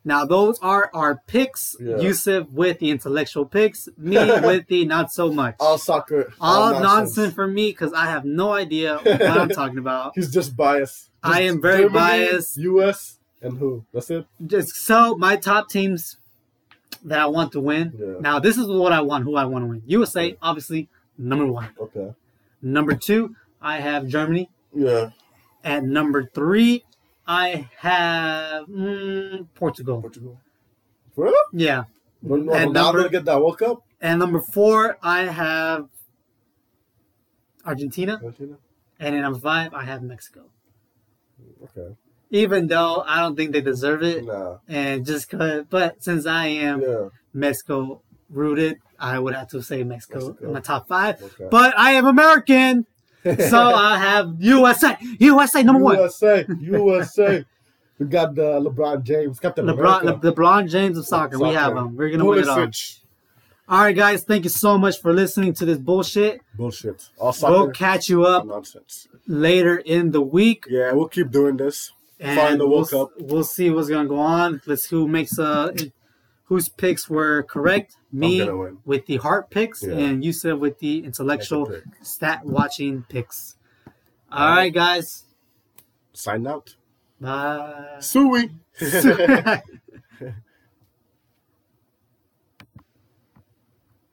Now 0.04 0.24
those 0.24 0.58
are 0.60 0.90
our 0.92 1.22
picks. 1.26 1.76
Yeah. 1.80 1.98
Yusuf 1.98 2.48
with 2.50 2.78
the 2.80 2.90
intellectual 2.90 3.46
picks, 3.46 3.88
me 3.96 4.16
with 4.42 4.66
the 4.66 4.84
not 4.84 5.12
so 5.12 5.32
much. 5.32 5.56
All 5.60 5.78
soccer. 5.78 6.32
All 6.40 6.80
nonsense. 6.80 7.32
for 7.34 7.46
me 7.46 7.70
because 7.70 7.92
I 7.92 8.06
have 8.06 8.24
no 8.24 8.52
idea 8.52 8.98
what 9.02 9.22
I'm 9.22 9.48
talking 9.48 9.78
about. 9.86 10.12
He's 10.14 10.30
just 10.32 10.56
biased. 10.56 11.10
I 11.22 11.42
am 11.42 11.60
very 11.62 11.82
Germany, 11.84 11.94
biased. 11.98 12.56
U.S. 12.58 13.18
and 13.40 13.58
who? 13.58 13.84
That's 13.92 14.10
it. 14.10 14.26
Just 14.44 14.74
so 14.74 15.14
my 15.16 15.36
top 15.36 15.68
teams 15.68 16.16
that 17.04 17.20
I 17.20 17.26
want 17.26 17.52
to 17.52 17.60
win. 17.60 17.92
Yeah. 17.98 18.14
Now 18.20 18.38
this 18.40 18.56
is 18.58 18.66
what 18.66 18.92
I 18.92 19.00
want. 19.02 19.24
Who 19.24 19.36
I 19.36 19.44
want 19.44 19.62
to 19.64 19.68
win. 19.68 19.82
USA, 19.86 20.36
obviously 20.42 20.88
number 21.16 21.46
one. 21.46 21.70
Okay. 21.80 22.14
Number 22.60 22.94
two, 22.94 23.36
I 23.60 23.78
have 23.78 24.06
Germany. 24.08 24.50
Yeah. 24.74 25.10
At 25.64 25.84
number 25.84 26.24
three, 26.34 26.84
I 27.26 27.68
have 27.78 28.66
mm, 28.66 29.46
Portugal. 29.54 30.00
Portugal. 30.00 30.40
For 31.14 31.24
real? 31.26 31.34
Yeah. 31.52 31.84
And 32.22 32.30
Ronaldo 32.30 32.72
number- 32.72 33.02
to 33.04 33.08
get 33.08 33.24
that 33.26 33.38
World 33.40 33.58
Cup. 33.58 33.82
And 34.00 34.18
number 34.18 34.40
four, 34.40 34.98
I 35.02 35.22
have 35.24 35.88
Argentina. 37.64 38.14
Argentina. 38.22 38.56
And 38.98 39.14
in 39.14 39.22
number 39.22 39.38
five, 39.38 39.74
I 39.74 39.84
have 39.84 40.02
Mexico. 40.02 40.42
Okay. 41.64 41.94
Even 42.30 42.66
though 42.68 43.04
I 43.06 43.20
don't 43.20 43.36
think 43.36 43.52
they 43.52 43.60
deserve 43.60 44.02
it, 44.02 44.24
Nah. 44.24 44.58
and 44.68 45.04
just 45.04 45.28
cause, 45.30 45.64
but 45.68 46.02
since 46.02 46.26
I 46.26 46.46
am 46.46 46.80
Yeah. 46.80 47.08
Mexico 47.32 48.02
rooted, 48.30 48.78
I 48.98 49.18
would 49.18 49.34
have 49.34 49.48
to 49.48 49.62
say 49.62 49.82
Mexico, 49.84 50.18
Mexico. 50.28 50.46
in 50.46 50.52
my 50.52 50.60
top 50.60 50.88
five. 50.88 51.22
Okay. 51.22 51.48
But 51.50 51.76
I 51.78 51.92
am 51.92 52.06
American, 52.06 52.86
so 53.24 53.58
I 53.58 53.98
have 53.98 54.34
USA. 54.40 54.96
USA 55.18 55.62
number 55.62 55.82
one. 55.82 55.96
USA. 55.96 56.44
USA. 56.60 57.44
we 57.98 58.06
got 58.06 58.34
the 58.34 58.60
LeBron 58.60 59.02
James, 59.04 59.38
Captain 59.38 59.64
LeBron, 59.66 60.00
America. 60.02 60.26
Le, 60.28 60.32
LeBron 60.34 60.68
James 60.68 60.98
of 60.98 61.06
soccer. 61.06 61.38
We 61.38 61.48
have 61.54 61.72
Soccer. 61.72 61.78
him. 61.78 61.96
We're 61.96 62.10
gonna 62.10 62.24
win 62.24 62.38
it 62.40 62.48
all. 62.48 62.68
All 63.68 63.80
right, 63.82 63.96
guys. 63.96 64.24
Thank 64.24 64.44
you 64.44 64.50
so 64.50 64.76
much 64.76 65.00
for 65.00 65.12
listening 65.12 65.54
to 65.54 65.64
this 65.64 65.78
bullshit. 65.78 66.40
Bullshit. 66.56 67.08
All 67.18 67.34
We'll 67.42 67.70
catch 67.70 68.08
you 68.08 68.24
up 68.26 68.44
nonsense. 68.44 69.06
later 69.26 69.76
in 69.78 70.10
the 70.10 70.20
week. 70.20 70.64
Yeah, 70.68 70.92
we'll 70.92 71.08
keep 71.08 71.30
doing 71.30 71.56
this. 71.56 71.92
and 72.20 72.38
Find 72.38 72.60
the 72.60 72.66
we'll, 72.66 72.78
World 72.78 72.90
Cup. 72.90 73.10
we'll 73.18 73.44
see 73.44 73.70
what's 73.70 73.88
gonna 73.88 74.08
go 74.08 74.18
on. 74.18 74.60
Let's 74.66 74.88
see 74.88 74.96
who 74.96 75.06
makes 75.08 75.38
uh 75.38 75.72
whose 76.44 76.68
picks 76.68 77.08
were 77.08 77.42
correct. 77.44 77.96
Me 78.12 78.42
with 78.84 79.06
the 79.06 79.16
heart 79.18 79.50
picks, 79.50 79.82
Yeah. 79.82 79.94
and 79.94 80.24
Yusuf 80.24 80.58
with 80.58 80.78
the 80.80 81.04
intellectual 81.04 81.66
pick. 81.66 81.84
stat 82.02 82.44
watching 82.44 83.04
picks. 83.08 83.56
All 84.30 84.48
right, 84.48 84.56
right. 84.56 84.74
guys. 84.74 85.24
Sign 86.12 86.46
out. 86.46 86.76
Bye. 87.20 87.96
Suey. 88.00 88.50